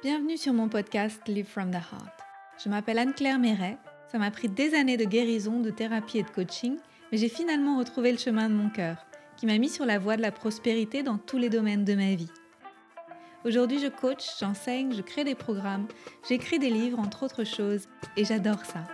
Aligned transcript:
Bienvenue 0.00 0.36
sur 0.36 0.52
mon 0.52 0.68
podcast 0.68 1.20
Live 1.26 1.48
from 1.48 1.72
the 1.72 1.74
Heart. 1.74 2.20
Je 2.62 2.68
m'appelle 2.68 3.00
Anne-Claire 3.00 3.40
Méret. 3.40 3.78
Ça 4.06 4.18
m'a 4.18 4.30
pris 4.30 4.48
des 4.48 4.72
années 4.74 4.96
de 4.96 5.04
guérison, 5.04 5.58
de 5.58 5.70
thérapie 5.70 6.18
et 6.18 6.22
de 6.22 6.30
coaching, 6.30 6.76
mais 7.10 7.18
j'ai 7.18 7.28
finalement 7.28 7.76
retrouvé 7.76 8.12
le 8.12 8.18
chemin 8.18 8.48
de 8.48 8.54
mon 8.54 8.70
cœur, 8.70 9.04
qui 9.36 9.46
m'a 9.46 9.58
mis 9.58 9.68
sur 9.68 9.84
la 9.84 9.98
voie 9.98 10.16
de 10.16 10.22
la 10.22 10.30
prospérité 10.30 11.02
dans 11.02 11.18
tous 11.18 11.36
les 11.36 11.50
domaines 11.50 11.84
de 11.84 11.96
ma 11.96 12.14
vie. 12.14 12.30
Aujourd'hui, 13.44 13.80
je 13.80 13.88
coach, 13.88 14.24
j'enseigne, 14.38 14.94
je 14.94 15.02
crée 15.02 15.24
des 15.24 15.34
programmes, 15.34 15.88
j'écris 16.28 16.60
des 16.60 16.70
livres, 16.70 17.00
entre 17.00 17.24
autres 17.24 17.42
choses, 17.42 17.88
et 18.16 18.24
j'adore 18.24 18.64
ça. 18.64 18.84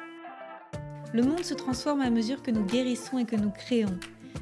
Le 1.12 1.22
monde 1.22 1.44
se 1.44 1.52
transforme 1.52 2.00
à 2.00 2.08
mesure 2.08 2.42
que 2.42 2.50
nous 2.50 2.64
guérissons 2.64 3.18
et 3.18 3.26
que 3.26 3.36
nous 3.36 3.50
créons. 3.50 3.98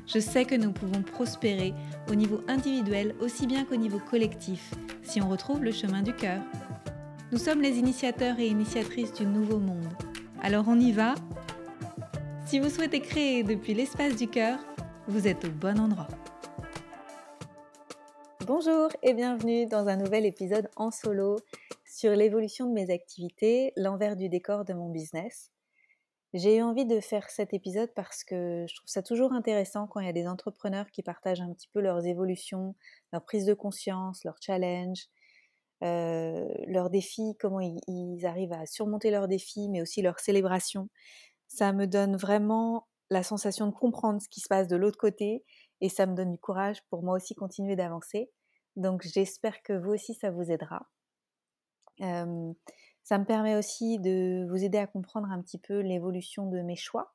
Je 0.06 0.20
sais 0.20 0.44
que 0.44 0.54
nous 0.54 0.70
pouvons 0.70 1.02
prospérer 1.02 1.74
au 2.08 2.14
niveau 2.14 2.40
individuel 2.46 3.16
aussi 3.20 3.48
bien 3.48 3.64
qu'au 3.64 3.76
niveau 3.76 3.98
collectif 3.98 4.70
si 5.12 5.20
on 5.20 5.28
retrouve 5.28 5.62
le 5.62 5.72
chemin 5.72 6.00
du 6.00 6.16
cœur. 6.16 6.40
Nous 7.32 7.38
sommes 7.38 7.60
les 7.60 7.76
initiateurs 7.76 8.38
et 8.38 8.46
initiatrices 8.46 9.12
du 9.12 9.26
nouveau 9.26 9.58
monde. 9.58 9.92
Alors 10.42 10.64
on 10.68 10.80
y 10.80 10.90
va 10.90 11.14
Si 12.46 12.58
vous 12.58 12.70
souhaitez 12.70 13.00
créer 13.00 13.42
depuis 13.42 13.74
l'espace 13.74 14.16
du 14.16 14.26
cœur, 14.26 14.58
vous 15.08 15.28
êtes 15.28 15.44
au 15.44 15.50
bon 15.50 15.78
endroit. 15.78 16.08
Bonjour 18.46 18.88
et 19.02 19.12
bienvenue 19.12 19.66
dans 19.66 19.86
un 19.86 19.96
nouvel 19.96 20.24
épisode 20.24 20.70
en 20.76 20.90
solo 20.90 21.36
sur 21.84 22.12
l'évolution 22.12 22.66
de 22.66 22.72
mes 22.72 22.90
activités, 22.90 23.74
l'envers 23.76 24.16
du 24.16 24.30
décor 24.30 24.64
de 24.64 24.72
mon 24.72 24.88
business. 24.88 25.50
J'ai 26.34 26.56
eu 26.56 26.62
envie 26.62 26.86
de 26.86 26.98
faire 27.00 27.28
cet 27.28 27.52
épisode 27.52 27.92
parce 27.94 28.24
que 28.24 28.64
je 28.66 28.74
trouve 28.74 28.88
ça 28.88 29.02
toujours 29.02 29.32
intéressant 29.32 29.86
quand 29.86 30.00
il 30.00 30.06
y 30.06 30.08
a 30.08 30.14
des 30.14 30.26
entrepreneurs 30.26 30.90
qui 30.90 31.02
partagent 31.02 31.42
un 31.42 31.52
petit 31.52 31.68
peu 31.68 31.80
leurs 31.80 32.06
évolutions, 32.06 32.74
leur 33.12 33.22
prise 33.22 33.44
de 33.44 33.52
conscience, 33.52 34.24
leurs 34.24 34.38
challenges, 34.40 35.08
euh, 35.82 36.48
leurs 36.68 36.88
défis, 36.88 37.36
comment 37.38 37.60
ils, 37.60 38.24
arrivent 38.24 38.54
à 38.54 38.64
surmonter 38.64 39.10
leurs 39.10 39.28
défis, 39.28 39.68
mais 39.68 39.82
aussi 39.82 40.00
leurs 40.00 40.20
célébrations. 40.20 40.88
Ça 41.48 41.74
me 41.74 41.86
donne 41.86 42.16
vraiment 42.16 42.88
la 43.10 43.22
sensation 43.22 43.66
de 43.66 43.72
comprendre 43.72 44.22
ce 44.22 44.28
qui 44.30 44.40
se 44.40 44.48
passe 44.48 44.68
de 44.68 44.76
l'autre 44.76 44.98
côté 44.98 45.44
et 45.82 45.90
ça 45.90 46.06
me 46.06 46.14
donne 46.14 46.30
du 46.30 46.38
courage 46.38 46.82
pour 46.88 47.02
moi 47.02 47.16
aussi 47.16 47.34
continuer 47.34 47.76
d'avancer. 47.76 48.30
Donc 48.76 49.02
j'espère 49.02 49.62
que 49.62 49.74
vous 49.74 49.90
aussi 49.90 50.14
ça 50.14 50.30
vous 50.30 50.50
aidera. 50.50 50.88
Euh, 52.00 52.52
ça 53.04 53.18
me 53.18 53.24
permet 53.24 53.56
aussi 53.56 53.98
de 53.98 54.46
vous 54.48 54.64
aider 54.64 54.78
à 54.78 54.86
comprendre 54.86 55.30
un 55.30 55.40
petit 55.42 55.58
peu 55.58 55.80
l'évolution 55.80 56.46
de 56.46 56.60
mes 56.60 56.76
choix. 56.76 57.14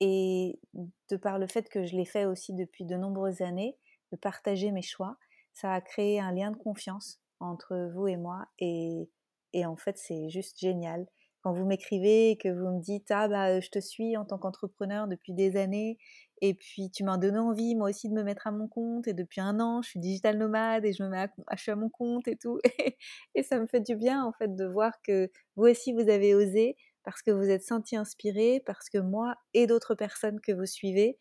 Et 0.00 0.60
de 0.74 1.16
par 1.16 1.38
le 1.38 1.46
fait 1.46 1.68
que 1.68 1.84
je 1.84 1.96
l'ai 1.96 2.04
fait 2.04 2.24
aussi 2.24 2.54
depuis 2.54 2.84
de 2.84 2.96
nombreuses 2.96 3.40
années, 3.40 3.76
de 4.12 4.16
partager 4.16 4.70
mes 4.70 4.82
choix, 4.82 5.16
ça 5.52 5.72
a 5.72 5.80
créé 5.80 6.20
un 6.20 6.32
lien 6.32 6.52
de 6.52 6.56
confiance 6.56 7.20
entre 7.40 7.90
vous 7.94 8.06
et 8.06 8.16
moi. 8.16 8.46
Et, 8.58 9.10
et 9.52 9.66
en 9.66 9.76
fait, 9.76 9.98
c'est 9.98 10.28
juste 10.28 10.58
génial. 10.58 11.06
Quand 11.42 11.52
vous 11.52 11.64
m'écrivez 11.64 12.30
et 12.30 12.36
que 12.36 12.48
vous 12.48 12.76
me 12.76 12.80
dites 12.80 13.10
Ah, 13.10 13.28
bah, 13.28 13.60
je 13.60 13.68
te 13.68 13.78
suis 13.78 14.16
en 14.16 14.24
tant 14.24 14.38
qu'entrepreneur 14.38 15.08
depuis 15.08 15.32
des 15.32 15.56
années 15.56 15.98
et 16.40 16.54
puis 16.54 16.90
tu 16.90 17.04
m'as 17.04 17.18
donné 17.18 17.38
envie 17.38 17.74
moi 17.74 17.90
aussi 17.90 18.08
de 18.08 18.14
me 18.14 18.22
mettre 18.22 18.46
à 18.46 18.52
mon 18.52 18.68
compte 18.68 19.08
et 19.08 19.12
depuis 19.12 19.40
un 19.40 19.58
an 19.60 19.82
je 19.82 19.90
suis 19.90 20.00
digital 20.00 20.38
nomade 20.38 20.84
et 20.84 20.92
je 20.92 21.02
me 21.02 21.08
mets 21.08 21.22
à, 21.22 21.28
je 21.56 21.62
suis 21.62 21.72
à 21.72 21.76
mon 21.76 21.88
compte 21.88 22.28
et 22.28 22.36
tout 22.36 22.58
et, 23.34 23.42
ça 23.42 23.58
me 23.58 23.66
fait 23.66 23.80
du 23.80 23.96
bien 23.96 24.24
en 24.24 24.32
fait 24.32 24.54
de 24.54 24.64
voir 24.64 24.92
que 25.02 25.30
vous 25.56 25.64
aussi 25.64 25.92
vous 25.92 26.08
avez 26.08 26.34
osé 26.34 26.76
parce 27.04 27.22
que 27.22 27.30
vous 27.30 27.48
êtes 27.48 27.62
senti 27.62 27.96
inspiré, 27.96 28.62
parce 28.66 28.90
que 28.90 28.98
moi 28.98 29.34
et 29.54 29.66
d'autres 29.66 29.94
personnes 29.94 30.40
que 30.40 30.52
vous 30.52 30.66
suivez 30.66 31.16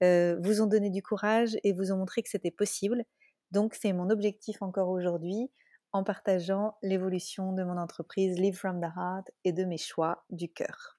vous 0.00 0.60
ont 0.60 0.66
donné 0.66 0.90
du 0.90 1.02
courage 1.02 1.56
et 1.64 1.72
vous 1.72 1.90
ont 1.90 1.96
montré 1.96 2.22
que 2.22 2.28
c'était 2.28 2.52
possible. 2.52 3.04
Donc 3.50 3.74
c'est 3.74 3.92
mon 3.92 4.08
objectif 4.10 4.62
encore 4.62 4.88
aujourd'hui 4.88 5.50
en 5.92 6.04
partageant 6.04 6.76
l'évolution 6.82 7.52
de 7.52 7.62
mon 7.62 7.76
entreprise 7.76 8.38
Live 8.38 8.56
from 8.56 8.80
the 8.80 8.90
Heart 8.96 9.30
et 9.44 9.52
de 9.52 9.64
mes 9.64 9.78
choix 9.78 10.24
du 10.30 10.48
cœur. 10.48 10.98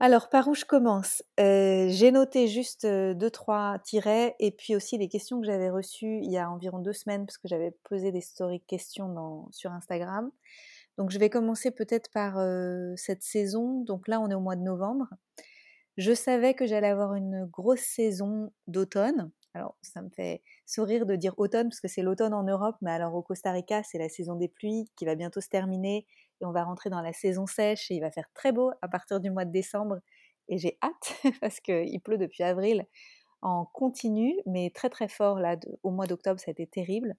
Alors, 0.00 0.28
par 0.28 0.48
où 0.48 0.54
je 0.54 0.64
commence? 0.64 1.22
Euh, 1.40 1.86
J'ai 1.88 2.10
noté 2.10 2.48
juste 2.48 2.84
deux, 2.84 3.30
trois 3.30 3.78
tirets 3.84 4.34
et 4.38 4.50
puis 4.50 4.74
aussi 4.74 4.98
les 4.98 5.08
questions 5.08 5.40
que 5.40 5.46
j'avais 5.46 5.70
reçues 5.70 6.18
il 6.22 6.30
y 6.30 6.36
a 6.36 6.50
environ 6.50 6.78
deux 6.78 6.92
semaines 6.92 7.24
parce 7.24 7.38
que 7.38 7.48
j'avais 7.48 7.70
posé 7.84 8.10
des 8.12 8.20
stories 8.20 8.60
questions 8.62 9.48
sur 9.52 9.72
Instagram. 9.72 10.30
Donc, 10.98 11.10
je 11.10 11.18
vais 11.18 11.30
commencer 11.30 11.70
peut-être 11.70 12.10
par 12.10 12.38
cette 12.96 13.22
saison. 13.22 13.80
Donc 13.82 14.08
là, 14.08 14.20
on 14.20 14.28
est 14.30 14.34
au 14.34 14.40
mois 14.40 14.56
de 14.56 14.62
novembre. 14.62 15.08
Je 15.96 16.12
savais 16.12 16.54
que 16.54 16.66
j'allais 16.66 16.88
avoir 16.88 17.14
une 17.14 17.46
grosse 17.46 17.80
saison 17.80 18.52
d'automne. 18.66 19.30
Alors, 19.54 19.76
ça 19.82 20.02
me 20.02 20.10
fait 20.10 20.42
sourire 20.66 21.06
de 21.06 21.14
dire 21.14 21.34
automne 21.38 21.68
parce 21.68 21.80
que 21.80 21.88
c'est 21.88 22.02
l'automne 22.02 22.34
en 22.34 22.42
Europe, 22.42 22.76
mais 22.82 22.90
alors 22.90 23.14
au 23.14 23.22
Costa 23.22 23.52
Rica, 23.52 23.82
c'est 23.84 23.98
la 23.98 24.08
saison 24.08 24.34
des 24.34 24.48
pluies 24.48 24.90
qui 24.96 25.04
va 25.04 25.14
bientôt 25.14 25.40
se 25.40 25.48
terminer 25.48 26.06
et 26.40 26.44
on 26.44 26.50
va 26.52 26.64
rentrer 26.64 26.90
dans 26.90 27.00
la 27.00 27.12
saison 27.12 27.46
sèche 27.46 27.90
et 27.90 27.94
il 27.94 28.00
va 28.00 28.10
faire 28.10 28.28
très 28.34 28.50
beau 28.52 28.72
à 28.82 28.88
partir 28.88 29.20
du 29.20 29.30
mois 29.30 29.44
de 29.44 29.52
décembre. 29.52 30.00
Et 30.48 30.58
j'ai 30.58 30.76
hâte 30.82 31.14
parce 31.40 31.60
qu'il 31.60 32.00
pleut 32.02 32.18
depuis 32.18 32.42
avril 32.42 32.84
en 33.42 33.66
continu, 33.66 34.34
mais 34.46 34.70
très 34.70 34.90
très 34.90 35.08
fort 35.08 35.38
là 35.38 35.56
au 35.82 35.90
mois 35.90 36.06
d'octobre, 36.06 36.40
ça 36.40 36.50
a 36.50 36.52
été 36.52 36.66
terrible. 36.66 37.14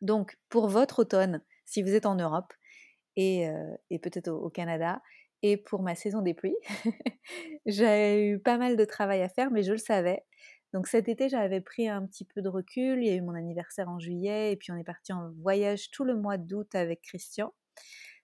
Donc, 0.00 0.36
pour 0.48 0.68
votre 0.68 1.00
automne, 1.00 1.42
si 1.64 1.82
vous 1.82 1.94
êtes 1.94 2.06
en 2.06 2.14
Europe 2.14 2.52
et, 3.16 3.48
euh, 3.48 3.76
peut-être 4.02 4.28
au 4.28 4.50
Canada, 4.50 5.00
et 5.42 5.56
pour 5.56 5.82
ma 5.82 5.94
saison 5.94 6.22
des 6.22 6.34
pluies, 6.34 6.56
j'ai 7.66 8.28
eu 8.28 8.38
pas 8.38 8.56
mal 8.58 8.76
de 8.76 8.84
travail 8.84 9.22
à 9.22 9.28
faire, 9.28 9.50
mais 9.50 9.62
je 9.62 9.72
le 9.72 9.78
savais. 9.78 10.24
Donc 10.74 10.88
cet 10.88 11.08
été, 11.08 11.28
j'avais 11.28 11.60
pris 11.60 11.88
un 11.88 12.04
petit 12.04 12.24
peu 12.24 12.42
de 12.42 12.48
recul. 12.48 12.98
Il 13.00 13.06
y 13.06 13.10
a 13.10 13.14
eu 13.14 13.20
mon 13.20 13.34
anniversaire 13.34 13.88
en 13.88 14.00
juillet 14.00 14.50
et 14.50 14.56
puis 14.56 14.72
on 14.72 14.76
est 14.76 14.84
parti 14.84 15.12
en 15.12 15.30
voyage 15.40 15.90
tout 15.92 16.02
le 16.02 16.16
mois 16.16 16.36
d'août 16.36 16.74
avec 16.74 17.00
Christian. 17.00 17.54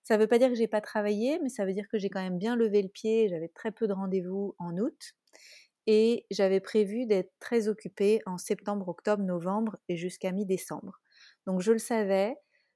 Ça 0.02 0.16
ne 0.16 0.22
veut 0.22 0.26
pas 0.26 0.40
dire 0.40 0.48
que 0.48 0.56
j'ai 0.56 0.66
pas 0.66 0.80
travaillé, 0.80 1.38
mais 1.44 1.48
ça 1.48 1.64
veut 1.64 1.72
dire 1.72 1.86
que 1.88 1.96
j'ai 1.96 2.10
quand 2.10 2.20
même 2.20 2.38
bien 2.38 2.56
levé 2.56 2.82
le 2.82 2.88
pied. 2.88 3.28
J'avais 3.28 3.46
très 3.46 3.70
peu 3.70 3.86
de 3.86 3.92
rendez-vous 3.92 4.56
en 4.58 4.76
août 4.78 5.12
et 5.86 6.26
j'avais 6.32 6.58
prévu 6.58 7.06
d'être 7.06 7.32
très 7.38 7.68
occupée 7.68 8.20
en 8.26 8.36
septembre, 8.36 8.88
octobre, 8.88 9.22
novembre 9.22 9.78
et 9.88 9.96
jusqu'à 9.96 10.32
mi-décembre. 10.32 11.00
Donc 11.46 11.60
je 11.60 11.70
le 11.70 11.78
savais. 11.78 12.34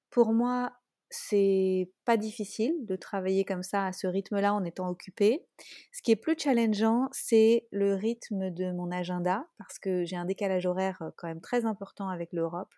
Pour 0.08 0.32
moi, 0.32 0.72
c'est 1.10 1.91
pas 2.04 2.16
difficile 2.16 2.75
de 2.87 2.97
travailler 2.97 3.44
comme 3.44 3.62
ça 3.62 3.87
à 3.87 3.92
ce 3.92 4.06
rythme-là 4.06 4.54
en 4.54 4.65
étant 4.65 4.88
occupé. 4.88 5.44
Ce 5.92 6.03
qui 6.03 6.10
est 6.10 6.16
plus 6.16 6.37
challengeant, 6.38 7.09
c'est 7.12 7.66
le 7.70 7.94
rythme 7.94 8.50
de 8.50 8.72
mon 8.72 8.91
agenda 8.91 9.47
parce 9.59 9.78
que 9.78 10.04
j'ai 10.04 10.16
un 10.16 10.25
décalage 10.25 10.66
horaire 10.66 11.03
quand 11.16 11.28
même 11.28 11.41
très 11.41 11.66
important 11.66 12.09
avec 12.09 12.32
l'Europe 12.32 12.72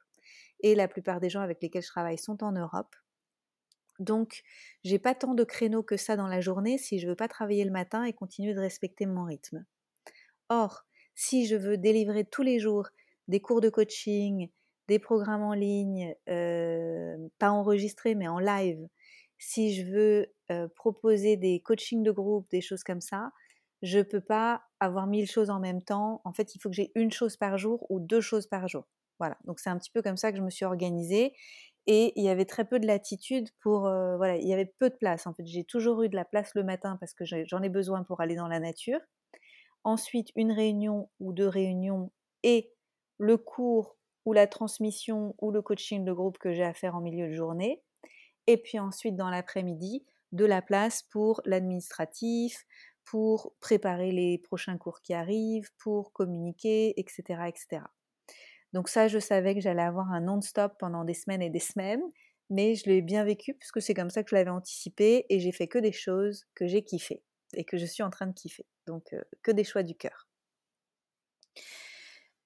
et 0.61 0.75
la 0.75 0.89
plupart 0.89 1.21
des 1.21 1.31
gens 1.31 1.41
avec 1.41 1.63
lesquels 1.63 1.83
je 1.83 1.89
travaille 1.89 2.19
sont 2.19 2.43
en 2.43 2.53
Europe. 2.53 2.95
Donc, 3.99 4.43
j'ai 4.85 4.99
pas 4.99 5.15
tant 5.15 5.35
de 5.35 5.45
créneaux 5.45 5.83
que 5.83 5.97
ça 5.97 6.17
dans 6.17 6.27
la 6.27 6.41
journée 6.41 6.79
si 6.79 6.99
je 6.99 7.09
veux 7.09 7.17
pas 7.17 7.29
travailler 7.29 7.65
le 7.65 7.71
matin 7.71 8.05
et 8.05 8.13
continuer 8.13 8.55
de 8.55 8.61
respecter 8.61 9.07
mon 9.07 9.25
rythme. 9.25 9.65
Or, 10.49 10.85
si 11.15 11.47
je 11.47 11.57
veux 11.57 11.79
délivrer 11.79 12.25
tous 12.25 12.43
les 12.43 12.59
jours 12.59 12.89
des 13.29 13.41
cours 13.41 13.61
de 13.61 13.71
coaching, 13.71 14.51
des 14.89 14.99
programmes 14.99 15.43
en 15.43 15.53
ligne, 15.53 16.15
pas 16.27 17.51
enregistrés 17.51 18.15
mais 18.15 18.29
en 18.29 18.39
live, 18.39 18.89
si 19.39 19.75
je 19.75 19.85
veux 19.85 20.27
proposer 20.75 21.37
des 21.37 21.61
coachings 21.61 22.03
de 22.03 22.11
groupe, 22.11 22.49
des 22.51 22.61
choses 22.61 22.85
comme 22.85 23.01
ça, 23.01 23.31
je 23.83 24.01
peux 24.01 24.21
pas 24.21 24.63
avoir 24.81 25.07
mille 25.07 25.29
choses 25.31 25.51
en 25.51 25.61
même 25.61 25.83
temps. 25.83 26.23
En 26.25 26.33
fait, 26.33 26.55
il 26.55 26.61
faut 26.61 26.71
que 26.71 26.75
j'ai 26.75 26.93
une 26.95 27.13
chose 27.13 27.37
par 27.37 27.59
jour 27.59 27.85
ou 27.91 28.01
deux 28.01 28.21
choses 28.21 28.47
par 28.47 28.69
jour. 28.69 28.85
Voilà. 29.19 29.37
Donc 29.45 29.61
c'est 29.61 29.71
un 29.71 29.79
petit 29.79 29.91
peu 29.91 30.03
comme 30.03 30.17
ça 30.17 30.31
que 30.33 30.39
je 30.39 30.43
me 30.43 30.51
suis 30.51 30.65
organisée 30.65 31.35
et 31.87 32.13
il 32.17 32.25
y 32.25 32.29
avait 32.29 32.47
très 32.47 32.65
peu 32.65 32.81
de 32.81 32.87
latitude 32.87 33.49
pour 33.61 33.81
voilà, 33.83 34.37
il 34.37 34.49
y 34.49 34.53
avait 34.53 34.73
peu 34.79 34.91
de 34.91 34.97
place. 34.97 35.27
En 35.27 35.35
fait, 35.35 35.47
j'ai 35.47 35.65
toujours 35.65 36.03
eu 36.03 36.09
de 36.09 36.17
la 36.17 36.25
place 36.25 36.55
le 36.55 36.65
matin 36.65 36.97
parce 36.99 37.13
que 37.15 37.25
j'en 37.25 37.63
ai 37.63 37.69
besoin 37.69 38.03
pour 38.03 38.21
aller 38.21 38.35
dans 38.35 38.49
la 38.49 38.61
nature. 38.61 39.01
Ensuite, 39.85 40.31
une 40.35 40.53
réunion 40.53 41.11
ou 41.21 41.33
deux 41.33 41.49
réunions 41.49 42.11
et 42.43 42.73
le 43.19 43.37
cours 43.37 43.97
ou 44.27 44.33
la 44.33 44.47
transmission 44.47 45.35
ou 45.41 45.51
le 45.51 45.63
coaching 45.63 46.05
de 46.05 46.13
groupe 46.13 46.37
que 46.37 46.53
j'ai 46.53 46.65
à 46.65 46.75
faire 46.75 46.97
en 46.97 47.01
milieu 47.01 47.29
de 47.29 47.33
journée. 47.33 47.83
Et 48.47 48.59
puis 48.59 48.79
ensuite, 48.79 49.17
dans 49.17 49.31
l'après-midi, 49.31 50.05
de 50.33 50.45
la 50.45 50.61
place 50.61 51.03
pour 51.03 51.41
l'administratif, 51.45 52.67
pour 53.05 53.55
préparer 53.61 54.11
les 54.11 54.39
prochains 54.39 54.77
cours 54.77 55.01
qui 55.01 55.15
arrivent, 55.15 55.71
pour 55.79 56.13
communiquer, 56.13 56.99
etc. 57.01 57.45
etc. 57.47 57.83
Donc 58.73 58.89
ça, 58.89 59.09
je 59.09 59.19
savais 59.19 59.55
que 59.55 59.61
j'allais 59.61 59.83
avoir 59.83 60.11
un 60.13 60.21
non-stop 60.21 60.75
pendant 60.79 61.05
des 61.05 61.15
semaines 61.15 61.43
et 61.43 61.51
des 61.51 61.61
semaines, 61.61 62.03
mais 62.51 62.75
je 62.75 62.91
l'ai 62.91 63.03
bien 63.03 63.25
vécu 63.25 63.55
puisque 63.55 63.81
c'est 63.81 63.95
comme 63.95 64.11
ça 64.11 64.23
que 64.23 64.31
je 64.31 64.35
l'avais 64.35 64.51
anticipé 64.51 65.25
et 65.31 65.39
j'ai 65.41 65.53
fait 65.53 65.69
que 65.69 65.79
des 65.79 65.93
choses 65.93 66.45
que 66.55 66.67
j'ai 66.67 66.83
kiffé 66.83 67.23
et 67.55 67.65
que 67.65 67.77
je 67.77 67.87
suis 67.87 68.03
en 68.03 68.11
train 68.11 68.27
de 68.27 68.35
kiffer. 68.35 68.67
Donc 68.87 69.13
euh, 69.13 69.23
que 69.43 69.53
des 69.53 69.65
choix 69.65 69.85
du 69.85 69.95
cœur. 69.95 70.29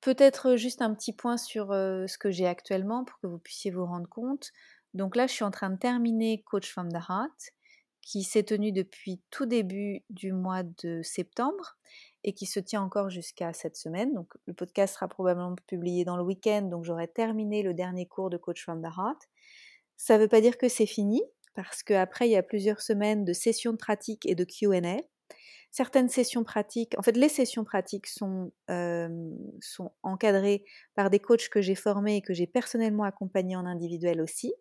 Peut-être 0.01 0.57
juste 0.57 0.83
un 0.83 0.95
petit 0.95 1.13
point 1.13 1.37
sur 1.37 1.69
ce 1.69 2.19
que 2.19 2.31
j'ai 2.31 2.47
actuellement 2.47 3.05
pour 3.05 3.19
que 3.21 3.27
vous 3.27 3.39
puissiez 3.39 3.71
vous 3.71 3.85
rendre 3.85 4.09
compte. 4.09 4.51
Donc 4.95 5.15
là, 5.15 5.27
je 5.27 5.33
suis 5.33 5.45
en 5.45 5.51
train 5.51 5.71
de 5.71 5.79
terminer 5.79 6.43
Coach 6.43 6.71
from 6.71 6.91
the 6.91 7.03
Heart, 7.09 7.53
qui 8.03 8.23
s'est 8.23 8.43
tenu 8.43 8.73
depuis 8.73 9.21
tout 9.31 9.47
début 9.47 10.03
du 10.09 10.33
mois 10.33 10.63
de 10.63 11.03
septembre 11.03 11.77
et 12.25 12.33
qui 12.33 12.47
se 12.47 12.61
tient 12.61 12.83
encore 12.83 13.11
jusqu'à 13.11 13.53
cette 13.53 13.77
semaine. 13.77 14.15
Donc 14.15 14.33
le 14.47 14.55
podcast 14.55 14.95
sera 14.95 15.07
probablement 15.07 15.55
publié 15.67 16.05
dans 16.05 16.17
le 16.17 16.23
week-end, 16.23 16.63
donc 16.63 16.85
j'aurai 16.85 17.09
terminé 17.09 17.63
le 17.63 17.75
dernier 17.75 18.07
cours 18.07 18.31
de 18.31 18.37
Coach 18.37 18.63
from 18.63 18.83
the 18.83 18.87
Heart. 18.87 19.29
Ça 19.97 20.17
ne 20.17 20.23
veut 20.23 20.29
pas 20.29 20.41
dire 20.41 20.57
que 20.57 20.69
c'est 20.69 20.87
fini, 20.87 21.23
parce 21.55 21.83
qu'après, 21.83 22.27
il 22.27 22.33
y 22.33 22.37
a 22.37 22.43
plusieurs 22.43 22.81
semaines 22.81 23.25
de 23.25 23.33
sessions 23.33 23.73
de 23.73 23.77
pratique 23.77 24.25
et 24.25 24.35
de 24.35 24.45
QA. 24.45 25.03
Certaines 25.71 26.09
sessions 26.09 26.43
pratiques, 26.43 26.95
en 26.99 27.03
fait, 27.03 27.17
les 27.17 27.29
sessions 27.29 27.65
pratiques 27.65 28.07
sont, 28.09 28.53
sont 29.61 29.93
encadrées 30.03 30.65
par 30.97 31.11
des 31.11 31.21
coachs 31.21 31.49
que 31.49 31.61
j'ai 31.61 31.77
formés 31.77 32.17
et 32.17 32.23
que 32.23 32.35
j'ai 32.35 32.49
personnellement 32.49 33.05
accompagnés 33.05 33.57
en 33.57 33.67
individuel 33.67 34.21
aussi. 34.21 34.53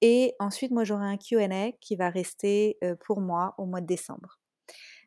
Et 0.00 0.34
ensuite, 0.38 0.70
moi, 0.70 0.84
j'aurai 0.84 1.06
un 1.06 1.16
QA 1.16 1.72
qui 1.80 1.96
va 1.96 2.10
rester 2.10 2.78
pour 3.06 3.22
moi 3.22 3.54
au 3.56 3.64
mois 3.64 3.80
de 3.80 3.86
décembre. 3.86 4.38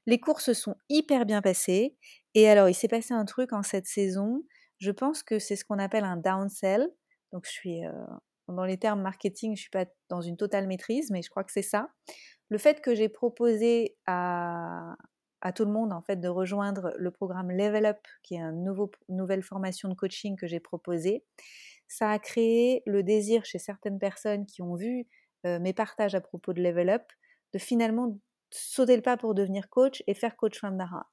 Les 0.07 0.19
cours 0.19 0.41
se 0.41 0.53
sont 0.53 0.75
hyper 0.89 1.27
bien 1.27 1.41
passés. 1.43 1.95
Et 2.33 2.49
alors, 2.49 2.67
il 2.67 2.73
s'est 2.73 2.87
passé 2.87 3.13
un 3.13 3.25
truc 3.25 3.53
en 3.53 3.61
cette 3.61 3.85
saison. 3.85 4.43
Je 4.79 4.89
pense 4.89 5.21
que 5.21 5.37
c'est 5.37 5.55
ce 5.55 5.63
qu'on 5.63 5.77
appelle 5.77 6.03
un 6.03 6.17
downsell. 6.17 6.89
Donc, 7.31 7.45
je 7.45 7.51
suis 7.51 7.81
dans 8.47 8.65
les 8.65 8.77
termes 8.77 9.01
marketing, 9.01 9.55
je 9.55 9.61
suis 9.61 9.69
pas 9.69 9.85
dans 10.09 10.21
une 10.21 10.37
totale 10.37 10.67
maîtrise, 10.67 11.09
mais 11.11 11.21
je 11.21 11.29
crois 11.29 11.43
que 11.43 11.51
c'est 11.51 11.61
ça. 11.61 11.89
Le 12.51 12.57
fait 12.57 12.81
que 12.81 12.93
j'ai 12.93 13.07
proposé 13.07 13.95
à, 14.07 14.97
tout 15.55 15.63
le 15.63 15.71
monde 15.71 15.93
de 16.09 16.27
rejoindre 16.27 16.93
le 16.97 17.09
programme 17.09 17.49
Level 17.49 17.85
Up, 17.85 18.05
qui 18.23 18.35
est 18.35 18.39
une 18.39 18.75
nouvelle 19.07 19.41
formation 19.41 19.87
de 19.87 19.93
coaching 19.93 20.35
que 20.35 20.47
j'ai 20.47 20.59
proposée, 20.59 21.23
ça 21.87 22.11
a 22.11 22.19
créé 22.19 22.83
le 22.85 23.03
désir 23.03 23.45
chez 23.45 23.57
certaines 23.57 23.99
personnes 23.99 24.45
qui 24.45 24.61
ont 24.61 24.75
vu 24.75 25.07
mes 25.45 25.71
partages 25.71 26.13
à 26.13 26.19
propos 26.19 26.51
de 26.51 26.61
Level 26.61 26.89
Up 26.89 27.03
de 27.53 27.57
finalement 27.57 28.19
sauter 28.49 28.97
le 28.97 29.01
pas 29.01 29.15
pour 29.15 29.33
devenir 29.33 29.69
coach 29.69 30.03
et 30.05 30.13
faire 30.13 30.35
coach 30.35 30.59
from 30.59 30.77
the 30.77 30.81
heart. 30.81 31.07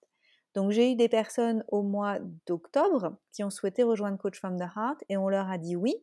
Donc 0.57 0.73
j'ai 0.73 0.91
eu 0.91 0.97
des 0.97 1.09
personnes 1.09 1.63
au 1.69 1.83
mois 1.83 2.19
d'octobre 2.49 3.17
qui 3.31 3.45
ont 3.45 3.51
souhaité 3.51 3.85
rejoindre 3.85 4.19
Coach 4.19 4.41
from 4.41 4.59
the 4.59 4.67
Heart 4.77 5.05
et 5.09 5.17
on 5.17 5.29
leur 5.29 5.49
a 5.49 5.57
dit 5.57 5.77
oui 5.77 5.95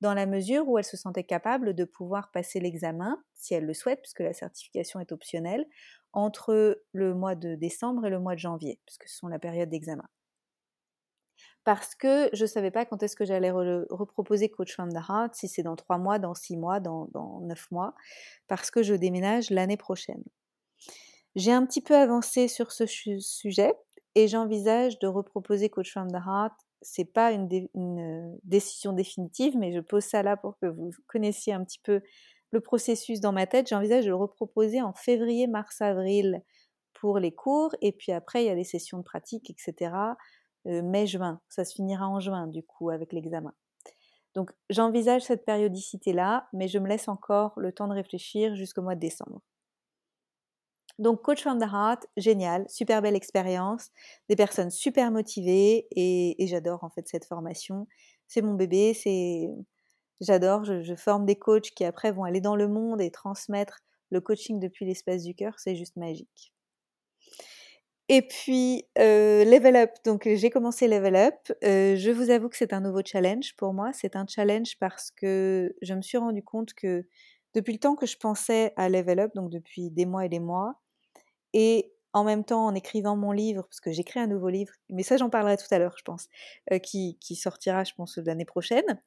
dans 0.00 0.14
la 0.14 0.26
mesure 0.26 0.68
où 0.68 0.78
elles 0.78 0.84
se 0.84 0.96
sentaient 0.96 1.24
capables 1.24 1.74
de 1.74 1.84
pouvoir 1.84 2.30
passer 2.30 2.60
l'examen, 2.60 3.22
si 3.34 3.54
elles 3.54 3.64
le 3.64 3.74
souhaitent, 3.74 4.02
puisque 4.02 4.20
la 4.20 4.32
certification 4.32 5.00
est 5.00 5.12
optionnelle, 5.12 5.66
entre 6.12 6.82
le 6.92 7.14
mois 7.14 7.34
de 7.34 7.54
décembre 7.54 8.06
et 8.06 8.10
le 8.10 8.18
mois 8.18 8.34
de 8.34 8.40
janvier, 8.40 8.80
puisque 8.86 9.08
ce 9.08 9.16
sont 9.16 9.28
la 9.28 9.38
période 9.38 9.68
d'examen 9.68 10.08
parce 11.66 11.96
que 11.96 12.30
je 12.32 12.44
ne 12.44 12.46
savais 12.46 12.70
pas 12.70 12.86
quand 12.86 13.02
est-ce 13.02 13.16
que 13.16 13.24
j'allais 13.24 13.50
reproposer 13.50 14.48
Coach 14.48 14.72
from 14.72 14.92
the 14.92 15.00
Heart, 15.08 15.34
si 15.34 15.48
c'est 15.48 15.64
dans 15.64 15.74
trois 15.74 15.98
mois, 15.98 16.20
dans 16.20 16.32
six 16.32 16.56
mois, 16.56 16.78
dans, 16.78 17.08
neuf 17.42 17.68
mois, 17.72 17.96
parce 18.46 18.70
que 18.70 18.84
je 18.84 18.94
déménage 18.94 19.50
l'année 19.50 19.76
prochaine. 19.76 20.22
J'ai 21.34 21.50
un 21.50 21.66
petit 21.66 21.80
peu 21.80 21.96
avancé 21.96 22.46
sur 22.46 22.70
ce 22.70 22.86
sujet 22.86 23.74
et 24.14 24.28
j'envisage 24.28 25.00
de 25.00 25.08
reproposer 25.08 25.68
Coach 25.68 25.90
from 25.90 26.08
the 26.08 26.24
Heart. 26.24 26.54
C'est 26.82 27.04
pas 27.04 27.32
une, 27.32 27.48
une, 27.74 28.38
décision 28.44 28.92
définitive, 28.92 29.56
mais 29.56 29.72
je 29.72 29.80
pose 29.80 30.04
ça 30.04 30.22
là 30.22 30.36
pour 30.36 30.58
que 30.58 30.66
vous 30.66 30.90
connaissiez 31.06 31.52
un 31.52 31.64
petit 31.64 31.80
peu 31.82 32.00
le 32.50 32.60
processus 32.60 33.20
dans 33.20 33.32
ma 33.32 33.46
tête. 33.46 33.68
J'envisage 33.68 34.04
de 34.04 34.10
le 34.10 34.16
reproposer 34.16 34.82
en 34.82 34.92
février, 34.92 35.46
mars, 35.46 35.80
avril 35.80 36.42
pour 36.94 37.18
les 37.18 37.32
cours, 37.32 37.74
et 37.82 37.92
puis 37.92 38.12
après 38.12 38.44
il 38.44 38.46
y 38.46 38.50
a 38.50 38.54
des 38.54 38.64
sessions 38.64 38.98
de 38.98 39.02
pratique, 39.02 39.50
etc. 39.50 39.92
Euh, 40.66 40.82
mai-juin. 40.82 41.40
Ça 41.48 41.64
se 41.64 41.74
finira 41.74 42.08
en 42.08 42.18
juin, 42.18 42.46
du 42.46 42.62
coup, 42.62 42.90
avec 42.90 43.12
l'examen. 43.12 43.54
Donc, 44.34 44.50
j'envisage 44.68 45.22
cette 45.22 45.44
périodicité-là, 45.44 46.48
mais 46.52 46.68
je 46.68 46.78
me 46.78 46.88
laisse 46.88 47.08
encore 47.08 47.52
le 47.56 47.72
temps 47.72 47.88
de 47.88 47.94
réfléchir 47.94 48.54
jusqu'au 48.54 48.82
mois 48.82 48.94
de 48.94 49.00
décembre. 49.00 49.40
Donc, 50.98 51.22
Coach 51.22 51.42
from 51.42 51.58
the 51.58 51.70
Heart, 51.70 52.06
génial, 52.16 52.64
super 52.68 53.02
belle 53.02 53.16
expérience, 53.16 53.90
des 54.28 54.36
personnes 54.36 54.70
super 54.70 55.10
motivées 55.10 55.86
et, 55.90 56.34
j'adore 56.46 56.84
en 56.84 56.90
fait 56.90 57.06
cette 57.06 57.26
formation. 57.26 57.86
C'est 58.28 58.42
mon 58.42 58.54
bébé, 58.54 58.94
c'est 58.94 59.48
j'adore. 60.20 60.64
Je, 60.64 60.94
forme 60.96 61.26
des 61.26 61.36
coachs 61.36 61.70
qui 61.70 61.84
après 61.84 62.12
vont 62.12 62.24
aller 62.24 62.40
dans 62.40 62.56
le 62.56 62.68
monde 62.68 63.02
et 63.02 63.10
transmettre 63.10 63.80
le 64.10 64.20
coaching 64.20 64.58
depuis 64.60 64.86
l'espace 64.86 65.22
du 65.22 65.34
cœur, 65.34 65.54
c'est 65.58 65.76
juste 65.76 65.96
magique. 65.96 66.52
Et 68.08 68.22
puis, 68.22 68.84
euh, 68.98 69.44
Level 69.44 69.74
Up, 69.74 69.90
donc 70.04 70.28
j'ai 70.32 70.48
commencé 70.48 70.86
Level 70.86 71.16
Up. 71.16 71.34
Euh, 71.64 71.96
je 71.96 72.10
vous 72.12 72.30
avoue 72.30 72.48
que 72.48 72.56
c'est 72.56 72.72
un 72.72 72.80
nouveau 72.80 73.00
challenge 73.04 73.56
pour 73.56 73.74
moi. 73.74 73.92
C'est 73.92 74.14
un 74.14 74.24
challenge 74.28 74.78
parce 74.78 75.10
que 75.10 75.74
je 75.82 75.92
me 75.92 76.02
suis 76.02 76.16
rendu 76.16 76.42
compte 76.42 76.72
que 76.72 77.04
depuis 77.54 77.72
le 77.72 77.80
temps 77.80 77.96
que 77.96 78.06
je 78.06 78.16
pensais 78.16 78.72
à 78.76 78.88
Level 78.88 79.18
Up, 79.18 79.32
donc 79.34 79.50
depuis 79.50 79.90
des 79.90 80.06
mois 80.06 80.24
et 80.24 80.28
des 80.28 80.38
mois, 80.38 80.76
et 81.52 81.92
en 82.12 82.24
même 82.24 82.44
temps 82.44 82.66
en 82.66 82.74
écrivant 82.74 83.16
mon 83.16 83.32
livre, 83.32 83.64
parce 83.64 83.80
que 83.80 83.92
j'écris 83.92 84.20
un 84.20 84.26
nouveau 84.26 84.48
livre, 84.48 84.72
mais 84.88 85.02
ça 85.02 85.16
j'en 85.16 85.28
parlerai 85.28 85.56
tout 85.56 85.66
à 85.70 85.78
l'heure, 85.78 85.94
je 85.98 86.02
pense, 86.02 86.28
euh, 86.72 86.78
qui, 86.78 87.18
sortira, 87.34 87.84
je 87.84 87.92
pense, 87.94 88.16
l'année 88.18 88.46
prochaine. 88.46 89.00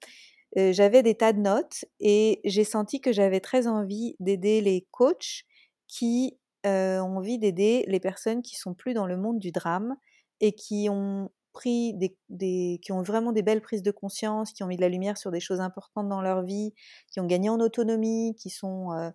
j'avais 0.55 1.03
des 1.03 1.15
tas 1.15 1.33
de 1.33 1.39
notes 1.39 1.85
et 1.99 2.41
j'ai 2.43 2.63
senti 2.63 3.01
que 3.01 3.11
j'avais 3.11 3.39
très 3.39 3.67
envie 3.67 4.15
d'aider 4.19 4.61
les 4.61 4.87
coachs 4.91 5.45
qui 5.87 6.37
ont 6.65 7.17
envie 7.17 7.39
d'aider 7.39 7.85
les 7.87 7.99
personnes 7.99 8.41
qui 8.41 8.55
sont 8.57 8.73
plus 8.73 8.93
dans 8.93 9.07
le 9.07 9.17
monde 9.17 9.39
du 9.39 9.51
drame 9.51 9.95
et 10.41 10.53
qui 10.53 10.87
ont 10.89 11.29
pris 11.53 11.93
des, 12.29 12.79
qui 12.81 12.91
ont 12.91 13.01
vraiment 13.01 13.31
des 13.31 13.41
belles 13.41 13.61
prises 13.61 13.83
de 13.83 13.91
conscience, 13.91 14.53
qui 14.53 14.63
ont 14.63 14.67
mis 14.67 14.75
de 14.75 14.81
la 14.81 14.89
lumière 14.89 15.17
sur 15.17 15.31
des 15.31 15.39
choses 15.39 15.59
importantes 15.59 16.07
dans 16.07 16.21
leur 16.21 16.43
vie, 16.43 16.73
qui 17.11 17.19
ont 17.19 17.25
gagné 17.25 17.49
en 17.49 17.59
autonomie, 17.59 18.35
qui 18.37 18.49
sont 18.49 19.11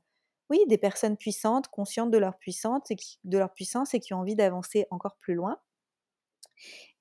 oui 0.51 0.61
des 0.69 0.79
personnes 0.79 1.17
puissantes, 1.17 1.69
conscientes 1.69 2.11
de 2.11 2.19
leur 2.19 2.39
puissance 2.39 2.91
et 2.91 4.01
qui, 4.01 4.15
ont 4.15 4.19
envie 4.19 4.37
d'avancer 4.37 4.87
encore 4.91 5.17
plus 5.19 5.35
loin. 5.35 5.59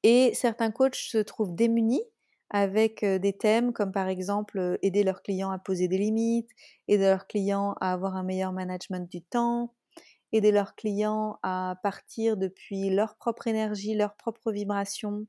Et 0.03 0.33
certains 0.33 0.71
coachs 0.71 0.95
se 0.95 1.17
trouvent 1.17 1.55
démunis 1.55 2.03
avec 2.49 3.03
des 3.03 3.33
thèmes 3.33 3.73
comme 3.73 3.91
par 3.91 4.07
exemple 4.07 4.77
aider 4.81 5.03
leurs 5.03 5.23
clients 5.23 5.49
à 5.51 5.59
poser 5.59 5.87
des 5.87 5.97
limites, 5.97 6.49
aider 6.87 7.05
leurs 7.05 7.27
clients 7.27 7.75
à 7.81 7.93
avoir 7.93 8.15
un 8.15 8.23
meilleur 8.23 8.51
management 8.51 9.09
du 9.09 9.21
temps, 9.23 9.73
aider 10.33 10.51
leurs 10.51 10.75
clients 10.75 11.39
à 11.43 11.75
partir 11.83 12.37
depuis 12.37 12.89
leur 12.89 13.15
propre 13.17 13.47
énergie, 13.47 13.95
leur 13.95 14.15
propre 14.17 14.51
vibration 14.51 15.25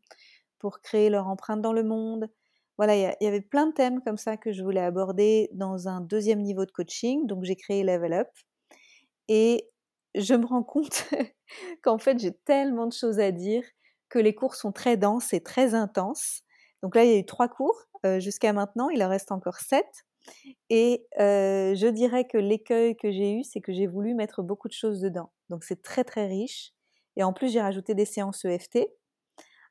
pour 0.59 0.81
créer 0.81 1.11
leur 1.11 1.29
empreinte 1.29 1.63
dans 1.63 1.73
le 1.73 1.85
monde. 1.85 2.29
Voilà, 2.77 2.97
il 2.97 3.17
y, 3.21 3.27
avait 3.27 3.41
plein 3.41 3.69
de 3.69 3.73
thèmes 3.73 4.03
comme 4.03 4.17
ça 4.17 4.37
que 4.37 4.53
je 4.53 4.63
voulais 4.63 4.81
aborder 4.81 5.49
dans 5.53 5.87
un 5.87 6.01
deuxième 6.01 6.41
niveau 6.41 6.65
de 6.67 6.73
coaching. 6.73 7.27
Donc 7.27 7.45
j'ai 7.45 7.55
créé 7.57 7.85
Level 7.85 8.13
Up. 8.13 8.29
Et 9.29 9.71
je 10.15 10.35
me 10.35 10.45
rends 10.45 10.65
compte 10.65 11.09
qu'en 11.83 11.99
fait 11.99 12.19
j'ai 12.19 12.33
tellement 12.45 12.87
de 12.87 12.93
choses 12.93 13.21
à 13.21 13.31
dire 13.31 13.65
que 14.09 14.19
les 14.19 14.35
cours 14.35 14.55
sont 14.55 14.73
très 14.73 14.97
denses 14.97 15.33
et 15.33 15.41
très 15.41 15.75
intenses. 15.75 16.43
Donc 16.83 16.95
là, 16.97 17.05
il 17.05 17.11
y 17.11 17.15
a 17.15 17.19
eu 17.19 17.25
trois 17.25 17.49
cours 17.49 17.81
euh, 18.05 18.21
jusqu'à 18.21 18.53
maintenant, 18.53 18.91
il 18.91 19.03
en 19.03 19.09
reste 19.09 19.33
encore 19.33 19.59
sept. 19.59 20.05
Et 20.71 21.07
je 21.19 21.89
dirais 21.89 22.27
que 22.27 22.39
l'écueil 22.39 22.97
que 22.97 23.11
j'ai 23.11 23.33
eu, 23.35 23.45
c'est 23.45 23.61
que 23.61 23.73
j'ai 23.73 23.87
voulu 23.87 24.15
mettre 24.15 24.43
beaucoup 24.43 24.69
de 24.69 24.73
choses 24.73 25.01
dedans. 25.01 25.31
Donc 25.51 25.65
c'est 25.65 25.83
très 25.83 26.05
très 26.05 26.27
riche. 26.27 26.73
Et 27.17 27.23
en 27.23 27.33
plus, 27.33 27.53
j'ai 27.53 27.61
rajouté 27.61 27.95
des 27.95 28.05
séances 28.05 28.45
EFT. 28.45 28.89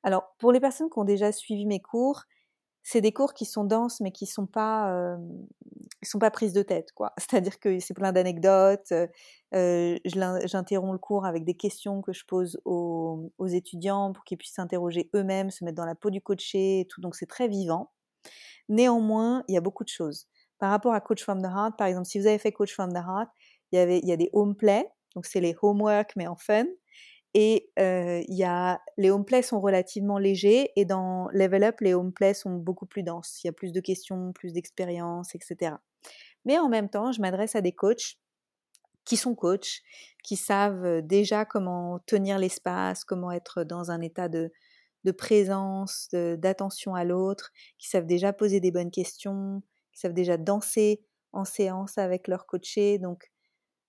Alors, 0.03 0.35
pour 0.37 0.51
les 0.51 0.59
personnes 0.59 0.89
qui 0.89 0.99
ont 0.99 1.05
déjà 1.05 1.31
suivi 1.31 1.65
mes 1.65 1.81
cours, 1.81 2.23
c'est 2.83 3.01
des 3.01 3.13
cours 3.13 3.33
qui 3.33 3.45
sont 3.45 3.63
denses, 3.63 4.01
mais 4.01 4.11
qui 4.11 4.25
sont 4.25 4.45
pas, 4.45 5.17
sont 6.03 6.19
pas 6.19 6.31
prises 6.31 6.53
de 6.53 6.63
tête, 6.63 6.91
quoi. 6.93 7.13
C'est-à-dire 7.17 7.59
que 7.59 7.79
c'est 7.79 7.93
plein 7.93 8.11
d'anecdotes. 8.11 8.93
J'interromps 9.53 10.93
le 10.93 10.97
cours 10.97 11.25
avec 11.25 11.45
des 11.45 11.55
questions 11.55 12.01
que 12.01 12.13
je 12.13 12.25
pose 12.25 12.59
aux, 12.65 13.31
aux 13.37 13.47
étudiants 13.47 14.11
pour 14.11 14.25
qu'ils 14.25 14.37
puissent 14.37 14.55
s'interroger 14.55 15.09
eux-mêmes, 15.15 15.49
se 15.49 15.63
mettre 15.63 15.77
dans 15.77 15.85
la 15.85 15.95
peau 15.95 16.09
du 16.09 16.21
coaché 16.21 16.81
et 16.81 16.85
tout. 16.85 17.01
Donc 17.01 17.15
c'est 17.15 17.25
très 17.25 17.47
vivant. 17.47 17.91
Néanmoins, 18.69 19.43
il 19.47 19.55
y 19.55 19.57
a 19.57 19.61
beaucoup 19.61 19.83
de 19.83 19.89
choses. 19.89 20.27
Par 20.59 20.69
rapport 20.71 20.93
à 20.93 21.01
Coach 21.01 21.23
from 21.23 21.41
the 21.41 21.45
Heart, 21.45 21.77
par 21.77 21.87
exemple, 21.87 22.07
si 22.07 22.19
vous 22.19 22.27
avez 22.27 22.37
fait 22.37 22.51
Coach 22.51 22.73
from 22.73 22.91
the 22.91 22.97
Heart, 22.97 23.29
il 23.71 23.77
y, 23.77 23.79
avait, 23.79 23.99
il 23.99 24.07
y 24.07 24.11
a 24.11 24.17
des 24.17 24.29
home 24.33 24.55
play, 24.55 24.87
donc 25.15 25.25
c'est 25.25 25.41
les 25.41 25.55
homework 25.61 26.13
mais 26.15 26.27
en 26.27 26.35
fun. 26.35 26.65
Et 27.33 27.71
il 27.77 28.35
y 28.35 28.43
a, 28.43 28.79
les 28.97 29.09
sont 29.41 29.59
relativement 29.59 30.19
légers 30.19 30.69
et 30.75 30.85
dans 30.85 31.27
Level 31.31 31.63
Up, 31.63 31.81
les 31.81 31.93
home 31.93 32.13
play 32.13 32.33
sont 32.33 32.55
beaucoup 32.55 32.85
plus 32.85 33.03
denses. 33.03 33.43
Il 33.43 33.47
y 33.47 33.49
a 33.49 33.53
plus 33.53 33.71
de 33.71 33.79
questions, 33.79 34.33
plus 34.33 34.53
d'expériences, 34.53 35.33
etc. 35.33 35.75
Mais 36.45 36.59
en 36.59 36.69
même 36.69 36.89
temps, 36.89 37.11
je 37.11 37.21
m'adresse 37.21 37.55
à 37.55 37.61
des 37.61 37.71
coachs 37.71 38.17
qui 39.05 39.17
sont 39.17 39.35
coachs, 39.35 39.81
qui 40.23 40.35
savent 40.35 41.01
déjà 41.01 41.45
comment 41.45 41.99
tenir 42.05 42.37
l'espace, 42.37 43.03
comment 43.03 43.31
être 43.31 43.63
dans 43.63 43.91
un 43.91 43.99
état 44.01 44.29
de, 44.29 44.51
de 45.03 45.11
présence, 45.11 46.09
d'attention 46.11 46.95
à 46.95 47.03
l'autre, 47.03 47.51
qui 47.77 47.89
savent 47.89 48.05
déjà 48.05 48.33
poser 48.33 48.59
des 48.59 48.71
bonnes 48.71 48.91
questions, 48.91 49.61
qui 49.91 49.99
savent 49.99 50.13
déjà 50.13 50.37
danser 50.37 51.03
en 51.33 51.45
séance 51.45 51.97
avec 51.97 52.27
leur 52.27 52.45
coaché. 52.45 52.97
Donc 52.99 53.31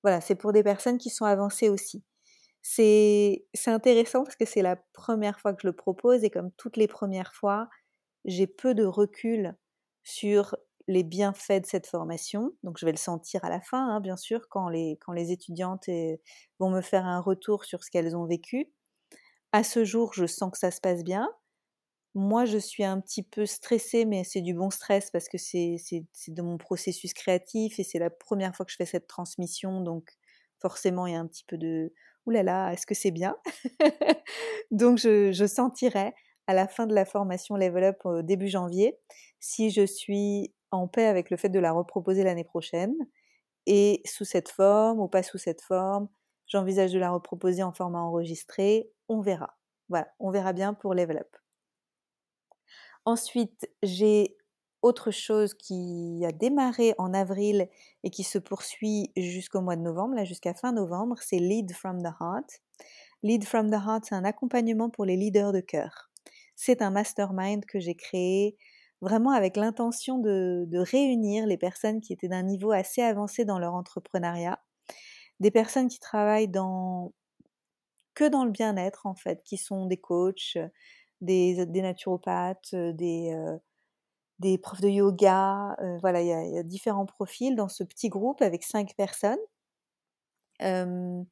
voilà, 0.02 0.20
c'est 0.20 0.34
pour 0.34 0.52
des 0.52 0.62
personnes 0.62 0.98
qui 0.98 1.10
sont 1.10 1.24
avancées 1.24 1.68
aussi. 1.68 2.02
C'est 2.66 3.44
intéressant 3.66 4.24
parce 4.24 4.36
que 4.36 4.46
c'est 4.46 4.62
la 4.62 4.76
première 4.94 5.38
fois 5.38 5.52
que 5.52 5.60
je 5.62 5.66
le 5.66 5.74
propose 5.74 6.24
et 6.24 6.30
comme 6.30 6.50
toutes 6.52 6.78
les 6.78 6.88
premières 6.88 7.34
fois, 7.34 7.68
j'ai 8.24 8.46
peu 8.46 8.74
de 8.74 8.84
recul 8.84 9.54
sur 10.02 10.56
les 10.88 11.02
bienfaits 11.02 11.60
de 11.62 11.66
cette 11.66 11.86
formation. 11.86 12.52
Donc 12.62 12.78
je 12.78 12.86
vais 12.86 12.92
le 12.92 12.98
sentir 12.98 13.44
à 13.44 13.50
la 13.50 13.60
fin, 13.60 13.88
hein, 13.88 14.00
bien 14.00 14.16
sûr, 14.16 14.48
quand 14.48 14.68
les, 14.70 14.98
quand 15.02 15.12
les 15.12 15.30
étudiantes 15.30 15.88
vont 16.58 16.70
me 16.70 16.80
faire 16.80 17.04
un 17.06 17.20
retour 17.20 17.64
sur 17.64 17.84
ce 17.84 17.90
qu'elles 17.90 18.16
ont 18.16 18.26
vécu. 18.26 18.72
À 19.52 19.64
ce 19.64 19.84
jour, 19.84 20.14
je 20.14 20.26
sens 20.26 20.50
que 20.52 20.58
ça 20.58 20.70
se 20.70 20.80
passe 20.80 21.04
bien. 21.04 21.30
moi, 22.14 22.44
je 22.44 22.58
suis 22.58 22.84
un 22.84 23.00
petit 23.00 23.22
peu 23.24 23.44
stressée, 23.46 24.04
mais 24.04 24.22
c'est 24.24 24.40
du 24.40 24.54
bon 24.54 24.70
stress 24.70 25.10
parce 25.10 25.28
que 25.28 25.38
c'est 25.38 25.76
dans 26.28 26.44
mon 26.44 26.58
processus 26.58 27.12
créatif 27.12 27.78
et 27.80 27.84
c'est 27.84 27.98
la 27.98 28.10
première 28.10 28.54
fois 28.54 28.64
que 28.64 28.70
je 28.72 28.76
fais 28.76 28.86
cette 28.86 29.08
transmission, 29.08 29.80
donc 29.80 30.10
forcément, 30.60 31.06
il 31.06 31.12
y 31.14 31.16
a 31.16 31.20
un 31.20 31.26
petit 31.26 31.44
peu 31.44 31.58
de 31.58 31.92
«Ouh 32.13 32.13
là 32.30 32.42
là, 32.42 32.72
est-ce 32.72 32.86
que 32.86 32.94
c'est 32.94 33.10
bien?» 33.10 33.36
Donc 34.70 34.98
je, 34.98 35.46
sentirai 35.46 36.14
à 36.46 36.54
la 36.54 36.68
fin 36.68 36.86
de 36.86 36.94
la 36.94 37.04
formation 37.04 37.56
Level 37.56 37.84
Up 37.84 38.02
début 38.22 38.48
janvier 38.48 38.98
si 39.40 39.70
je 39.70 39.84
suis 39.84 40.54
en 40.70 40.88
paix 40.88 41.06
avec 41.06 41.30
le 41.30 41.36
fait 41.36 41.48
de 41.48 41.58
la 41.58 41.72
reproposer 41.72 42.24
l'année 42.24 42.44
prochaine 42.44 42.94
et 43.66 44.02
sous 44.04 44.24
cette 44.24 44.48
forme 44.48 45.00
ou 45.00 45.08
pas 45.08 45.22
sous 45.22 45.38
cette 45.38 45.62
forme. 45.62 46.08
J'envisage 46.46 46.92
de 46.92 46.98
la 46.98 47.10
reproposer 47.10 47.62
en 47.62 47.72
format 47.72 48.00
enregistré. 48.00 48.90
On 49.08 49.20
verra. 49.20 49.56
Voilà, 49.88 50.08
on 50.18 50.30
verra 50.30 50.52
bien 50.52 50.74
pour 50.74 50.94
Level 50.94 51.18
Up. 51.18 51.36
Ensuite, 53.04 53.70
j'ai 53.82 54.36
autre 54.84 55.10
chose 55.10 55.54
qui 55.54 56.22
a 56.28 56.30
démarré 56.30 56.94
en 56.98 57.14
avril 57.14 57.68
et 58.02 58.10
qui 58.10 58.22
se 58.22 58.38
poursuit 58.38 59.10
jusqu'au 59.16 59.62
mois 59.62 59.76
de 59.76 59.80
novembre, 59.80 60.14
là 60.14 60.24
jusqu'à 60.24 60.52
fin 60.52 60.72
novembre, 60.72 61.16
c'est 61.22 61.38
Lead 61.38 61.72
from 61.72 62.02
the 62.02 62.12
Heart. 62.20 62.60
Lead 63.22 63.44
from 63.44 63.70
the 63.70 63.80
Heart, 63.82 64.04
c'est 64.04 64.14
un 64.14 64.26
accompagnement 64.26 64.90
pour 64.90 65.06
les 65.06 65.16
leaders 65.16 65.52
de 65.52 65.60
cœur. 65.60 66.10
C'est 66.54 66.82
un 66.82 66.90
mastermind 66.90 67.64
que 67.64 67.80
j'ai 67.80 67.94
créé 67.94 68.58
vraiment 69.00 69.30
avec 69.30 69.56
l'intention 69.56 70.18
de, 70.18 70.68
réunir 70.76 71.46
les 71.46 71.56
personnes 71.56 72.02
qui 72.02 72.12
étaient 72.12 72.28
d'un 72.28 72.42
niveau 72.42 72.70
assez 72.70 73.00
avancé 73.00 73.46
dans 73.46 73.58
leur 73.58 73.72
entrepreneuriat, 73.72 74.62
des 75.40 75.50
personnes 75.50 75.88
qui 75.88 75.98
travaillent 75.98 76.48
dans 76.48 77.14
que 78.14 78.28
dans 78.28 78.44
le 78.44 78.50
bien-être 78.50 79.06
en 79.06 79.14
fait, 79.14 79.42
qui 79.44 79.56
sont 79.56 79.86
des 79.86 79.96
coachs, 79.96 80.58
des, 81.22 81.64
des 81.64 81.82
naturopathes, 81.82 82.74
des, 82.74 83.34
des 84.38 84.58
profs 84.58 84.80
de 84.80 84.88
yoga. 84.88 85.76
voilà, 86.00 86.22
il 86.22 86.28
y, 86.28 86.58
a, 86.58 86.62
différents 86.62 87.06
profils 87.06 87.54
dans 87.56 87.68
ce 87.68 87.84
petit 87.84 88.08
groupe 88.08 88.42
avec 88.42 88.64
cinq 88.64 88.94
personnes. 88.96 89.38
ce 90.60 91.22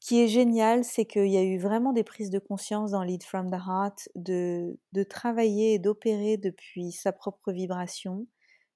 qui 0.00 0.22
est 0.22 0.28
génial, 0.28 0.84
c'est 0.84 1.06
qu'il 1.06 1.28
y 1.28 1.36
a 1.36 1.42
eu 1.42 1.58
vraiment 1.58 1.92
des 1.92 2.04
prises 2.04 2.30
de 2.30 2.38
conscience 2.38 2.92
dans 2.92 3.02
Lead 3.02 3.24
from 3.24 3.50
the 3.50 3.54
Heart 3.54 4.08
de, 4.14 4.78
de 4.92 5.02
travailler 5.02 5.74
et 5.74 5.78
d'opérer 5.78 6.36
depuis 6.36 6.92
sa 6.92 7.12
propre 7.12 7.52
vibration, 7.52 8.26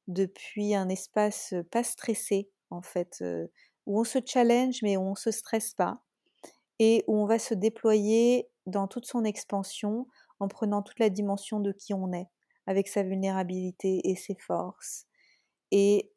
depuis 0.09 0.75
un 0.75 0.89
espace 0.89 1.55
pas 1.71 1.85
stressé 1.85 2.51
en 2.71 2.83
fait, 2.83 3.23
où 3.87 4.01
on 4.01 4.05
se 4.05 4.19
challenge 4.25 4.83
mais 4.83 4.97
où 4.97 5.03
on 5.03 5.11
ne 5.11 5.17
se 5.17 5.31
stresse 5.31 5.75
pas 5.75 6.03
et 6.81 7.05
où 7.07 7.17
on 7.17 7.27
va 7.27 7.39
se 7.39 7.55
déployer 7.55 8.49
dans 8.67 8.89
toute 8.89 9.07
son 9.07 9.25
expansion 9.25 10.07
en 10.41 10.49
prenant 10.49 10.83
toute 10.83 10.99
la 10.99 11.11
dimension 11.11 11.61
de 11.61 11.73
qui 11.73 11.93
on 11.93 12.13
est, 12.13 12.29
avec 12.71 12.87
sa 12.87 13.03
vulnérabilité 13.03 14.01
et 14.09 14.15
ses 14.15 14.37
forces. 14.37 15.07
Et 15.73 16.13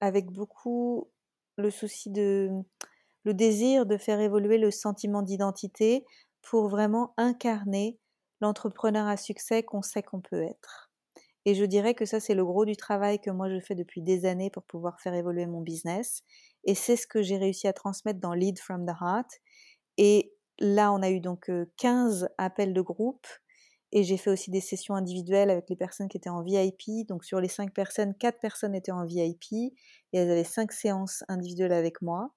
avec 0.00 0.30
beaucoup 0.30 1.10
le 1.58 1.70
souci 1.70 2.08
de 2.10 2.48
le 3.24 3.34
désir 3.34 3.84
de 3.84 3.98
faire 3.98 4.18
évoluer 4.20 4.56
le 4.56 4.70
sentiment 4.70 5.20
d'identité 5.20 6.06
pour 6.40 6.68
vraiment 6.68 7.12
incarner 7.18 7.98
l'entrepreneur 8.40 9.06
à 9.06 9.18
succès 9.18 9.62
qu'on 9.62 9.82
sait 9.82 10.02
qu'on 10.02 10.22
peut 10.22 10.42
être. 10.42 10.90
Et 11.44 11.54
je 11.54 11.64
dirais 11.64 11.94
que 11.94 12.06
ça, 12.06 12.20
c'est 12.20 12.34
le 12.34 12.44
gros 12.44 12.64
du 12.64 12.76
travail 12.76 13.20
que 13.20 13.30
moi 13.30 13.50
je 13.50 13.60
fais 13.60 13.74
depuis 13.74 14.00
des 14.00 14.24
années 14.24 14.48
pour 14.48 14.62
pouvoir 14.62 15.00
faire 15.00 15.12
évoluer 15.12 15.44
mon 15.44 15.60
business. 15.60 16.22
Et 16.64 16.74
c'est 16.74 16.96
ce 16.96 17.06
que 17.06 17.20
j'ai 17.20 17.36
réussi 17.36 17.68
à 17.68 17.74
transmettre 17.74 18.20
dans 18.20 18.32
Lead 18.32 18.58
from 18.58 18.86
the 18.86 18.94
Heart. 18.98 19.28
Et 19.98 20.32
là, 20.58 20.90
on 20.92 21.02
a 21.02 21.10
eu 21.10 21.20
donc 21.20 21.50
15 21.76 22.30
appels 22.38 22.72
de 22.72 22.80
groupe. 22.80 23.26
Et 23.92 24.02
j'ai 24.04 24.16
fait 24.18 24.30
aussi 24.30 24.50
des 24.50 24.60
sessions 24.60 24.94
individuelles 24.94 25.50
avec 25.50 25.70
les 25.70 25.76
personnes 25.76 26.08
qui 26.08 26.18
étaient 26.18 26.28
en 26.28 26.42
VIP. 26.42 27.06
Donc 27.08 27.24
sur 27.24 27.40
les 27.40 27.48
5 27.48 27.72
personnes, 27.72 28.14
4 28.14 28.38
personnes 28.38 28.74
étaient 28.74 28.92
en 28.92 29.04
VIP. 29.04 29.52
Et 29.52 29.72
elles 30.12 30.30
avaient 30.30 30.44
5 30.44 30.72
séances 30.72 31.24
individuelles 31.28 31.72
avec 31.72 32.02
moi. 32.02 32.34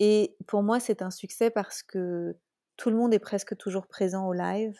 Et 0.00 0.36
pour 0.46 0.62
moi, 0.62 0.80
c'est 0.80 1.00
un 1.02 1.10
succès 1.10 1.50
parce 1.50 1.82
que 1.82 2.36
tout 2.76 2.90
le 2.90 2.96
monde 2.96 3.14
est 3.14 3.18
presque 3.18 3.56
toujours 3.56 3.86
présent 3.86 4.26
au 4.26 4.32
live. 4.32 4.76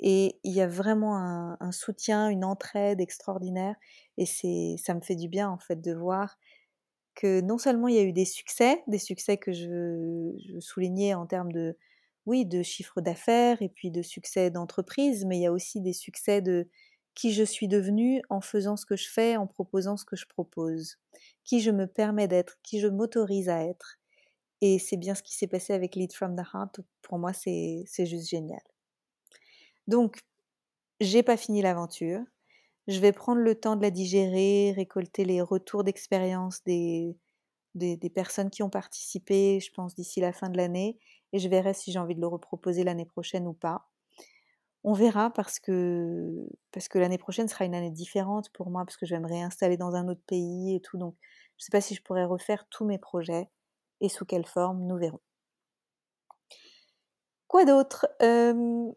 Et 0.00 0.40
il 0.44 0.52
y 0.52 0.60
a 0.60 0.66
vraiment 0.66 1.16
un, 1.16 1.72
soutien, 1.72 2.28
une 2.28 2.44
entraide 2.44 3.00
extraordinaire. 3.00 3.76
Et 4.18 4.26
ça 4.26 4.94
me 4.94 5.00
fait 5.00 5.16
du 5.16 5.28
bien 5.28 5.48
en 5.48 5.58
fait 5.58 5.80
de 5.80 5.94
voir 5.94 6.38
que 7.14 7.40
non 7.40 7.56
seulement 7.56 7.88
il 7.88 7.94
y 7.94 7.98
a 7.98 8.02
eu 8.02 8.12
des 8.12 8.26
succès, 8.26 8.82
des 8.88 8.98
succès 8.98 9.38
que 9.38 9.52
je, 9.52 10.34
je 10.48 10.60
soulignais 10.60 11.14
en 11.14 11.26
termes 11.26 11.50
de, 11.50 11.78
oui, 12.26 12.44
de 12.44 12.62
chiffre 12.62 13.00
d'affaires 13.00 13.62
et 13.62 13.68
puis 13.68 13.90
de 13.90 14.02
succès 14.02 14.50
d'entreprise, 14.50 15.24
mais 15.24 15.38
il 15.38 15.42
y 15.42 15.46
a 15.46 15.52
aussi 15.52 15.80
des 15.80 15.92
succès 15.92 16.42
de 16.42 16.68
qui 17.14 17.32
je 17.32 17.44
suis 17.44 17.68
devenue 17.68 18.22
en 18.28 18.40
faisant 18.40 18.76
ce 18.76 18.84
que 18.84 18.96
je 18.96 19.08
fais, 19.08 19.36
en 19.36 19.46
proposant 19.46 19.96
ce 19.96 20.04
que 20.04 20.16
je 20.16 20.26
propose, 20.26 20.98
qui 21.44 21.60
je 21.60 21.70
me 21.70 21.86
permets 21.86 22.28
d'être, 22.28 22.58
qui 22.62 22.80
je 22.80 22.88
m'autorise 22.88 23.48
à 23.48 23.64
être. 23.64 23.98
Et 24.60 24.78
c'est 24.78 24.96
bien 24.96 25.14
ce 25.14 25.22
qui 25.22 25.34
s'est 25.34 25.46
passé 25.46 25.72
avec 25.72 25.96
Lead 25.96 26.12
from 26.12 26.36
the 26.36 26.44
Heart. 26.52 26.80
Pour 27.02 27.18
moi, 27.18 27.32
c'est 27.32 27.86
juste 27.98 28.28
génial. 28.28 28.60
Donc, 29.86 30.18
j'ai 31.00 31.22
pas 31.22 31.36
fini 31.36 31.62
l'aventure. 31.62 32.20
Je 32.88 33.00
vais 33.00 33.12
prendre 33.12 33.40
le 33.40 33.54
temps 33.54 33.76
de 33.76 33.82
la 33.82 33.90
digérer, 33.90 34.72
récolter 34.76 35.24
les 35.24 35.42
retours 35.42 35.84
d'expérience 35.84 36.62
des, 36.64 37.16
des, 37.76 38.10
personnes 38.10 38.50
qui 38.50 38.62
ont 38.62 38.70
participé, 38.70 39.60
je 39.60 39.70
pense, 39.72 39.94
d'ici 39.94 40.20
la 40.20 40.32
fin 40.32 40.48
de 40.48 40.56
l'année, 40.56 40.98
et 41.32 41.38
je 41.38 41.48
verrai 41.48 41.74
si 41.74 41.92
j'ai 41.92 41.98
envie 41.98 42.14
de 42.14 42.20
le 42.20 42.26
reproposer 42.26 42.84
l'année 42.84 43.04
prochaine 43.04 43.46
ou 43.46 43.52
pas. 43.52 43.88
On 44.84 44.92
verra 44.92 45.30
parce 45.30 45.58
que, 45.58 46.46
l'année 46.94 47.18
prochaine 47.18 47.48
sera 47.48 47.64
une 47.64 47.74
année 47.74 47.90
différente 47.90 48.50
pour 48.50 48.70
moi, 48.70 48.84
parce 48.84 48.96
que 48.96 49.06
je 49.06 49.14
vais 49.14 49.20
me 49.20 49.28
réinstaller 49.28 49.76
dans 49.76 49.94
un 49.94 50.08
autre 50.08 50.22
pays 50.26 50.76
et 50.76 50.80
tout, 50.80 50.98
donc 50.98 51.16
je 51.56 51.62
ne 51.62 51.64
sais 51.64 51.72
pas 51.72 51.80
si 51.80 51.94
je 51.94 52.02
pourrais 52.02 52.24
refaire 52.24 52.66
tous 52.70 52.84
mes 52.84 52.98
projets 52.98 53.48
et 54.00 54.08
sous 54.08 54.24
quelle 54.24 54.46
forme, 54.46 54.86
nous 54.86 54.96
verrons. 54.96 55.20
Quoi 57.48 57.64
d'autre? 57.64 58.06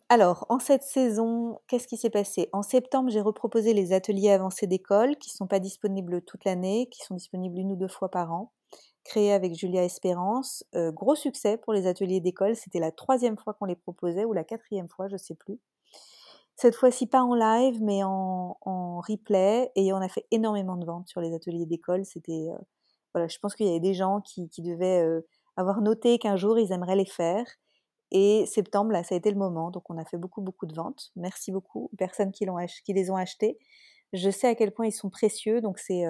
Alors, 0.10 0.46
en 0.50 0.60
cette 0.60 0.84
saison, 0.84 1.60
qu'est-ce 1.68 1.88
qui 1.88 1.98
s'est 1.98 2.10
passé? 2.10 2.50
En 2.52 2.64
septembre, 2.64 3.10
j'ai 3.12 3.22
reproposé 3.22 3.74
les 3.74 3.94
ateliers 3.94 4.32
avancés 4.32 4.68
d'école 4.68 5.18
qui 5.18 5.30
ne 5.30 5.36
sont 5.36 5.48
pas 5.48 5.60
disponibles 5.60 6.22
toute 6.24 6.46
l'année, 6.46 6.88
qui 6.90 7.02
sont 7.02 7.16
disponibles 7.16 7.60
une 7.60 7.72
ou 7.74 7.76
deux 7.76 7.88
fois 7.88 8.10
par 8.10 8.32
an, 8.34 8.52
créés 9.10 9.34
avec 9.34 9.56
Julia 9.56 9.84
Espérance. 9.84 10.63
gros 10.74 11.16
succès 11.16 11.58
pour 11.58 11.74
les 11.74 11.88
ateliers 11.88 12.22
d'école, 12.22 12.56
c'était 12.56 12.80
la 12.80 12.92
troisième 12.92 13.38
fois 13.38 13.54
qu'on 13.54 13.66
les 13.66 13.75
proposait, 13.75 14.25
ou 14.25 14.34
la 14.34 14.44
quatrième 14.44 14.88
fois, 14.89 15.08
je 15.08 15.13
ne 15.13 15.18
sais 15.18 15.36
plus. 15.36 15.60
Cette 16.56 16.75
fois-ci, 16.75 17.08
pas 17.08 17.24
en 17.24 17.36
live, 17.36 17.82
mais 17.82 18.04
en, 18.04 19.00
replay, 19.01 19.72
et 19.75 19.94
on 19.94 19.98
a 19.98 20.10
fait 20.10 20.25
énormément 20.32 20.78
de 20.78 20.86
ventes 20.86 21.08
sur 21.08 21.22
les 21.22 21.34
ateliers 21.34 21.66
d'école. 21.66 22.06
C'était, 22.06 22.50
voilà, 23.13 23.28
je 23.28 23.39
pense 23.39 23.56
qu'il 23.56 23.66
y 23.66 23.70
avait 23.70 23.80
des 23.80 23.94
gens 23.94 24.22
qui, 24.22 24.50
devaient 24.60 25.06
avoir 25.58 25.82
noté 25.82 26.20
qu'un 26.20 26.36
jour 26.36 26.60
ils 26.60 26.72
aimeraient 26.72 26.96
les 26.96 27.06
faire 27.06 27.46
et 28.12 28.46
septembre, 28.46 28.92
là, 28.92 29.04
ça 29.04 29.16
a 29.16 29.18
été 29.18 29.30
le 29.30 29.38
moment. 29.38 29.72
Donc, 29.72 29.89
on 29.89 29.98
a 29.98 30.06
fait 30.06 30.18
beaucoup, 30.18 30.42
beaucoup 30.42 30.66
de 30.66 30.74
ventes. 30.74 31.12
Merci 31.16 31.51
beaucoup 31.51 31.89
aux 31.92 31.96
personnes 31.98 32.32
qui, 32.32 32.46
qui 32.84 32.94
les 32.94 33.12
ont 33.12 33.16
achetés. 33.16 33.58
Je 34.13 34.30
sais 34.32 34.48
à 34.48 34.56
quel 34.56 34.72
point 34.72 34.88
ils 34.88 34.92
sont 34.92 35.10
précieux. 35.10 35.62
Donc, 35.62 35.78
c'est 35.80 36.06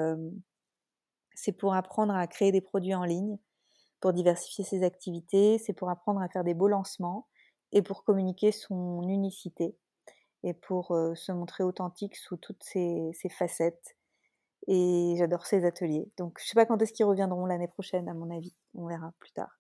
c'est 1.42 1.54
pour 1.54 1.74
apprendre 1.74 2.14
à 2.14 2.28
créer 2.28 2.52
des 2.52 2.60
produits 2.60 2.94
en 2.94 3.06
ligne, 3.06 3.38
pour 4.02 4.12
diversifier 4.12 4.66
ses 4.66 4.84
activités. 4.84 5.58
C'est 5.58 5.74
pour 5.74 5.90
apprendre 5.90 6.22
à 6.22 6.28
faire 6.28 6.44
des 6.44 6.54
beaux 6.54 6.68
lancements 6.68 7.28
et 7.72 7.82
pour 7.82 8.04
communiquer 8.04 8.52
son 8.52 9.08
unicité 9.08 9.78
et 10.44 10.54
pour 10.54 10.88
se 11.16 11.32
montrer 11.32 11.64
authentique 11.64 12.16
sous 12.16 12.38
toutes 12.38 12.64
ses, 12.64 13.14
facettes. 13.30 13.96
Et 14.68 15.16
j'adore 15.18 15.46
ces 15.46 15.66
ateliers. 15.66 16.12
Donc, 16.18 16.38
je 16.40 16.44
ne 16.44 16.48
sais 16.50 16.56
pas 16.56 16.66
quand 16.66 16.82
est-ce 16.82 16.94
qu'ils 16.94 17.06
reviendront 17.06 17.46
l'année 17.46 17.68
prochaine, 17.68 18.10
à 18.10 18.14
mon 18.14 18.30
avis. 18.36 18.56
On 18.76 18.88
verra 18.88 19.14
plus 19.20 19.32
tard. 19.32 19.60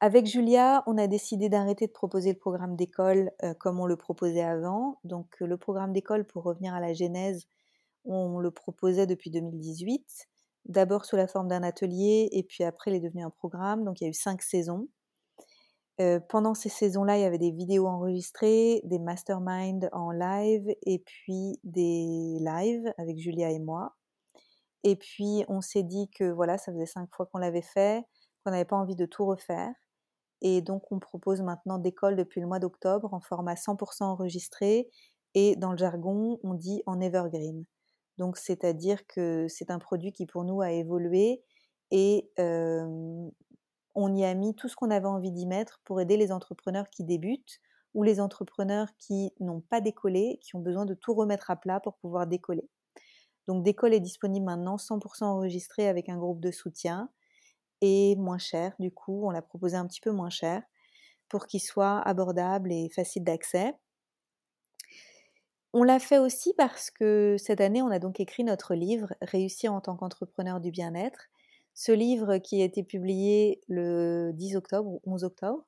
Avec 0.00 0.26
Julia, 0.26 0.82
on 0.88 0.98
a 0.98 1.06
décidé 1.06 1.48
d'arrêter 1.48 1.86
de 1.86 1.92
proposer 1.92 2.32
le 2.32 2.38
programme 2.38 2.74
d'école 2.74 3.30
euh, 3.44 3.54
comme 3.54 3.78
on 3.78 3.86
le 3.86 3.96
proposait 3.96 4.42
avant. 4.42 4.98
Donc 5.04 5.36
euh, 5.40 5.46
le 5.46 5.56
programme 5.56 5.92
d'école, 5.92 6.26
pour 6.26 6.42
revenir 6.42 6.74
à 6.74 6.80
la 6.80 6.92
genèse, 6.92 7.46
on 8.04 8.38
le 8.38 8.50
proposait 8.50 9.06
depuis 9.06 9.30
2018, 9.30 10.28
d'abord 10.66 11.04
sous 11.04 11.16
la 11.16 11.26
forme 11.26 11.48
d'un 11.48 11.62
atelier 11.62 12.28
et 12.32 12.42
puis 12.42 12.64
après 12.64 12.90
il 12.90 12.96
est 12.96 13.00
devenu 13.00 13.24
un 13.24 13.30
programme. 13.30 13.84
Donc 13.84 14.00
il 14.00 14.04
y 14.04 14.06
a 14.06 14.10
eu 14.10 14.14
cinq 14.14 14.42
saisons. 14.42 14.88
Euh, 16.00 16.20
pendant 16.20 16.54
ces 16.54 16.68
saisons-là, 16.68 17.18
il 17.18 17.20
y 17.20 17.24
avait 17.24 17.38
des 17.38 17.50
vidéos 17.52 17.86
enregistrées, 17.86 18.80
des 18.84 18.98
masterminds 18.98 19.88
en 19.92 20.10
live 20.10 20.74
et 20.82 20.98
puis 21.00 21.60
des 21.64 22.38
lives 22.40 22.92
avec 22.98 23.18
Julia 23.18 23.50
et 23.50 23.58
moi. 23.58 23.94
Et 24.84 24.96
puis 24.96 25.44
on 25.48 25.60
s'est 25.60 25.84
dit 25.84 26.10
que 26.10 26.24
voilà, 26.24 26.58
ça 26.58 26.72
faisait 26.72 26.86
cinq 26.86 27.08
fois 27.14 27.26
qu'on 27.26 27.38
l'avait 27.38 27.62
fait, 27.62 28.04
qu'on 28.44 28.50
n'avait 28.52 28.64
pas 28.64 28.76
envie 28.76 28.96
de 28.96 29.06
tout 29.06 29.26
refaire 29.26 29.72
et 30.42 30.60
donc, 30.60 30.90
on 30.90 30.98
propose 30.98 31.40
maintenant 31.40 31.78
d'école 31.78 32.16
depuis 32.16 32.40
le 32.40 32.48
mois 32.48 32.58
d'octobre 32.58 33.14
en 33.14 33.20
format 33.20 33.54
100% 33.54 34.02
enregistré. 34.02 34.90
Et 35.34 35.56
dans 35.56 35.70
le 35.70 35.78
jargon, 35.78 36.38
on 36.42 36.54
dit 36.54 36.82
en 36.84 37.00
evergreen. 37.00 37.64
Donc, 38.18 38.36
c'est-à-dire 38.36 39.06
que 39.06 39.46
c'est 39.48 39.70
un 39.70 39.78
produit 39.78 40.12
qui 40.12 40.26
pour 40.26 40.44
nous 40.44 40.60
a 40.60 40.70
évolué 40.70 41.42
et 41.90 42.30
on 43.94 44.14
y 44.14 44.24
a 44.24 44.34
mis 44.34 44.54
tout 44.54 44.68
ce 44.68 44.76
qu'on 44.76 44.90
avait 44.90 45.06
envie 45.06 45.32
d'y 45.32 45.46
mettre 45.46 45.80
pour 45.84 46.00
aider 46.00 46.16
les 46.16 46.32
entrepreneurs 46.32 46.88
qui 46.90 47.04
débutent 47.04 47.60
ou 47.94 48.02
les 48.02 48.20
entrepreneurs 48.20 48.88
qui 48.98 49.32
n'ont 49.40 49.60
pas 49.60 49.80
décollé, 49.82 50.38
qui 50.42 50.56
ont 50.56 50.60
besoin 50.60 50.86
de 50.86 50.94
tout 50.94 51.12
remettre 51.14 51.50
à 51.50 51.56
plat 51.56 51.78
pour 51.80 51.96
pouvoir 51.96 52.26
décoller. 52.26 52.68
Donc 53.46 53.64
Décolle 53.64 53.92
est 53.92 54.00
disponible 54.00 54.46
maintenant 54.46 54.76
100% 54.76 55.24
enregistré 55.24 55.88
avec 55.88 56.08
un 56.08 56.16
groupe 56.16 56.40
de 56.40 56.50
soutien 56.50 57.10
et 57.80 58.16
moins 58.16 58.38
cher. 58.38 58.74
Du 58.78 58.92
coup, 58.92 59.26
on 59.26 59.30
l'a 59.30 59.42
proposé 59.42 59.76
un 59.76 59.86
petit 59.86 60.00
peu 60.00 60.12
moins 60.12 60.30
cher 60.30 60.62
pour 61.28 61.46
qu'il 61.46 61.60
soit 61.60 61.98
abordable 61.98 62.72
et 62.72 62.88
facile 62.94 63.24
d'accès. 63.24 63.74
On 65.74 65.84
l'a 65.84 65.98
fait 65.98 66.18
aussi 66.18 66.52
parce 66.58 66.90
que 66.90 67.36
cette 67.38 67.62
année, 67.62 67.80
on 67.80 67.90
a 67.90 67.98
donc 67.98 68.20
écrit 68.20 68.44
notre 68.44 68.74
livre 68.74 69.14
Réussir 69.22 69.72
en 69.72 69.80
tant 69.80 69.96
qu'entrepreneur 69.96 70.60
du 70.60 70.70
bien-être. 70.70 71.28
Ce 71.72 71.92
livre 71.92 72.36
qui 72.36 72.60
a 72.60 72.64
été 72.66 72.82
publié 72.82 73.62
le 73.68 74.32
10 74.34 74.56
octobre 74.56 74.90
ou 74.90 75.00
11 75.06 75.24
octobre. 75.24 75.64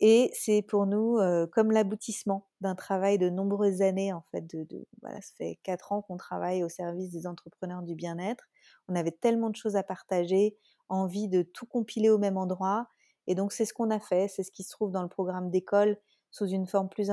Et 0.00 0.30
c'est 0.34 0.62
pour 0.62 0.86
nous 0.86 1.18
comme 1.52 1.72
l'aboutissement 1.72 2.48
d'un 2.62 2.74
travail 2.74 3.18
de 3.18 3.28
nombreuses 3.28 3.82
années. 3.82 4.14
En 4.14 4.24
fait, 4.30 4.46
de, 4.46 4.66
ça 5.02 5.34
fait 5.36 5.58
quatre 5.62 5.92
ans 5.92 6.00
qu'on 6.00 6.16
travaille 6.16 6.64
au 6.64 6.70
service 6.70 7.10
des 7.10 7.26
entrepreneurs 7.26 7.82
du 7.82 7.94
bien-être. 7.94 8.44
On 8.88 8.94
avait 8.94 9.12
tellement 9.12 9.50
de 9.50 9.56
choses 9.56 9.76
à 9.76 9.82
partager, 9.82 10.56
envie 10.88 11.28
de 11.28 11.42
tout 11.42 11.66
compiler 11.66 12.08
au 12.08 12.18
même 12.18 12.38
endroit. 12.38 12.88
Et 13.26 13.34
donc, 13.34 13.52
c'est 13.52 13.66
ce 13.66 13.74
qu'on 13.74 13.90
a 13.90 14.00
fait. 14.00 14.28
C'est 14.28 14.42
ce 14.42 14.50
qui 14.50 14.62
se 14.62 14.70
trouve 14.70 14.90
dans 14.90 15.02
le 15.02 15.08
programme 15.08 15.50
d'école 15.50 15.98
sous 16.30 16.46
une 16.46 16.66
forme 16.66 16.88
plus, 16.88 17.10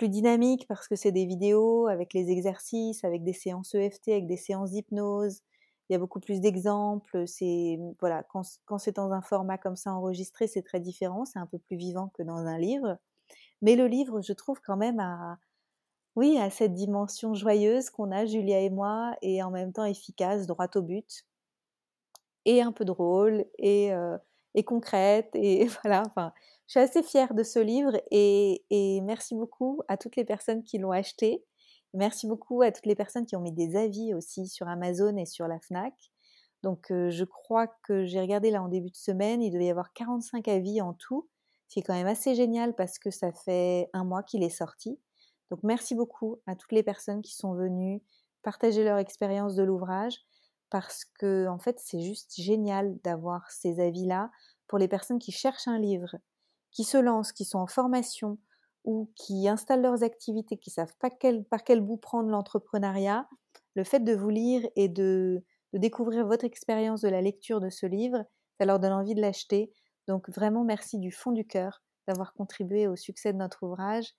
plus 0.00 0.08
dynamique 0.08 0.66
parce 0.66 0.88
que 0.88 0.96
c'est 0.96 1.12
des 1.12 1.26
vidéos 1.26 1.86
avec 1.86 2.14
les 2.14 2.30
exercices, 2.30 3.04
avec 3.04 3.22
des 3.22 3.34
séances 3.34 3.74
EFT, 3.74 4.08
avec 4.08 4.26
des 4.26 4.38
séances 4.38 4.70
d'hypnose. 4.70 5.42
Il 5.88 5.92
y 5.92 5.94
a 5.94 5.98
beaucoup 5.98 6.20
plus 6.20 6.40
d'exemples. 6.40 7.28
C'est 7.28 7.78
voilà, 8.00 8.22
quand, 8.22 8.78
c'est 8.78 8.96
dans 8.96 9.12
un 9.12 9.20
format 9.20 9.58
comme 9.58 9.76
ça 9.76 9.92
enregistré, 9.92 10.46
c'est 10.46 10.62
très 10.62 10.80
différent. 10.80 11.26
C'est 11.26 11.38
un 11.38 11.44
peu 11.44 11.58
plus 11.58 11.76
vivant 11.76 12.10
que 12.14 12.22
dans 12.22 12.46
un 12.46 12.56
livre. 12.56 12.96
Mais 13.60 13.76
le 13.76 13.88
livre, 13.88 14.22
je 14.22 14.32
trouve 14.32 14.58
quand 14.64 14.78
même 14.78 15.00
à, 15.00 15.38
oui, 16.16 16.38
à 16.38 16.48
cette 16.48 16.72
dimension 16.72 17.34
joyeuse 17.34 17.90
qu'on 17.90 18.10
a, 18.10 18.24
Julia 18.24 18.60
et 18.60 18.70
moi, 18.70 19.14
et 19.20 19.42
en 19.42 19.50
même 19.50 19.74
temps 19.74 19.84
efficace, 19.84 20.46
droit 20.46 20.68
au 20.76 20.82
but, 20.82 21.26
et 22.46 22.62
un 22.62 22.72
peu 22.72 22.86
drôle, 22.86 23.44
et, 23.58 23.92
euh, 23.92 24.16
et 24.54 24.64
concrète, 24.64 25.28
et 25.34 25.66
voilà. 25.82 26.04
Enfin, 26.06 26.32
je 26.70 26.78
suis 26.78 26.88
assez 26.88 27.02
fière 27.02 27.34
de 27.34 27.42
ce 27.42 27.58
livre 27.58 28.00
et, 28.12 28.62
merci 29.02 29.34
beaucoup 29.34 29.82
à 29.88 29.96
toutes 29.96 30.14
les 30.14 30.24
personnes 30.24 30.62
qui 30.62 30.78
l'ont 30.78 30.92
acheté. 30.92 31.44
Merci 31.94 32.28
beaucoup 32.28 32.62
à 32.62 32.70
toutes 32.70 32.86
les 32.86 32.94
personnes 32.94 33.26
qui 33.26 33.34
ont 33.34 33.40
mis 33.40 33.50
des 33.50 33.74
avis 33.74 34.14
aussi 34.14 34.46
sur 34.46 34.68
Amazon 34.68 35.16
et 35.16 35.26
sur 35.26 35.48
la 35.48 35.58
FNAC. 35.58 35.94
Donc 36.62 36.92
euh, 36.92 37.10
je 37.10 37.24
crois 37.24 37.66
que 37.66 38.04
j'ai 38.04 38.20
regardé 38.20 38.52
là 38.52 38.62
en 38.62 38.68
début 38.68 38.90
de 38.90 38.96
semaine, 38.96 39.42
il 39.42 39.50
devait 39.50 39.64
y 39.64 39.70
avoir 39.70 39.92
45 39.94 40.46
avis 40.46 40.80
en 40.80 40.92
tout, 40.92 41.28
ce 41.66 41.74
qui 41.74 41.80
est 41.80 41.82
quand 41.82 41.94
même 41.94 42.06
assez 42.06 42.36
génial 42.36 42.76
parce 42.76 43.00
que 43.00 43.10
ça 43.10 43.32
fait 43.32 43.90
un 43.92 44.04
mois 44.04 44.22
qu'il 44.22 44.44
est 44.44 44.48
sorti. 44.48 44.96
Donc 45.50 45.64
merci 45.64 45.96
beaucoup 45.96 46.40
à 46.46 46.54
toutes 46.54 46.70
les 46.70 46.84
personnes 46.84 47.20
qui 47.20 47.34
sont 47.34 47.54
venues 47.54 48.00
partager 48.44 48.84
leur 48.84 48.98
expérience 48.98 49.56
de 49.56 49.64
l'ouvrage 49.64 50.20
parce 50.70 51.04
que 51.04 51.48
en 51.48 51.58
fait 51.58 51.80
c'est 51.80 52.00
juste 52.00 52.40
génial 52.40 52.96
d'avoir 53.02 53.50
ces 53.50 53.80
avis-là 53.80 54.30
pour 54.68 54.78
les 54.78 54.86
personnes 54.86 55.18
qui 55.18 55.32
cherchent 55.32 55.66
un 55.66 55.80
livre 55.80 56.14
qui 56.70 56.84
se 56.84 56.96
lancent, 56.96 57.32
qui 57.32 57.44
sont 57.44 57.58
en 57.58 57.66
formation 57.66 58.38
ou 58.84 59.10
qui 59.14 59.48
installent 59.48 59.82
leurs 59.82 60.02
activités, 60.02 60.56
qui 60.56 60.70
savent 60.70 60.94
pas 60.98 61.10
par 61.50 61.64
quel 61.64 61.80
bout 61.80 61.98
prendre 61.98 62.30
l'entrepreneuriat, 62.30 63.28
le 63.74 63.84
fait 63.84 64.00
de 64.00 64.14
vous 64.14 64.30
lire 64.30 64.66
et 64.76 64.88
de, 64.88 65.42
découvrir 65.72 66.26
votre 66.26 66.44
expérience 66.44 67.00
de 67.00 67.08
la 67.08 67.20
lecture 67.20 67.60
de 67.60 67.70
ce 67.70 67.86
livre, 67.86 68.24
ça 68.58 68.64
leur 68.64 68.80
donne 68.80 68.92
envie 68.92 69.14
de 69.14 69.20
l'acheter. 69.20 69.72
Donc 70.08 70.28
vraiment 70.30 70.64
merci 70.64 70.98
du 70.98 71.12
fond 71.12 71.30
du 71.30 71.46
cœur 71.46 71.82
d'avoir 72.08 72.32
contribué 72.32 72.88
au 72.88 72.96
succès 72.96 73.32
de 73.32 73.38
notre 73.38 73.62
ouvrage. 73.62 74.14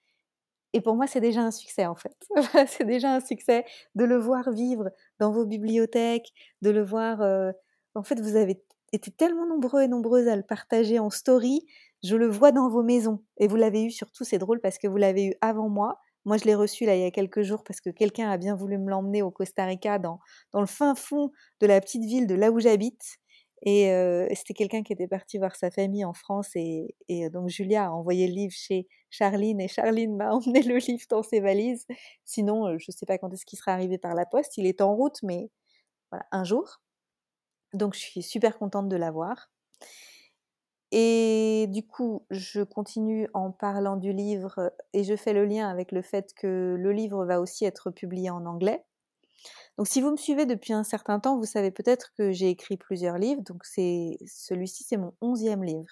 Et 0.73 0.79
pour 0.79 0.95
moi, 0.95 1.07
c'est 1.07 1.19
déjà 1.19 1.41
un 1.41 1.51
succès 1.51 1.85
en 1.85 1.95
fait. 1.95 2.15
c'est 2.67 2.85
déjà 2.85 3.13
un 3.13 3.19
succès 3.19 3.65
de 3.95 4.05
le 4.05 4.17
voir 4.17 4.51
vivre 4.51 4.89
dans 5.19 5.31
vos 5.31 5.45
bibliothèques, 5.45 6.31
de 6.61 6.69
le 6.69 6.83
voir. 6.83 7.21
Euh, 7.21 7.51
en 7.95 8.03
fait, 8.03 8.21
vous 8.21 8.37
avez 8.37 8.63
été 8.93 9.11
tellement 9.11 9.45
nombreux 9.45 9.81
et 9.81 9.87
nombreuses 9.89 10.29
à 10.29 10.37
le 10.37 10.43
partager 10.43 10.99
en 10.99 11.09
story 11.09 11.65
je 12.03 12.15
le 12.15 12.27
vois 12.27 12.51
dans 12.51 12.69
vos 12.69 12.83
maisons. 12.83 13.23
Et 13.37 13.47
vous 13.47 13.55
l'avez 13.55 13.83
eu 13.83 13.91
surtout, 13.91 14.23
c'est 14.23 14.37
drôle 14.37 14.59
parce 14.61 14.77
que 14.77 14.87
vous 14.87 14.97
l'avez 14.97 15.25
eu 15.27 15.33
avant 15.41 15.69
moi. 15.69 15.99
Moi, 16.25 16.37
je 16.37 16.45
l'ai 16.45 16.55
reçu 16.55 16.85
là 16.85 16.95
il 16.95 17.01
y 17.01 17.05
a 17.05 17.11
quelques 17.11 17.41
jours 17.41 17.63
parce 17.63 17.81
que 17.81 17.89
quelqu'un 17.89 18.29
a 18.29 18.37
bien 18.37 18.55
voulu 18.55 18.77
me 18.77 18.89
l'emmener 18.89 19.21
au 19.23 19.31
Costa 19.31 19.65
Rica, 19.65 19.97
dans, 19.99 20.19
dans 20.51 20.61
le 20.61 20.67
fin 20.67 20.93
fond 20.95 21.31
de 21.59 21.67
la 21.67 21.81
petite 21.81 22.03
ville 22.03 22.27
de 22.27 22.35
là 22.35 22.51
où 22.51 22.59
j'habite. 22.59 23.17
Et 23.63 23.91
euh, 23.91 24.27
c'était 24.33 24.55
quelqu'un 24.55 24.81
qui 24.81 24.93
était 24.93 25.07
parti 25.07 25.37
voir 25.37 25.55
sa 25.55 25.69
famille 25.69 26.05
en 26.05 26.13
France. 26.13 26.49
Et, 26.55 26.95
et, 27.07 27.29
donc 27.29 27.49
Julia 27.49 27.85
a 27.87 27.91
envoyé 27.91 28.27
le 28.27 28.33
livre 28.33 28.53
chez 28.55 28.87
Charline 29.09 29.61
et 29.61 29.67
Charline 29.67 30.15
m'a 30.15 30.31
emmené 30.33 30.63
le 30.63 30.77
livre 30.77 31.05
dans 31.09 31.23
ses 31.23 31.39
valises. 31.39 31.85
Sinon, 32.25 32.67
euh, 32.67 32.77
je 32.79 32.85
ne 32.89 32.93
sais 32.93 33.05
pas 33.05 33.17
quand 33.17 33.31
est-ce 33.33 33.45
qu'il 33.45 33.59
sera 33.59 33.73
arrivé 33.73 33.97
par 33.97 34.15
la 34.15 34.25
poste. 34.25 34.57
Il 34.57 34.65
est 34.65 34.81
en 34.81 34.95
route, 34.95 35.21
mais 35.23 35.49
voilà, 36.11 36.25
un 36.31 36.43
jour. 36.43 36.81
Donc 37.73 37.93
je 37.95 37.99
suis 37.99 38.23
super 38.23 38.57
contente 38.57 38.89
de 38.89 38.95
l'avoir. 38.95 39.49
Et 40.91 41.67
du 41.69 41.85
coup, 41.87 42.25
je 42.29 42.61
continue 42.61 43.29
en 43.33 43.51
parlant 43.51 43.95
du 43.95 44.11
livre 44.11 44.71
et 44.93 45.03
je 45.03 45.15
fais 45.15 45.31
le 45.33 45.45
lien 45.45 45.69
avec 45.69 45.91
le 45.91 46.01
fait 46.01 46.33
que 46.33 46.75
le 46.77 46.91
livre 46.91 47.25
va 47.25 47.39
aussi 47.39 47.63
être 47.63 47.91
publié 47.91 48.29
en 48.29 48.45
anglais. 48.45 48.83
Donc 49.77 49.87
si 49.87 50.01
vous 50.01 50.11
me 50.11 50.17
suivez 50.17 50.45
depuis 50.45 50.73
un 50.73 50.83
certain 50.83 51.19
temps, 51.19 51.37
vous 51.37 51.45
savez 51.45 51.71
peut-être 51.71 52.11
que 52.17 52.31
j'ai 52.31 52.49
écrit 52.49 52.77
plusieurs 52.77 53.17
livres. 53.17 53.41
Donc 53.43 53.63
c'est 53.63 54.17
celui-ci, 54.27 54.83
c'est 54.83 54.97
mon 54.97 55.13
onzième 55.21 55.63
livre. 55.63 55.91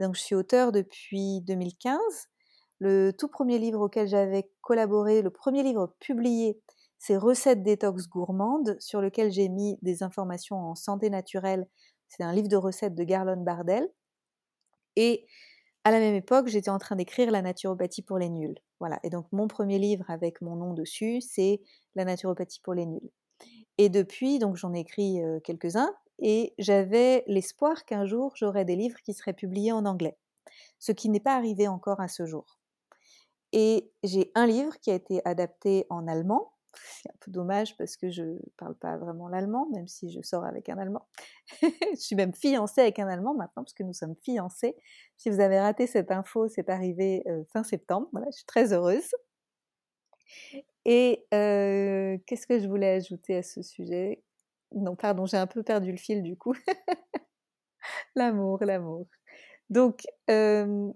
Donc 0.00 0.16
je 0.16 0.20
suis 0.20 0.34
auteur 0.34 0.72
depuis 0.72 1.40
2015. 1.42 1.98
Le 2.80 3.12
tout 3.12 3.28
premier 3.28 3.58
livre 3.58 3.80
auquel 3.80 4.08
j'avais 4.08 4.50
collaboré, 4.62 5.22
le 5.22 5.30
premier 5.30 5.62
livre 5.62 5.94
publié, 6.00 6.58
c'est 6.98 7.16
Recettes 7.16 7.62
détox 7.62 8.08
gourmandes, 8.08 8.76
sur 8.80 9.00
lequel 9.00 9.30
j'ai 9.30 9.48
mis 9.48 9.78
des 9.82 10.02
informations 10.02 10.56
en 10.56 10.74
santé 10.74 11.10
naturelle. 11.10 11.66
C'est 12.08 12.22
un 12.22 12.32
livre 12.32 12.48
de 12.48 12.56
recettes 12.56 12.94
de 12.94 13.04
Garlon 13.04 13.42
Bardel. 13.42 13.88
Et 14.96 15.26
à 15.84 15.90
la 15.90 15.98
même 15.98 16.14
époque, 16.14 16.48
j'étais 16.48 16.70
en 16.70 16.78
train 16.78 16.96
d'écrire 16.96 17.30
La 17.30 17.42
naturopathie 17.42 18.02
pour 18.02 18.18
les 18.18 18.28
nuls. 18.28 18.58
Voilà. 18.80 19.00
Et 19.02 19.10
donc, 19.10 19.26
mon 19.32 19.48
premier 19.48 19.78
livre 19.78 20.04
avec 20.08 20.40
mon 20.42 20.56
nom 20.56 20.74
dessus, 20.74 21.20
c'est 21.20 21.60
La 21.94 22.04
naturopathie 22.04 22.60
pour 22.60 22.74
les 22.74 22.86
nuls. 22.86 23.10
Et 23.78 23.88
depuis, 23.88 24.38
donc 24.38 24.56
j'en 24.56 24.74
ai 24.74 24.80
écrit 24.80 25.20
quelques-uns, 25.42 25.94
et 26.18 26.54
j'avais 26.58 27.24
l'espoir 27.26 27.86
qu'un 27.86 28.04
jour, 28.04 28.32
j'aurais 28.36 28.66
des 28.66 28.76
livres 28.76 29.00
qui 29.02 29.14
seraient 29.14 29.32
publiés 29.32 29.72
en 29.72 29.86
anglais, 29.86 30.18
ce 30.78 30.92
qui 30.92 31.08
n'est 31.08 31.20
pas 31.20 31.34
arrivé 31.34 31.66
encore 31.66 32.00
à 32.00 32.08
ce 32.08 32.26
jour. 32.26 32.58
Et 33.52 33.90
j'ai 34.04 34.30
un 34.34 34.46
livre 34.46 34.78
qui 34.80 34.90
a 34.90 34.94
été 34.94 35.22
adapté 35.24 35.86
en 35.88 36.06
allemand, 36.06 36.52
c'est 36.74 37.08
un 37.08 37.16
peu 37.20 37.30
dommage 37.30 37.76
parce 37.76 37.96
que 37.96 38.10
je 38.10 38.22
ne 38.22 38.38
parle 38.56 38.74
pas 38.76 38.96
vraiment 38.96 39.28
l'allemand, 39.28 39.68
même 39.72 39.88
si 39.88 40.10
je 40.10 40.20
sors 40.22 40.44
avec 40.44 40.68
un 40.68 40.78
allemand. 40.78 41.08
je 41.62 42.00
suis 42.00 42.16
même 42.16 42.34
fiancée 42.34 42.80
avec 42.80 42.98
un 42.98 43.08
allemand 43.08 43.34
maintenant, 43.34 43.64
parce 43.64 43.74
que 43.74 43.82
nous 43.82 43.92
sommes 43.92 44.16
fiancés. 44.22 44.76
Si 45.16 45.30
vous 45.30 45.40
avez 45.40 45.58
raté 45.58 45.86
cette 45.86 46.10
info, 46.10 46.48
c'est 46.48 46.68
arrivé 46.70 47.22
euh, 47.26 47.42
fin 47.52 47.62
septembre. 47.62 48.08
Voilà, 48.12 48.28
je 48.30 48.36
suis 48.36 48.46
très 48.46 48.72
heureuse. 48.72 49.10
Et 50.84 51.26
euh, 51.34 52.16
qu'est-ce 52.26 52.46
que 52.46 52.58
je 52.58 52.68
voulais 52.68 52.90
ajouter 52.90 53.36
à 53.36 53.42
ce 53.42 53.62
sujet? 53.62 54.22
Non, 54.72 54.96
pardon, 54.96 55.26
j'ai 55.26 55.36
un 55.36 55.46
peu 55.46 55.62
perdu 55.62 55.90
le 55.90 55.98
fil 55.98 56.22
du 56.22 56.36
coup. 56.36 56.54
l'amour, 58.14 58.58
l'amour. 58.64 59.06
Donc, 59.68 60.06
euh, 60.30 60.90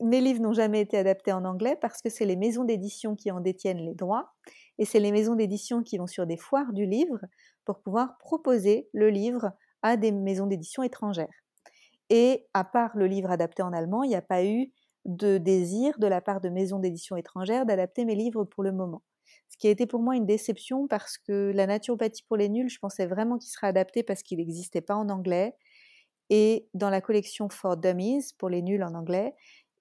mes 0.00 0.20
livres 0.20 0.40
n'ont 0.40 0.52
jamais 0.52 0.80
été 0.80 0.96
adaptés 0.96 1.32
en 1.32 1.44
anglais 1.44 1.76
parce 1.80 2.00
que 2.00 2.08
c'est 2.08 2.24
les 2.24 2.36
maisons 2.36 2.64
d'édition 2.64 3.14
qui 3.14 3.30
en 3.30 3.40
détiennent 3.40 3.84
les 3.84 3.94
droits 3.94 4.32
et 4.80 4.86
c'est 4.86 4.98
les 4.98 5.12
maisons 5.12 5.36
d'édition 5.36 5.82
qui 5.82 5.98
vont 5.98 6.06
sur 6.06 6.26
des 6.26 6.38
foires 6.38 6.72
du 6.72 6.86
livre 6.86 7.20
pour 7.66 7.80
pouvoir 7.80 8.16
proposer 8.18 8.88
le 8.94 9.10
livre 9.10 9.52
à 9.82 9.98
des 9.98 10.10
maisons 10.10 10.46
d'édition 10.46 10.82
étrangères. 10.82 11.44
Et 12.08 12.48
à 12.54 12.64
part 12.64 12.96
le 12.96 13.06
livre 13.06 13.30
adapté 13.30 13.62
en 13.62 13.74
allemand, 13.74 14.02
il 14.02 14.08
n'y 14.08 14.16
a 14.16 14.22
pas 14.22 14.42
eu 14.44 14.72
de 15.04 15.36
désir 15.36 15.98
de 15.98 16.06
la 16.06 16.22
part 16.22 16.40
de 16.40 16.48
maisons 16.48 16.78
d'édition 16.78 17.16
étrangères 17.16 17.66
d'adapter 17.66 18.06
mes 18.06 18.14
livres 18.14 18.44
pour 18.44 18.62
le 18.62 18.72
moment. 18.72 19.02
Ce 19.50 19.58
qui 19.58 19.68
a 19.68 19.70
été 19.70 19.86
pour 19.86 20.00
moi 20.00 20.16
une 20.16 20.26
déception 20.26 20.88
parce 20.88 21.18
que 21.18 21.52
la 21.54 21.66
naturopathie 21.66 22.22
pour 22.22 22.38
les 22.38 22.48
nuls, 22.48 22.70
je 22.70 22.78
pensais 22.78 23.06
vraiment 23.06 23.36
qu'il 23.36 23.50
serait 23.50 23.66
adapté 23.66 24.02
parce 24.02 24.22
qu'il 24.22 24.38
n'existait 24.38 24.80
pas 24.80 24.96
en 24.96 25.10
anglais. 25.10 25.54
Et 26.30 26.68
dans 26.72 26.90
la 26.90 27.02
collection 27.02 27.50
For 27.50 27.76
Dummies, 27.76 28.32
pour 28.38 28.48
les 28.48 28.62
nuls 28.62 28.82
en 28.82 28.94
anglais, 28.94 29.34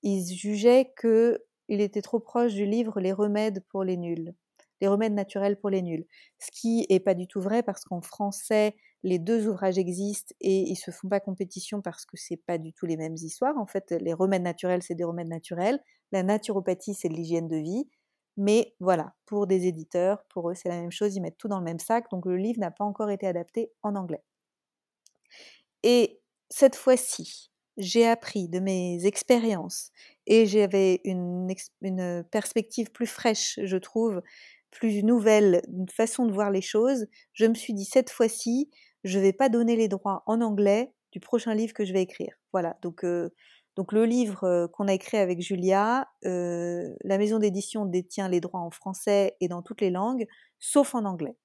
ils 0.03 0.25
jugeaient 0.35 0.91
qu'il 0.99 1.79
était 1.81 2.01
trop 2.01 2.19
proche 2.19 2.53
du 2.53 2.65
livre 2.65 2.99
Les 2.99 3.13
remèdes 3.13 3.63
pour 3.69 3.85
les 3.85 3.95
nuls 3.95 4.33
les 4.81 4.87
remèdes 4.87 5.13
naturels 5.13 5.59
pour 5.59 5.69
les 5.69 5.81
nuls. 5.81 6.05
Ce 6.39 6.49
qui 6.51 6.85
n'est 6.89 6.99
pas 6.99 7.13
du 7.13 7.27
tout 7.27 7.41
vrai 7.41 7.63
parce 7.63 7.83
qu'en 7.85 8.01
français, 8.01 8.75
les 9.03 9.19
deux 9.19 9.47
ouvrages 9.47 9.77
existent 9.77 10.33
et 10.41 10.69
ils 10.69 10.75
se 10.75 10.91
font 10.91 11.07
pas 11.09 11.19
compétition 11.19 11.81
parce 11.81 12.05
que 12.05 12.17
c'est 12.17 12.37
pas 12.37 12.57
du 12.57 12.73
tout 12.73 12.85
les 12.85 12.97
mêmes 12.97 13.15
histoires. 13.15 13.57
En 13.57 13.65
fait, 13.65 13.91
les 13.91 14.13
remèdes 14.13 14.43
naturels, 14.43 14.83
c'est 14.83 14.95
des 14.95 15.03
remèdes 15.03 15.29
naturels. 15.29 15.79
La 16.11 16.23
naturopathie, 16.23 16.93
c'est 16.93 17.09
de 17.09 17.13
l'hygiène 17.13 17.47
de 17.47 17.57
vie. 17.57 17.89
Mais 18.37 18.75
voilà, 18.79 19.13
pour 19.25 19.47
des 19.47 19.67
éditeurs, 19.67 20.23
pour 20.29 20.49
eux, 20.49 20.55
c'est 20.55 20.69
la 20.69 20.79
même 20.79 20.91
chose. 20.91 21.15
Ils 21.15 21.21
mettent 21.21 21.37
tout 21.37 21.47
dans 21.49 21.59
le 21.59 21.65
même 21.65 21.79
sac. 21.79 22.09
Donc 22.11 22.25
le 22.25 22.37
livre 22.37 22.59
n'a 22.59 22.71
pas 22.71 22.85
encore 22.85 23.09
été 23.09 23.27
adapté 23.27 23.71
en 23.83 23.95
anglais. 23.95 24.23
Et 25.83 26.21
cette 26.49 26.75
fois-ci, 26.75 27.51
j'ai 27.77 28.05
appris 28.07 28.49
de 28.49 28.59
mes 28.59 29.05
expériences 29.05 29.91
et 30.27 30.45
j'avais 30.45 31.01
une 31.05 31.53
perspective 32.31 32.91
plus 32.91 33.07
fraîche, 33.07 33.59
je 33.63 33.77
trouve, 33.77 34.21
plus 34.71 35.03
nouvelle, 35.03 35.61
façon 35.91 36.25
de 36.25 36.31
voir 36.31 36.51
les 36.51 36.61
choses, 36.61 37.07
je 37.33 37.45
me 37.45 37.53
suis 37.53 37.73
dit 37.73 37.85
cette 37.85 38.09
fois-ci, 38.09 38.69
je 39.03 39.17
ne 39.17 39.23
vais 39.23 39.33
pas 39.33 39.49
donner 39.49 39.75
les 39.75 39.87
droits 39.87 40.23
en 40.25 40.41
anglais 40.41 40.93
du 41.11 41.19
prochain 41.19 41.53
livre 41.53 41.73
que 41.73 41.85
je 41.85 41.93
vais 41.93 42.01
écrire. 42.01 42.33
Voilà, 42.53 42.77
donc, 42.81 43.03
euh, 43.03 43.29
donc 43.75 43.91
le 43.91 44.05
livre 44.05 44.43
euh, 44.43 44.67
qu'on 44.67 44.87
a 44.87 44.93
écrit 44.93 45.17
avec 45.17 45.41
Julia, 45.41 46.07
euh, 46.25 46.93
la 47.03 47.17
maison 47.17 47.39
d'édition 47.39 47.85
détient 47.85 48.29
les 48.29 48.41
droits 48.41 48.61
en 48.61 48.71
français 48.71 49.35
et 49.39 49.47
dans 49.47 49.61
toutes 49.61 49.81
les 49.81 49.89
langues, 49.89 50.27
sauf 50.59 50.95
en 50.95 51.05
anglais. 51.05 51.35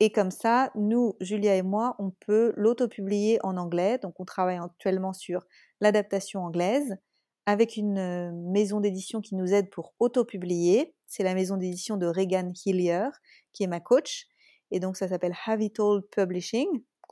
Et 0.00 0.10
comme 0.10 0.32
ça, 0.32 0.72
nous, 0.74 1.14
Julia 1.20 1.54
et 1.54 1.62
moi, 1.62 1.94
on 2.00 2.10
peut 2.26 2.52
l'auto-publier 2.56 3.38
en 3.44 3.56
anglais. 3.56 3.98
Donc 4.02 4.18
on 4.18 4.24
travaille 4.24 4.58
actuellement 4.58 5.12
sur 5.12 5.46
l'adaptation 5.80 6.40
anglaise 6.40 6.96
avec 7.46 7.76
une 7.76 8.32
maison 8.50 8.80
d'édition 8.80 9.20
qui 9.20 9.34
nous 9.34 9.52
aide 9.52 9.70
pour 9.70 9.94
auto-publier. 9.98 10.94
C'est 11.06 11.24
la 11.24 11.34
maison 11.34 11.56
d'édition 11.56 11.96
de 11.96 12.06
Regan 12.06 12.52
Hillier, 12.64 13.08
qui 13.52 13.64
est 13.64 13.68
ma 13.68 13.80
coach. 13.80 14.26
Et 14.70 14.80
donc 14.80 14.96
ça 14.96 15.08
s'appelle 15.08 15.34
Have 15.46 15.60
It 15.60 15.78
All 15.80 16.02
Publishing, 16.10 16.68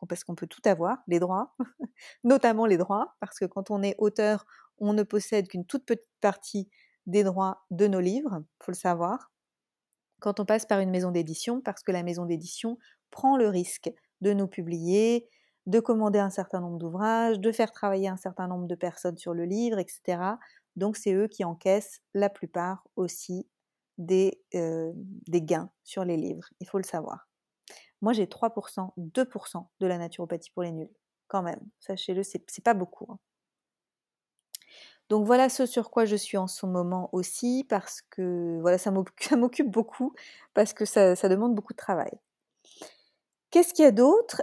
parce 0.09 0.25
qu'on 0.25 0.35
peut 0.35 0.47
tout 0.47 0.63
avoir, 0.65 0.99
les 1.09 1.19
droits, 1.19 1.55
notamment 2.25 2.67
les 2.67 2.79
droits, 2.79 3.17
parce 3.21 3.39
que 3.39 3.45
quand 3.45 3.71
on 3.71 3.83
est 3.83 3.95
auteur, 3.99 4.47
on 4.79 4.93
ne 4.93 5.03
possède 5.03 5.49
qu'une 5.49 5.67
toute 5.67 5.85
petite 5.85 6.09
partie 6.21 6.71
des 7.07 7.25
droits 7.25 7.65
de 7.71 7.87
nos 7.87 8.01
livres, 8.01 8.43
faut 8.63 8.73
le 8.73 8.77
savoir 8.77 9.31
quand 10.21 10.39
on 10.39 10.45
passe 10.45 10.67
par 10.67 10.81
une 10.81 10.91
maison 10.91 11.11
d'édition, 11.11 11.61
parce 11.61 11.83
que 11.83 11.93
la 11.93 12.03
maison 12.03 12.27
d'édition 12.27 12.79
prend 13.11 13.37
le 13.37 13.49
risque 13.49 13.91
de 14.21 14.33
nous 14.33 14.47
publier, 14.47 15.29
de 15.71 15.81
commander 15.81 16.19
un 16.19 16.31
certain 16.31 16.61
nombre 16.61 16.79
d'ouvrages, 16.79 17.39
de 17.39 17.53
faire 17.53 17.73
travailler 17.73 18.09
un 18.09 18.17
certain 18.17 18.49
nombre 18.49 18.67
de 18.67 18.75
personnes 18.75 19.17
sur 19.17 19.35
le 19.35 19.45
livre, 19.45 19.79
etc. 19.79 20.19
Donc 20.77 20.97
c'est 20.97 21.13
eux 21.15 21.29
qui 21.29 21.45
encaissent 21.45 22.01
la 22.15 22.29
plupart 22.29 22.87
aussi 22.97 23.49
des, 23.99 24.43
euh, 24.55 24.93
des 24.95 25.43
gains 25.43 25.71
sur 25.85 26.05
les 26.05 26.17
livres, 26.17 26.49
il 26.61 26.69
faut 26.69 26.79
le 26.79 26.85
savoir. 26.85 27.29
Moi 28.01 28.13
j'ai 28.13 28.27
3%, 28.27 28.93
2% 28.97 29.67
de 29.81 29.87
la 29.87 29.99
naturopathie 29.99 30.51
pour 30.51 30.63
les 30.63 30.73
nuls, 30.73 30.91
quand 31.29 31.43
même, 31.43 31.61
sachez-le, 31.81 32.23
c'est 32.23 32.65
pas 32.65 32.75
beaucoup. 32.75 33.07
Hein. 33.13 33.19
Donc 35.11 35.27
voilà 35.27 35.49
ce 35.49 35.67
sur 35.67 35.91
quoi 35.91 36.05
je 36.05 36.17
suis 36.17 36.37
en 36.39 36.47
ce 36.47 36.67
moment 36.67 37.11
aussi, 37.13 37.67
parce 37.69 38.01
que 38.01 38.59
voilà, 38.61 38.79
ça 38.79 38.91
m'occupe 38.91 39.71
beaucoup, 39.71 40.15
parce 40.55 40.73
que 40.73 40.85
ça, 40.85 41.15
demande 41.29 41.55
beaucoup 41.55 41.73
de 41.73 41.79
travail. 41.79 42.13
Qu'est-ce 43.51 43.75
qu'il 43.75 43.85
y 43.85 43.89
a 43.89 43.93
d'autre? 43.93 44.43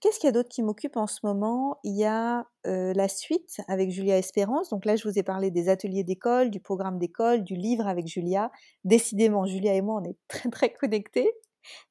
Qu'est-ce 0.00 0.18
qu'il 0.18 0.26
y 0.26 0.30
a 0.30 0.32
d'autre 0.32 0.48
qui 0.48 0.62
m'occupe 0.62 0.96
en 0.96 1.06
ce 1.06 1.20
moment? 1.22 1.78
Il 1.84 1.96
y 1.96 2.04
a 2.04 2.46
la 2.64 3.08
suite 3.08 3.60
avec 3.68 3.90
Julia 3.90 4.18
Espérance. 4.18 4.70
Donc 4.70 4.84
là, 4.84 4.96
je 4.96 5.08
vous 5.08 5.18
ai 5.18 5.22
parlé 5.22 5.50
des 5.50 5.68
ateliers 5.68 6.04
d'école, 6.04 6.50
du 6.50 6.60
programme 6.60 6.98
d'école, 6.98 7.44
du 7.44 7.54
livre 7.54 7.86
avec 7.86 8.06
Julia. 8.06 8.50
Décidément, 8.84 9.46
Julia 9.46 9.74
et 9.74 9.82
moi, 9.82 10.00
on 10.00 10.04
est 10.04 10.16
très 10.28 10.50
très 10.50 10.72
connectés. 10.72 11.30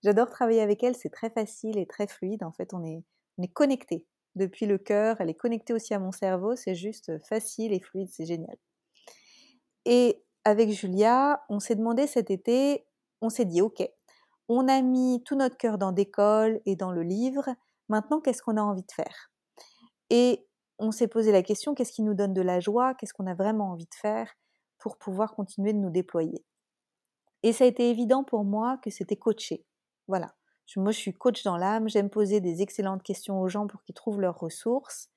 J'adore 0.03 0.29
travailler 0.29 0.61
avec 0.61 0.83
elle, 0.83 0.95
c'est 0.95 1.09
très 1.09 1.29
facile 1.29 1.77
et 1.77 1.85
très 1.85 2.07
fluide. 2.07 2.43
En 2.43 2.51
fait, 2.51 2.73
on 2.73 2.83
est, 2.83 3.03
on 3.37 3.43
est 3.43 3.51
connectés 3.51 4.05
depuis 4.35 4.65
le 4.65 4.77
cœur, 4.77 5.17
elle 5.19 5.29
est 5.29 5.35
connectée 5.35 5.73
aussi 5.73 5.93
à 5.93 5.99
mon 5.99 6.11
cerveau, 6.11 6.55
c'est 6.55 6.75
juste 6.75 7.17
facile 7.25 7.73
et 7.73 7.79
fluide, 7.79 8.09
c'est 8.11 8.25
génial. 8.25 8.57
Et 9.85 10.23
avec 10.43 10.69
Julia, 10.71 11.41
on 11.49 11.59
s'est 11.59 11.75
demandé 11.75 12.05
cet 12.07 12.29
été, 12.31 12.85
on 13.21 13.29
s'est 13.29 13.45
dit, 13.45 13.61
ok, 13.61 13.87
on 14.49 14.67
a 14.67 14.81
mis 14.81 15.23
tout 15.23 15.35
notre 15.35 15.57
cœur 15.57 15.77
dans 15.77 15.91
d'école 15.91 16.61
et 16.65 16.75
dans 16.75 16.91
le 16.91 17.01
livre, 17.01 17.49
maintenant 17.89 18.21
qu'est-ce 18.21 18.41
qu'on 18.41 18.57
a 18.57 18.61
envie 18.61 18.83
de 18.83 18.91
faire? 18.91 19.31
Et 20.09 20.47
on 20.79 20.91
s'est 20.91 21.07
posé 21.07 21.31
la 21.31 21.43
question, 21.43 21.73
qu'est-ce 21.73 21.93
qui 21.93 22.03
nous 22.03 22.13
donne 22.13 22.33
de 22.33 22.41
la 22.41 22.59
joie, 22.59 22.93
qu'est-ce 22.95 23.13
qu'on 23.13 23.27
a 23.27 23.33
vraiment 23.33 23.71
envie 23.71 23.85
de 23.85 23.95
faire 23.95 24.33
pour 24.77 24.97
pouvoir 24.97 25.35
continuer 25.35 25.73
de 25.73 25.79
nous 25.79 25.89
déployer? 25.89 26.45
Et 27.43 27.53
ça 27.53 27.63
a 27.63 27.67
été 27.67 27.89
évident 27.89 28.23
pour 28.23 28.43
moi 28.43 28.77
que 28.83 28.89
c'était 28.89 29.15
coacher. 29.15 29.65
Voilà. 30.07 30.35
Moi, 30.75 30.91
je 30.91 30.97
suis 30.97 31.13
coach 31.13 31.43
dans 31.43 31.57
l'âme, 31.57 31.87
j'aime 31.87 32.09
poser 32.09 32.41
des 32.41 32.61
excellentes 32.61 33.03
questions 33.03 33.39
aux 33.39 33.47
gens 33.47 33.67
pour 33.67 33.83
qu'ils 33.83 33.95
trouvent 33.95 34.19
leurs 34.19 34.39
ressources. 34.39 35.09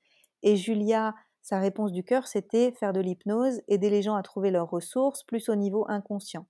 Et 0.43 0.55
Julia, 0.55 1.15
sa 1.41 1.59
réponse 1.59 1.91
du 1.91 2.03
cœur, 2.03 2.27
c'était 2.27 2.71
faire 2.73 2.93
de 2.93 3.01
l'hypnose, 3.01 3.61
aider 3.67 3.89
les 3.89 4.03
gens 4.03 4.15
à 4.15 4.21
trouver 4.21 4.51
leurs 4.51 4.69
ressources, 4.69 5.23
plus 5.23 5.49
au 5.49 5.55
niveau 5.55 5.85
inconscient. 5.89 6.47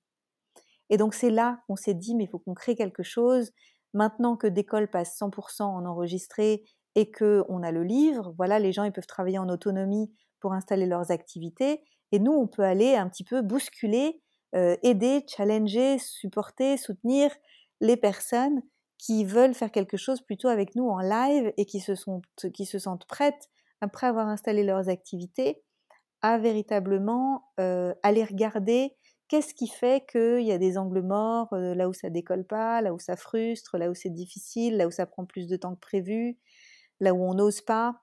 Et 0.89 0.97
donc 0.97 1.13
c'est 1.13 1.29
là 1.29 1.62
qu'on 1.67 1.75
s'est 1.75 1.93
dit, 1.93 2.15
mais 2.15 2.25
il 2.25 2.27
faut 2.27 2.39
qu'on 2.39 2.53
crée 2.53 2.75
quelque 2.75 3.03
chose. 3.03 3.51
Maintenant 3.93 4.36
que 4.36 4.47
d'école 4.47 4.88
passe 4.88 5.17
100% 5.19 5.63
en 5.63 5.86
enregistré 5.86 6.63
et 6.95 7.12
que 7.12 7.43
on 7.49 7.63
a 7.63 7.71
le 7.71 7.84
livre, 7.84 8.34
voilà, 8.38 8.60
les 8.60 8.71
gens 8.71 8.84
ils 8.84 8.91
peuvent 8.91 9.08
travailler 9.08 9.38
en 9.39 9.49
autonomie 9.49 10.12
pour 10.39 10.54
installer 10.54 10.86
leurs 10.86 11.12
activités. 11.12 11.82
Et 12.12 12.19
nous, 12.19 12.32
on 12.32 12.47
peut 12.47 12.63
aller 12.63 12.95
un 12.95 13.08
petit 13.08 13.23
peu 13.23 13.41
bousculer, 13.41 14.21
euh, 14.56 14.75
aider, 14.84 15.25
challenger, 15.28 15.99
supporter, 15.99 16.78
soutenir 16.78 17.32
les 17.82 17.97
personnes 17.97 18.62
qui 18.97 19.23
veulent 19.23 19.54
faire 19.54 19.71
quelque 19.71 19.97
chose 19.97 20.21
plutôt 20.21 20.49
avec 20.49 20.75
nous 20.75 20.88
en 20.89 20.99
live 20.99 21.54
et 21.58 21.65
qui 21.65 21.80
se, 21.80 21.93
qui 22.49 22.65
se 22.65 22.80
sentent 22.80 23.08
prêtes, 23.08 23.49
après 23.82 24.08
avoir 24.08 24.28
installé 24.28 24.63
leurs 24.63 24.89
activités, 24.89 25.63
à 26.21 26.38
véritablement 26.38 27.45
euh, 27.60 27.93
aller 28.04 28.25
regarder 28.25 28.93
qu'est-ce 29.30 29.54
qui 29.54 29.68
fait 29.68 30.06
qu'il 30.10 30.42
y 30.42 30.52
a 30.52 30.58
des 30.58 30.78
angles 30.78 31.02
morts, 31.02 31.54
euh, 31.54 31.74
là 31.76 31.88
où 31.88 31.94
ça 31.94 32.10
décolle 32.10 32.46
pas, 32.46 32.82
là 32.82 32.94
où 32.94 33.00
ça 33.00 33.15
frustre, 33.15 33.78
là 33.78 33.89
où 33.89 33.94
c'est 33.94 34.10
difficile, 34.10 34.76
là 34.76 34.88
où 34.88 34.92
ça 34.92 35.06
prend 35.06 35.26
plus 35.26 35.48
de 35.48 35.56
temps 35.56 35.76
que 35.76 35.80
prévu, 35.80 36.38
là 37.00 37.13
où 37.13 37.24
on 37.24 37.36
n'ose 37.36 37.62
pas? 37.62 38.02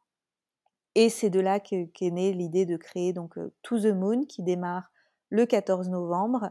Et 0.94 1.10
c'est 1.10 1.28
de 1.28 1.40
là 1.40 1.60
qu'est 1.60 1.90
née 2.00 2.32
l'idée 2.32 2.64
de 2.64 2.76
créer 2.76 3.12
donc 3.12 3.36
euh, 3.36 3.52
To 3.62 3.78
the 3.78 3.92
Moon 3.92 4.24
qui 4.24 4.42
démarre 4.42 4.90
le 5.28 5.44
14 5.44 5.90
novembre 5.90 6.50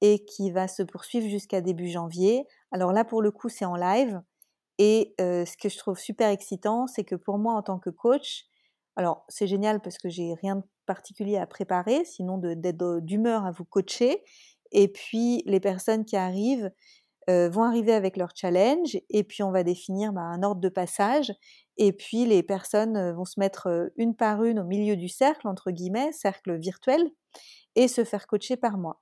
et 0.00 0.24
qui 0.24 0.50
va 0.50 0.66
se 0.66 0.82
poursuivre 0.82 1.28
jusqu'à 1.28 1.60
début 1.60 1.88
janvier. 1.88 2.46
Alors 2.72 2.92
là, 2.92 3.04
pour 3.04 3.22
le 3.22 3.30
coup, 3.30 3.48
c'est 3.48 3.64
en 3.64 3.76
live. 3.76 4.20
Et 4.78 5.14
ce 5.18 5.56
que 5.56 5.68
je 5.68 5.78
trouve 5.78 5.98
super 5.98 6.28
excitant, 6.30 6.88
c'est 6.88 7.04
que 7.04 7.14
pour 7.14 7.38
moi, 7.38 7.54
en 7.54 7.62
tant 7.62 7.78
que 7.78 7.90
coach, 7.90 8.46
alors 8.96 9.24
c'est 9.28 9.46
génial 9.46 9.80
parce 9.80 9.98
que 9.98 10.08
j'ai 10.08 10.34
rien 10.34 10.56
de 10.56 10.64
particulier 10.84 11.36
à 11.36 11.46
préparer, 11.46 12.04
sinon 12.04 12.38
d'être 12.38 13.00
d'humeur 13.00 13.44
à 13.44 13.50
vous 13.50 13.64
coacher. 13.64 14.22
Et 14.72 14.88
puis 14.88 15.42
les 15.46 15.60
personnes 15.60 16.04
qui 16.04 16.16
arrivent 16.16 16.70
vont 17.28 17.62
arriver 17.62 17.94
avec 17.94 18.18
leur 18.18 18.30
challenge, 18.34 18.98
et 19.08 19.24
puis 19.24 19.42
on 19.42 19.50
va 19.50 19.62
définir 19.62 20.12
bah, 20.12 20.20
un 20.20 20.42
ordre 20.42 20.60
de 20.60 20.68
passage. 20.68 21.32
Et 21.78 21.92
puis 21.92 22.26
les 22.26 22.42
personnes 22.42 23.12
vont 23.12 23.24
se 23.24 23.40
mettre 23.40 23.90
une 23.96 24.14
par 24.14 24.44
une 24.44 24.60
au 24.60 24.64
milieu 24.64 24.96
du 24.96 25.08
cercle, 25.08 25.48
entre 25.48 25.70
guillemets, 25.70 26.12
cercle 26.12 26.58
virtuel, 26.58 27.10
et 27.76 27.88
se 27.88 28.04
faire 28.04 28.26
coacher 28.26 28.56
par 28.56 28.76
moi. 28.76 29.00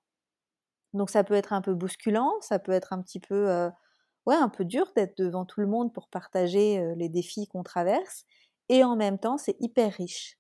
Donc 0.95 1.11
ça 1.11 1.25
peut 1.25 1.35
être 1.35 1.53
un 1.53 1.63
peu 1.63 1.75
bousculant, 1.75 2.33
ça 2.41 2.59
peut 2.59 2.73
être 2.73 2.93
un 2.93 3.01
petit 3.03 3.21
peu, 3.21 3.51
euh, 3.51 3.71
un 4.27 4.49
peu 4.49 4.65
dur 4.65 4.93
d'être 4.95 5.17
devant 5.19 5.45
tout 5.45 5.61
le 5.61 5.67
monde 5.67 5.93
pour 5.93 6.09
partager 6.09 6.79
euh, 6.79 6.95
les 6.97 7.09
défis 7.09 7.47
qu'on 7.49 7.63
traverse. 7.63 8.25
Et 8.69 8.85
en 8.85 8.97
même 8.97 9.19
temps, 9.19 9.39
c'est 9.39 9.57
hyper 9.61 9.93
riche. 9.95 10.39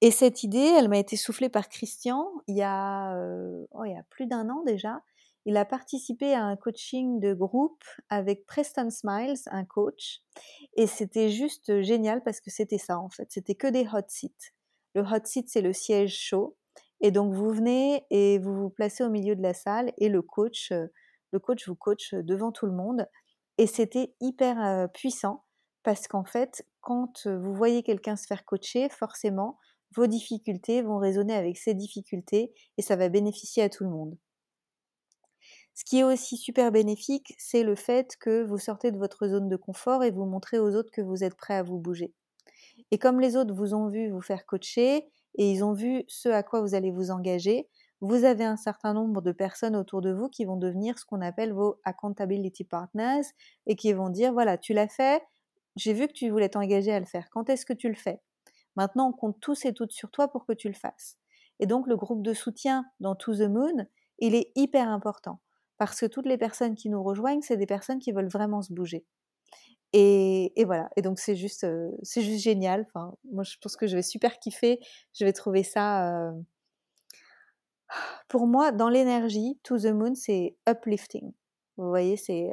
Et 0.00 0.10
cette 0.10 0.42
idée, 0.42 0.58
elle 0.58 0.88
m'a 0.88 0.98
été 0.98 1.16
soufflée 1.16 1.48
par 1.48 1.68
Christian 1.68 2.30
il 2.46 2.56
y 2.56 2.62
a, 2.62 3.16
euh, 3.16 3.64
oh, 3.72 3.84
il 3.84 3.92
y 3.92 3.96
a 3.96 4.02
plus 4.10 4.26
d'un 4.26 4.48
an 4.50 4.62
déjà. 4.64 5.00
Il 5.46 5.56
a 5.58 5.64
participé 5.64 6.32
à 6.32 6.42
un 6.42 6.56
coaching 6.56 7.20
de 7.20 7.34
groupe 7.34 7.84
avec 8.08 8.46
Preston 8.46 8.90
Smiles, 8.90 9.36
un 9.46 9.64
coach. 9.64 10.22
Et 10.74 10.86
c'était 10.86 11.28
juste 11.28 11.82
génial 11.82 12.22
parce 12.22 12.40
que 12.40 12.50
c'était 12.50 12.78
ça 12.78 12.98
en 12.98 13.10
fait. 13.10 13.30
C'était 13.30 13.54
que 13.54 13.66
des 13.66 13.86
hot 13.86 14.08
seats. 14.08 14.52
Le 14.94 15.02
hot 15.02 15.24
seat, 15.24 15.48
c'est 15.50 15.60
le 15.60 15.72
siège 15.72 16.16
chaud. 16.16 16.56
Et 17.00 17.10
donc 17.10 17.34
vous 17.34 17.50
venez 17.50 18.06
et 18.10 18.38
vous 18.38 18.54
vous 18.54 18.70
placez 18.70 19.04
au 19.04 19.10
milieu 19.10 19.36
de 19.36 19.42
la 19.42 19.52
salle 19.52 19.92
et 19.98 20.08
le 20.08 20.22
coach, 20.22 20.72
euh, 20.72 20.86
le 21.32 21.38
coach 21.38 21.68
vous 21.68 21.74
coach 21.74 22.14
devant 22.14 22.50
tout 22.50 22.66
le 22.66 22.72
monde. 22.72 23.06
Et 23.58 23.66
c'était 23.66 24.14
hyper 24.20 24.64
euh, 24.64 24.86
puissant 24.86 25.44
parce 25.82 26.08
qu'en 26.08 26.24
fait, 26.24 26.66
quand 26.80 27.26
vous 27.26 27.54
voyez 27.54 27.82
quelqu'un 27.82 28.16
se 28.16 28.26
faire 28.26 28.46
coacher, 28.46 28.88
forcément, 28.88 29.58
vos 29.94 30.06
difficultés 30.06 30.82
vont 30.82 30.98
résonner 30.98 31.34
avec 31.34 31.56
ses 31.56 31.74
difficultés 31.74 32.52
et 32.78 32.82
ça 32.82 32.96
va 32.96 33.08
bénéficier 33.08 33.62
à 33.62 33.68
tout 33.68 33.84
le 33.84 33.90
monde. 33.90 34.16
Ce 35.74 35.84
qui 35.84 35.98
est 35.98 36.04
aussi 36.04 36.36
super 36.36 36.70
bénéfique, 36.70 37.34
c'est 37.38 37.64
le 37.64 37.74
fait 37.74 38.16
que 38.18 38.44
vous 38.44 38.58
sortez 38.58 38.92
de 38.92 38.98
votre 38.98 39.26
zone 39.26 39.48
de 39.48 39.56
confort 39.56 40.04
et 40.04 40.10
vous 40.10 40.24
montrez 40.24 40.58
aux 40.58 40.74
autres 40.74 40.92
que 40.92 41.00
vous 41.00 41.24
êtes 41.24 41.36
prêt 41.36 41.54
à 41.54 41.62
vous 41.62 41.78
bouger. 41.78 42.14
Et 42.90 42.98
comme 42.98 43.20
les 43.20 43.36
autres 43.36 43.54
vous 43.54 43.74
ont 43.74 43.88
vu 43.88 44.10
vous 44.10 44.20
faire 44.20 44.46
coacher, 44.46 45.08
et 45.36 45.50
ils 45.50 45.64
ont 45.64 45.72
vu 45.72 46.04
ce 46.08 46.28
à 46.28 46.42
quoi 46.42 46.60
vous 46.60 46.74
allez 46.74 46.92
vous 46.92 47.10
engager, 47.10 47.68
vous 48.00 48.24
avez 48.24 48.44
un 48.44 48.56
certain 48.56 48.92
nombre 48.94 49.20
de 49.22 49.32
personnes 49.32 49.76
autour 49.76 50.00
de 50.00 50.12
vous 50.12 50.28
qui 50.28 50.44
vont 50.44 50.56
devenir 50.56 50.98
ce 50.98 51.04
qu'on 51.04 51.20
appelle 51.20 51.52
vos 51.52 51.80
accountability 51.84 52.64
partners 52.64 53.22
et 53.66 53.76
qui 53.76 53.92
vont 53.92 54.10
dire 54.10 54.32
voilà, 54.32 54.58
tu 54.58 54.74
l'as 54.74 54.88
fait, 54.88 55.22
j'ai 55.76 55.92
vu 55.92 56.06
que 56.06 56.12
tu 56.12 56.30
voulais 56.30 56.48
t'engager 56.50 56.92
à 56.92 57.00
le 57.00 57.06
faire. 57.06 57.28
Quand 57.30 57.48
est-ce 57.50 57.66
que 57.66 57.72
tu 57.72 57.88
le 57.88 57.94
fais? 57.94 58.20
Maintenant, 58.76 59.08
on 59.08 59.12
compte 59.12 59.40
tous 59.40 59.64
et 59.64 59.72
toutes 59.72 59.92
sur 59.92 60.10
toi 60.10 60.28
pour 60.28 60.46
que 60.46 60.52
tu 60.52 60.68
le 60.68 60.74
fasses. 60.74 61.18
Et 61.60 61.66
donc, 61.66 61.86
le 61.86 61.96
groupe 61.96 62.22
de 62.22 62.32
soutien 62.32 62.84
dans 63.00 63.14
To 63.14 63.34
the 63.34 63.48
Moon, 63.48 63.86
il 64.18 64.34
est 64.34 64.50
hyper 64.56 64.88
important 64.88 65.40
parce 65.78 66.00
que 66.00 66.06
toutes 66.06 66.26
les 66.26 66.38
personnes 66.38 66.74
qui 66.74 66.88
nous 66.88 67.02
rejoignent, 67.02 67.42
c'est 67.42 67.56
des 67.56 67.66
personnes 67.66 67.98
qui 67.98 68.12
veulent 68.12 68.28
vraiment 68.28 68.62
se 68.62 68.72
bouger. 68.72 69.04
Et, 69.92 70.52
voilà. 70.64 70.88
Et 70.96 71.02
donc 71.02 71.20
c'est 71.20 71.36
juste, 71.36 71.66
c'est 72.02 72.22
juste 72.22 72.42
génial. 72.42 72.86
Enfin, 72.88 73.14
moi 73.30 73.44
je 73.44 73.56
pense 73.60 73.76
que 73.76 73.86
je 73.86 73.94
vais 73.94 74.02
super 74.02 74.38
kiffer. 74.40 74.80
Je 75.12 75.24
vais 75.24 75.32
trouver 75.32 75.62
ça. 75.62 76.32
Pour 78.28 78.46
moi, 78.46 78.72
dans 78.72 78.88
l'énergie, 78.88 79.58
To 79.62 79.78
the 79.78 79.86
Moon, 79.86 80.14
c'est 80.14 80.56
uplifting. 80.68 81.32
Vous 81.76 81.88
voyez, 81.88 82.16
c'est 82.16 82.52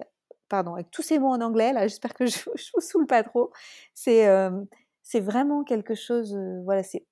pardon, 0.50 0.76
avec 0.76 0.92
tous 0.92 1.02
ces 1.02 1.18
mots 1.18 1.30
en 1.30 1.42
anglais 1.42 1.74
là. 1.74 1.88
J'espère 1.88 2.14
que 2.14 2.26
je, 2.28 2.38
je 2.56 2.70
vous 2.76 2.82
saoule 2.82 3.08
pas 3.08 3.24
trop. 3.24 3.52
C'est 3.94 4.28
c'est 5.12 5.20
vraiment 5.20 5.64
quelque 5.64 5.96
chose. 5.96 6.38
voilà, 6.64 6.84
c'est 6.84 7.06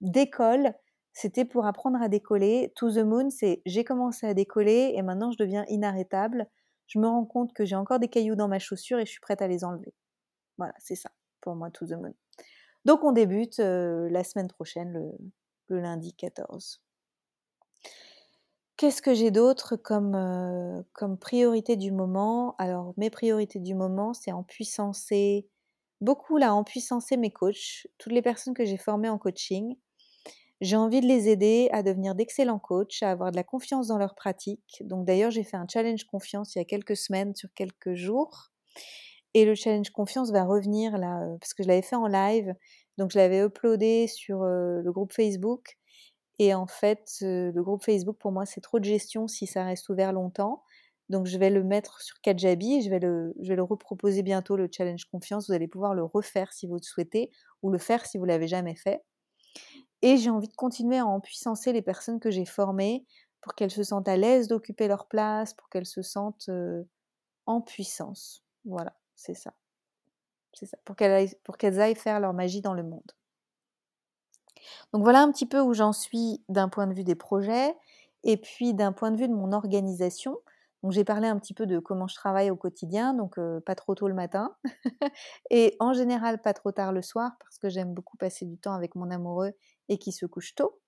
d'école. 0.00 0.74
C'était 1.12 1.44
pour 1.44 1.66
apprendre 1.66 2.00
à 2.00 2.08
décoller. 2.08 2.72
To 2.76 2.90
the 2.90 2.98
Moon, 2.98 3.30
c'est 3.30 3.62
j'ai 3.66 3.84
commencé 3.84 4.26
à 4.26 4.34
décoller 4.34 4.92
et 4.94 5.02
maintenant 5.02 5.32
je 5.32 5.38
deviens 5.38 5.64
inarrêtable 5.68 6.48
je 6.88 6.98
me 6.98 7.06
rends 7.06 7.26
compte 7.26 7.52
que 7.52 7.64
j'ai 7.64 7.76
encore 7.76 8.00
des 8.00 8.08
cailloux 8.08 8.34
dans 8.34 8.48
ma 8.48 8.58
chaussure 8.58 8.98
et 8.98 9.06
je 9.06 9.10
suis 9.10 9.20
prête 9.20 9.42
à 9.42 9.46
les 9.46 9.62
enlever. 9.62 9.94
Voilà, 10.56 10.72
c'est 10.78 10.96
ça 10.96 11.10
pour 11.40 11.54
moi, 11.54 11.70
To 11.70 11.86
the 11.86 11.92
Moon. 11.92 12.14
Donc 12.84 13.04
on 13.04 13.12
débute 13.12 13.58
la 13.58 14.24
semaine 14.24 14.48
prochaine, 14.48 14.92
le, 15.68 15.80
lundi 15.80 16.14
14. 16.14 16.82
Qu'est-ce 18.76 19.02
que 19.02 19.12
j'ai 19.12 19.30
d'autre 19.30 19.76
comme, 19.76 20.84
comme 20.94 21.18
priorité 21.18 21.76
du 21.76 21.92
moment? 21.92 22.56
Alors 22.58 22.94
mes 22.96 23.10
priorités 23.10 23.60
du 23.60 23.74
moment, 23.74 24.14
c'est 24.14 24.32
en 24.32 24.42
puissancer, 24.42 25.46
beaucoup 26.00 26.36
là, 26.36 26.54
en 26.54 26.64
mes 27.18 27.30
coachs, 27.30 27.86
toutes 27.98 28.12
les 28.12 28.22
personnes 28.22 28.54
que 28.54 28.64
j'ai 28.64 28.76
formées 28.76 29.08
en 29.08 29.18
coaching, 29.18 29.76
j'ai 30.60 30.76
envie 30.76 31.00
de 31.00 31.06
les 31.06 31.28
aider 31.28 31.68
à 31.72 31.82
devenir 31.82 32.14
d'excellents 32.14 32.58
coachs, 32.58 33.02
à 33.02 33.10
avoir 33.10 33.30
de 33.30 33.36
la 33.36 33.44
confiance 33.44 33.88
dans 33.88 33.98
leur 33.98 34.14
pratique. 34.14 34.82
Donc 34.82 35.06
d'ailleurs, 35.06 35.30
j'ai 35.30 35.44
fait 35.44 35.56
un 35.56 35.66
challenge 35.68 36.04
confiance 36.04 36.54
il 36.54 36.58
y 36.58 36.62
a 36.62 36.64
quelques 36.64 36.96
semaines, 36.96 37.34
sur 37.34 37.48
quelques 37.54 37.94
jours. 37.94 38.50
Et 39.34 39.44
le 39.44 39.54
challenge 39.54 39.90
confiance 39.90 40.32
va 40.32 40.44
revenir 40.44 40.98
là, 40.98 41.22
euh, 41.22 41.36
parce 41.38 41.54
que 41.54 41.62
je 41.62 41.68
l'avais 41.68 41.82
fait 41.82 41.96
en 41.96 42.08
live. 42.08 42.54
Donc 42.96 43.12
je 43.12 43.18
l'avais 43.18 43.40
uploadé 43.40 44.08
sur 44.08 44.42
euh, 44.42 44.80
le 44.82 44.92
groupe 44.92 45.12
Facebook. 45.12 45.78
Et 46.40 46.54
en 46.54 46.66
fait, 46.66 47.18
euh, 47.22 47.52
le 47.52 47.62
groupe 47.62 47.84
Facebook, 47.84 48.16
pour 48.18 48.32
moi, 48.32 48.46
c'est 48.46 48.60
trop 48.60 48.78
de 48.80 48.84
gestion 48.84 49.28
si 49.28 49.46
ça 49.46 49.64
reste 49.64 49.88
ouvert 49.88 50.12
longtemps. 50.12 50.64
Donc 51.08 51.26
je 51.26 51.38
vais 51.38 51.50
le 51.50 51.64
mettre 51.64 52.00
sur 52.02 52.20
Kajabi 52.20 52.82
je 52.82 52.90
vais 52.90 52.98
le, 52.98 53.34
je 53.40 53.48
vais 53.48 53.56
le 53.56 53.62
reproposer 53.62 54.22
bientôt, 54.22 54.56
le 54.56 54.68
challenge 54.70 55.06
confiance. 55.06 55.48
Vous 55.48 55.54
allez 55.54 55.68
pouvoir 55.68 55.94
le 55.94 56.04
refaire 56.04 56.52
si 56.52 56.66
vous 56.66 56.76
le 56.76 56.82
souhaitez, 56.82 57.30
ou 57.62 57.70
le 57.70 57.78
faire 57.78 58.04
si 58.06 58.18
vous 58.18 58.24
l'avez 58.24 58.48
jamais 58.48 58.74
fait. 58.74 59.02
Et 60.02 60.16
j'ai 60.16 60.30
envie 60.30 60.48
de 60.48 60.54
continuer 60.54 60.98
à 60.98 61.06
empuissancer 61.06 61.72
les 61.72 61.82
personnes 61.82 62.20
que 62.20 62.30
j'ai 62.30 62.44
formées 62.44 63.04
pour 63.40 63.54
qu'elles 63.54 63.70
se 63.70 63.82
sentent 63.82 64.08
à 64.08 64.16
l'aise 64.16 64.48
d'occuper 64.48 64.88
leur 64.88 65.06
place, 65.06 65.54
pour 65.54 65.68
qu'elles 65.68 65.86
se 65.86 66.02
sentent 66.02 66.50
en 67.46 67.60
puissance. 67.60 68.44
Voilà, 68.64 68.94
c'est 69.16 69.34
ça. 69.34 69.54
C'est 70.52 70.66
ça, 70.66 70.78
pour 70.84 70.96
qu'elles 70.96 71.12
aillent, 71.12 71.34
pour 71.44 71.56
qu'elles 71.56 71.80
aillent 71.80 71.94
faire 71.94 72.20
leur 72.20 72.32
magie 72.32 72.60
dans 72.60 72.74
le 72.74 72.82
monde. 72.82 73.12
Donc 74.92 75.02
voilà 75.02 75.20
un 75.20 75.30
petit 75.30 75.46
peu 75.46 75.60
où 75.60 75.72
j'en 75.72 75.92
suis 75.92 76.42
d'un 76.48 76.68
point 76.68 76.86
de 76.86 76.94
vue 76.94 77.04
des 77.04 77.14
projets 77.14 77.74
et 78.24 78.36
puis 78.36 78.74
d'un 78.74 78.92
point 78.92 79.10
de 79.10 79.16
vue 79.16 79.28
de 79.28 79.34
mon 79.34 79.52
organisation. 79.52 80.38
Donc 80.82 80.92
j'ai 80.92 81.04
parlé 81.04 81.26
un 81.26 81.38
petit 81.38 81.54
peu 81.54 81.66
de 81.66 81.80
comment 81.80 82.06
je 82.06 82.14
travaille 82.14 82.50
au 82.50 82.56
quotidien, 82.56 83.12
donc 83.14 83.36
pas 83.66 83.74
trop 83.74 83.94
tôt 83.94 84.06
le 84.06 84.14
matin 84.14 84.56
et 85.50 85.76
en 85.80 85.92
général 85.92 86.40
pas 86.40 86.54
trop 86.54 86.70
tard 86.70 86.92
le 86.92 87.02
soir 87.02 87.32
parce 87.40 87.58
que 87.58 87.68
j'aime 87.68 87.94
beaucoup 87.94 88.16
passer 88.16 88.46
du 88.46 88.58
temps 88.58 88.74
avec 88.74 88.94
mon 88.94 89.10
amoureux 89.10 89.52
et 89.88 89.98
qui 89.98 90.12
se 90.12 90.24
couche 90.24 90.54
tôt. 90.54 90.80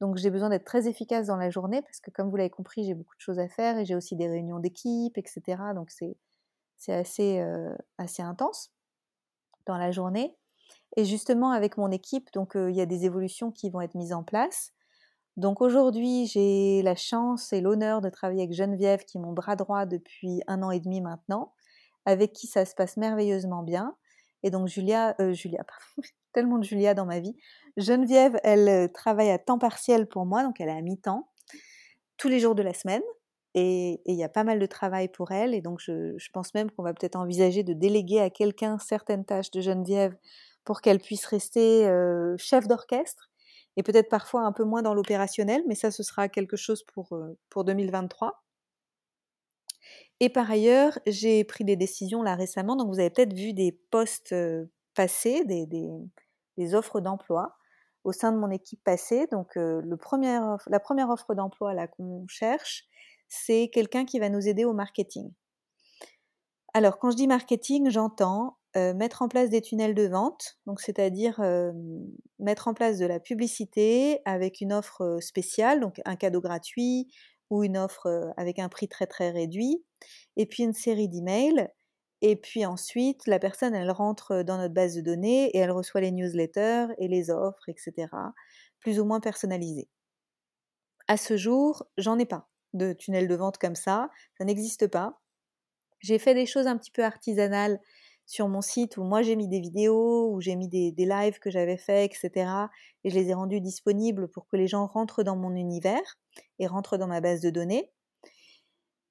Donc 0.00 0.16
j'ai 0.16 0.30
besoin 0.30 0.48
d'être 0.48 0.64
très 0.64 0.88
efficace 0.88 1.26
dans 1.26 1.36
la 1.36 1.50
journée 1.50 1.82
parce 1.82 2.00
que 2.00 2.10
comme 2.10 2.30
vous 2.30 2.36
l'avez 2.36 2.50
compris, 2.50 2.84
j'ai 2.84 2.94
beaucoup 2.94 3.16
de 3.16 3.20
choses 3.20 3.38
à 3.38 3.48
faire 3.48 3.78
et 3.78 3.84
j'ai 3.84 3.94
aussi 3.94 4.16
des 4.16 4.28
réunions 4.28 4.58
d'équipe, 4.58 5.16
etc. 5.18 5.42
Donc 5.74 5.90
c'est, 5.90 6.16
assez, 6.92 7.44
assez 7.98 8.22
intense 8.22 8.72
dans 9.66 9.78
la 9.78 9.90
journée. 9.90 10.36
Et 10.96 11.04
justement 11.04 11.50
avec 11.50 11.76
mon 11.76 11.90
équipe, 11.90 12.30
donc 12.32 12.52
il 12.54 12.74
y 12.74 12.80
a 12.80 12.86
des 12.86 13.04
évolutions 13.04 13.50
qui 13.50 13.70
vont 13.70 13.80
être 13.80 13.94
mises 13.94 14.12
en 14.12 14.24
place. 14.24 14.72
Donc 15.36 15.60
aujourd'hui, 15.60 16.26
j'ai 16.26 16.82
la 16.82 16.94
chance 16.94 17.52
et 17.52 17.60
l'honneur 17.60 18.00
de 18.00 18.08
travailler 18.08 18.42
avec 18.42 18.54
Geneviève, 18.54 19.04
qui 19.04 19.18
est 19.18 19.20
mon 19.20 19.32
bras 19.32 19.56
droit 19.56 19.84
depuis 19.84 20.42
un 20.46 20.62
an 20.62 20.70
et 20.70 20.78
demi 20.78 21.00
maintenant, 21.00 21.52
avec 22.06 22.32
qui 22.32 22.46
ça 22.46 22.64
se 22.64 22.74
passe 22.74 22.96
merveilleusement 22.96 23.62
bien. 23.62 23.96
Et 24.44 24.50
donc 24.50 24.68
Julia, 24.68 25.16
euh, 25.20 25.32
Julia, 25.32 25.64
pardon, 25.64 26.08
tellement 26.32 26.58
de 26.58 26.64
Julia 26.64 26.94
dans 26.94 27.06
ma 27.06 27.18
vie. 27.18 27.36
Geneviève, 27.76 28.38
elle 28.44 28.68
euh, 28.68 28.88
travaille 28.88 29.30
à 29.30 29.38
temps 29.38 29.58
partiel 29.58 30.06
pour 30.06 30.24
moi, 30.24 30.44
donc 30.44 30.60
elle 30.60 30.68
est 30.68 30.72
à 30.72 30.82
mi-temps, 30.82 31.28
tous 32.16 32.28
les 32.28 32.38
jours 32.38 32.54
de 32.54 32.62
la 32.62 32.74
semaine. 32.74 33.02
Et 33.56 34.02
il 34.06 34.16
y 34.16 34.24
a 34.24 34.28
pas 34.28 34.42
mal 34.42 34.58
de 34.58 34.66
travail 34.66 35.08
pour 35.08 35.30
elle. 35.30 35.54
Et 35.54 35.60
donc 35.60 35.80
je, 35.80 36.16
pense 36.32 36.54
même 36.54 36.70
qu'on 36.70 36.82
va 36.82 36.92
peut-être 36.92 37.16
envisager 37.16 37.62
de 37.62 37.72
déléguer 37.72 38.20
à 38.20 38.30
quelqu'un 38.30 38.78
certaines 38.78 39.24
tâches 39.24 39.50
de 39.52 39.60
Geneviève 39.60 40.16
pour 40.64 40.80
qu'elle 40.80 40.98
puisse 40.98 41.24
rester 41.26 41.86
euh, 41.86 42.34
chef 42.36 42.66
d'orchestre 42.66 43.30
et 43.76 43.82
peut-être 43.82 44.08
parfois 44.08 44.42
un 44.42 44.52
peu 44.52 44.64
moins 44.64 44.82
dans 44.82 44.94
l'opérationnel, 44.94 45.62
mais 45.66 45.74
ça, 45.74 45.90
ce 45.90 46.02
sera 46.02 46.28
quelque 46.28 46.56
chose 46.56 46.82
pour, 46.84 47.12
euh, 47.12 47.38
pour 47.50 47.64
2023. 47.64 48.44
Et 50.20 50.28
par 50.28 50.50
ailleurs, 50.50 50.98
j'ai 51.06 51.44
pris 51.44 51.64
des 51.64 51.76
décisions 51.76 52.22
là 52.22 52.34
récemment, 52.34 52.76
donc 52.76 52.88
vous 52.88 53.00
avez 53.00 53.10
peut-être 53.10 53.34
vu 53.34 53.52
des 53.52 53.72
postes 53.72 54.34
passés, 54.94 55.44
des, 55.44 56.74
offres 56.74 57.00
d'emploi 57.00 57.56
au 58.04 58.12
sein 58.12 58.32
de 58.32 58.38
mon 58.38 58.50
équipe 58.50 58.82
passée. 58.84 59.26
Donc, 59.32 59.56
euh, 59.56 59.82
la 59.84 60.80
première 60.80 61.10
offre 61.10 61.34
d'emploi 61.34 61.74
là 61.74 61.88
qu'on 61.88 62.26
cherche, 62.28 62.86
c'est 63.28 63.70
quelqu'un 63.72 64.04
qui 64.04 64.18
va 64.20 64.28
nous 64.28 64.46
aider 64.46 64.64
au 64.64 64.72
marketing. 64.72 65.32
Alors, 66.74 66.98
quand 66.98 67.10
je 67.10 67.16
dis 67.16 67.26
marketing, 67.26 67.90
j'entends 67.90 68.56
euh, 68.76 68.94
mettre 68.94 69.22
en 69.22 69.28
place 69.28 69.50
des 69.50 69.60
tunnels 69.60 69.94
de 69.94 70.06
vente, 70.06 70.58
donc 70.66 70.80
c'est-à-dire 70.80 71.40
euh, 71.40 71.72
mettre 72.38 72.68
en 72.68 72.74
place 72.74 72.98
de 72.98 73.06
la 73.06 73.20
publicité 73.20 74.20
avec 74.24 74.60
une 74.60 74.72
offre 74.72 75.18
spéciale, 75.20 75.80
donc 75.80 76.00
un 76.04 76.16
cadeau 76.16 76.40
gratuit 76.40 77.08
ou 77.50 77.62
une 77.62 77.76
offre 77.76 78.32
avec 78.36 78.58
un 78.58 78.68
prix 78.68 78.88
très 78.88 79.06
très 79.06 79.30
réduit, 79.30 79.84
et 80.36 80.46
puis 80.46 80.62
une 80.62 80.72
série 80.72 81.08
d'emails 81.08 81.68
et 82.26 82.36
puis 82.36 82.64
ensuite, 82.64 83.26
la 83.26 83.38
personne, 83.38 83.74
elle 83.74 83.90
rentre 83.90 84.42
dans 84.44 84.56
notre 84.56 84.72
base 84.72 84.94
de 84.94 85.02
données 85.02 85.50
et 85.50 85.58
elle 85.58 85.70
reçoit 85.70 86.00
les 86.00 86.10
newsletters 86.10 86.86
et 86.96 87.06
les 87.06 87.28
offres, 87.28 87.68
etc., 87.68 88.08
plus 88.80 88.98
ou 88.98 89.04
moins 89.04 89.20
personnalisées. 89.20 89.90
À 91.06 91.18
ce 91.18 91.36
jour, 91.36 91.84
j'en 91.98 92.18
ai 92.18 92.24
pas 92.24 92.48
de 92.72 92.94
tunnel 92.94 93.28
de 93.28 93.34
vente 93.34 93.58
comme 93.58 93.74
ça, 93.74 94.08
ça 94.38 94.46
n'existe 94.46 94.86
pas. 94.86 95.20
J'ai 96.00 96.18
fait 96.18 96.32
des 96.32 96.46
choses 96.46 96.66
un 96.66 96.78
petit 96.78 96.90
peu 96.90 97.04
artisanales 97.04 97.78
sur 98.26 98.48
mon 98.48 98.60
site 98.60 98.96
où 98.96 99.04
moi 99.04 99.22
j'ai 99.22 99.36
mis 99.36 99.48
des 99.48 99.60
vidéos, 99.60 100.30
où 100.32 100.40
j'ai 100.40 100.56
mis 100.56 100.68
des, 100.68 100.92
des 100.92 101.06
lives 101.06 101.38
que 101.38 101.50
j'avais 101.50 101.76
fait, 101.76 102.04
etc. 102.04 102.50
Et 103.04 103.10
je 103.10 103.14
les 103.14 103.30
ai 103.30 103.34
rendus 103.34 103.60
disponibles 103.60 104.28
pour 104.28 104.46
que 104.46 104.56
les 104.56 104.66
gens 104.66 104.86
rentrent 104.86 105.22
dans 105.22 105.36
mon 105.36 105.54
univers 105.54 106.18
et 106.58 106.66
rentrent 106.66 106.96
dans 106.96 107.06
ma 107.08 107.20
base 107.20 107.40
de 107.40 107.50
données. 107.50 107.90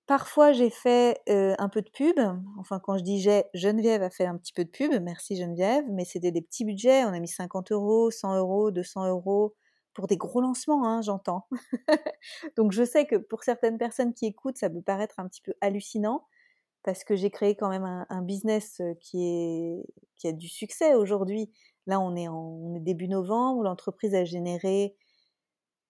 Parfois, 0.05 0.51
j'ai 0.51 0.69
fait 0.69 1.21
un 1.27 1.69
peu 1.69 1.81
de 1.81 1.89
pub. 1.89 2.19
Enfin, 2.59 2.79
quand 2.79 2.97
je 2.97 3.03
dis 3.03 3.21
j'ai, 3.21 3.45
Geneviève 3.53 4.03
a 4.03 4.09
fait 4.09 4.25
un 4.25 4.37
petit 4.37 4.51
peu 4.51 4.65
de 4.65 4.69
pub. 4.69 4.91
Merci 5.01 5.37
Geneviève. 5.37 5.85
Mais 5.91 6.03
c'était 6.03 6.31
des 6.31 6.41
petits 6.41 6.65
budgets. 6.65 7.05
On 7.05 7.13
a 7.13 7.19
mis 7.19 7.29
50 7.29 7.71
euros, 7.71 8.11
100 8.11 8.35
euros, 8.37 8.71
200 8.71 9.07
euros 9.07 9.55
pour 9.93 10.07
des 10.07 10.17
gros 10.17 10.41
lancements, 10.41 10.87
hein, 10.87 11.01
j'entends. 11.01 11.47
Donc, 12.57 12.71
je 12.71 12.83
sais 12.83 13.05
que 13.05 13.15
pour 13.15 13.43
certaines 13.43 13.77
personnes 13.77 14.13
qui 14.13 14.25
écoutent, 14.25 14.57
ça 14.57 14.69
peut 14.69 14.81
paraître 14.81 15.19
un 15.19 15.27
petit 15.27 15.41
peu 15.41 15.53
hallucinant 15.61 16.25
parce 16.83 17.03
que 17.03 17.15
j'ai 17.15 17.29
créé 17.29 17.55
quand 17.55 17.69
même 17.69 18.05
un, 18.09 18.21
business 18.21 18.81
qui, 18.99 19.83
qui 20.17 20.27
a 20.27 20.31
du 20.31 20.47
succès 20.47 20.95
aujourd'hui. 20.95 21.51
Là, 21.87 21.99
on 21.99 22.15
est, 22.15 22.27
en, 22.27 22.79
début 22.79 23.07
novembre. 23.07 23.63
L'entreprise 23.63 24.13
a 24.15 24.25
généré 24.25 24.95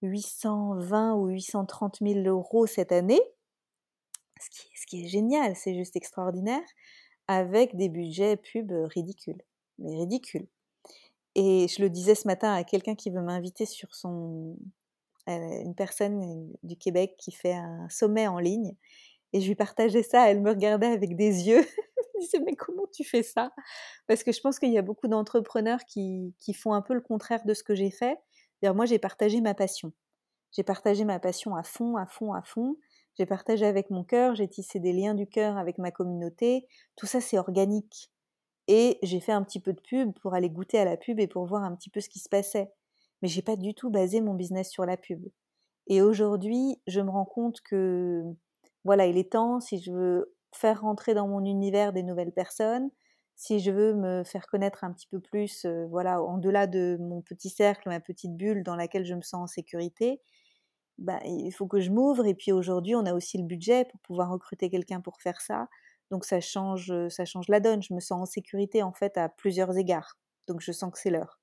820 0.02 1.14
ou 1.14 1.26
830 1.28 1.98
000 2.00 2.20
euros 2.26 2.66
cette 2.66 2.92
année 2.92 3.20
ce 4.40 4.86
qui, 4.86 5.04
est 5.04 5.08
génial, 5.08 5.54
c'est 5.56 5.74
juste 5.74 5.96
extraordinaire, 5.96 6.62
avec 7.28 7.76
des 7.76 7.88
budgets 7.88 8.36
pub 8.36 8.70
ridicules, 8.70 9.42
mais 9.78 9.96
ridicules. 9.96 10.46
Et 11.34 11.66
je 11.68 11.82
le 11.82 11.90
disais 11.90 12.14
ce 12.14 12.28
matin 12.28 12.52
à 12.52 12.64
quelqu'un 12.64 12.94
qui 12.94 13.10
veut 13.10 13.22
m'inviter 13.22 13.66
sur 13.66 13.94
son... 13.94 14.56
une 15.26 15.74
personne 15.74 16.52
du 16.62 16.76
Québec 16.76 17.16
qui 17.18 17.32
fait 17.32 17.54
un 17.54 17.88
sommet 17.88 18.26
en 18.28 18.38
ligne, 18.38 18.74
et 19.34 19.40
je 19.40 19.48
lui 19.48 19.54
partageais 19.54 20.02
ça, 20.02 20.30
elle 20.30 20.40
me 20.40 20.50
regardait 20.50 20.86
avec 20.86 21.16
des 21.16 21.48
yeux, 21.48 21.60
je 22.14 22.18
me 22.18 22.20
disais 22.20 22.40
mais 22.40 22.54
comment 22.54 22.86
tu 22.90 23.04
fais 23.04 23.22
ça? 23.22 23.52
Parce 24.06 24.22
que 24.22 24.32
je 24.32 24.40
pense 24.40 24.58
qu'il 24.58 24.72
y 24.72 24.78
a 24.78 24.82
beaucoup 24.82 25.08
d'entrepreneurs 25.08 25.84
qui, 25.86 26.34
qui, 26.40 26.54
font 26.54 26.72
un 26.72 26.80
peu 26.80 26.94
le 26.94 27.02
contraire 27.02 27.44
de 27.44 27.52
ce 27.52 27.62
que 27.62 27.74
j'ai 27.74 27.90
fait. 27.90 28.16
Moi 28.62 28.86
j'ai 28.86 28.98
partagé 28.98 29.42
ma 29.42 29.52
passion. 29.52 29.92
J'ai 30.52 30.62
partagé 30.62 31.04
ma 31.04 31.18
passion 31.18 31.54
à 31.54 31.62
fond, 31.62 31.96
à 31.96 32.06
fond, 32.06 32.32
à 32.32 32.42
fond. 32.42 32.76
J'ai 33.18 33.26
partagé 33.26 33.66
avec 33.66 33.90
mon 33.90 34.04
cœur, 34.04 34.34
j'ai 34.34 34.48
tissé 34.48 34.80
des 34.80 34.92
liens 34.92 35.14
du 35.14 35.26
cœur 35.26 35.58
avec 35.58 35.78
ma 35.78 35.90
communauté. 35.90 36.66
Tout 36.96 37.06
ça, 37.06 37.20
c'est 37.20 37.38
organique. 37.38 38.10
Et 38.66 38.98
j'ai 39.02 39.20
fait 39.20 39.32
un 39.32 39.42
petit 39.42 39.60
peu 39.60 39.72
de 39.72 39.80
pub 39.80 40.12
pour 40.20 40.34
aller 40.34 40.48
goûter 40.48 40.78
à 40.78 40.84
la 40.84 40.96
pub 40.96 41.20
et 41.20 41.26
pour 41.26 41.44
voir 41.44 41.62
un 41.62 41.74
petit 41.76 41.90
peu 41.90 42.00
ce 42.00 42.08
qui 42.08 42.18
se 42.18 42.28
passait. 42.28 42.72
Mais 43.20 43.28
j'ai 43.28 43.42
pas 43.42 43.56
du 43.56 43.74
tout 43.74 43.90
basé 43.90 44.20
mon 44.20 44.34
business 44.34 44.70
sur 44.70 44.86
la 44.86 44.96
pub. 44.96 45.24
Et 45.86 46.02
aujourd'hui, 46.02 46.80
je 46.86 47.00
me 47.00 47.10
rends 47.10 47.26
compte 47.26 47.60
que, 47.60 48.22
voilà, 48.84 49.06
il 49.06 49.18
est 49.18 49.32
temps, 49.32 49.60
si 49.60 49.80
je 49.80 49.92
veux 49.92 50.34
faire 50.52 50.82
rentrer 50.82 51.14
dans 51.14 51.26
mon 51.26 51.44
univers 51.44 51.92
des 51.92 52.02
nouvelles 52.02 52.32
personnes, 52.32 52.90
si 53.36 53.58
je 53.58 53.70
veux 53.70 53.94
me 53.94 54.22
faire 54.24 54.46
connaître 54.46 54.84
un 54.84 54.92
petit 54.92 55.08
peu 55.08 55.20
plus, 55.20 55.66
voilà, 55.90 56.22
en 56.22 56.38
delà 56.38 56.66
de 56.66 56.96
mon 57.00 57.20
petit 57.20 57.50
cercle, 57.50 57.88
ma 57.88 58.00
petite 58.00 58.36
bulle 58.36 58.62
dans 58.62 58.76
laquelle 58.76 59.04
je 59.04 59.14
me 59.14 59.22
sens 59.22 59.42
en 59.42 59.46
sécurité, 59.46 60.20
bah, 60.98 61.18
il 61.24 61.50
faut 61.50 61.66
que 61.66 61.80
je 61.80 61.90
m'ouvre. 61.90 62.26
Et 62.26 62.34
puis 62.34 62.52
aujourd'hui, 62.52 62.94
on 62.94 63.04
a 63.06 63.14
aussi 63.14 63.38
le 63.38 63.44
budget 63.44 63.84
pour 63.86 64.00
pouvoir 64.00 64.30
recruter 64.30 64.70
quelqu'un 64.70 65.00
pour 65.00 65.20
faire 65.20 65.40
ça. 65.40 65.68
Donc 66.10 66.24
ça 66.24 66.40
change, 66.40 66.92
ça 67.08 67.24
change 67.24 67.48
la 67.48 67.58
donne. 67.58 67.82
Je 67.82 67.94
me 67.94 68.00
sens 68.00 68.22
en 68.22 68.26
sécurité 68.26 68.82
en 68.82 68.92
fait 68.92 69.16
à 69.18 69.28
plusieurs 69.28 69.76
égards. 69.76 70.18
Donc 70.46 70.60
je 70.60 70.70
sens 70.70 70.92
que 70.92 70.98
c'est 70.98 71.10
l'heure. 71.10 71.40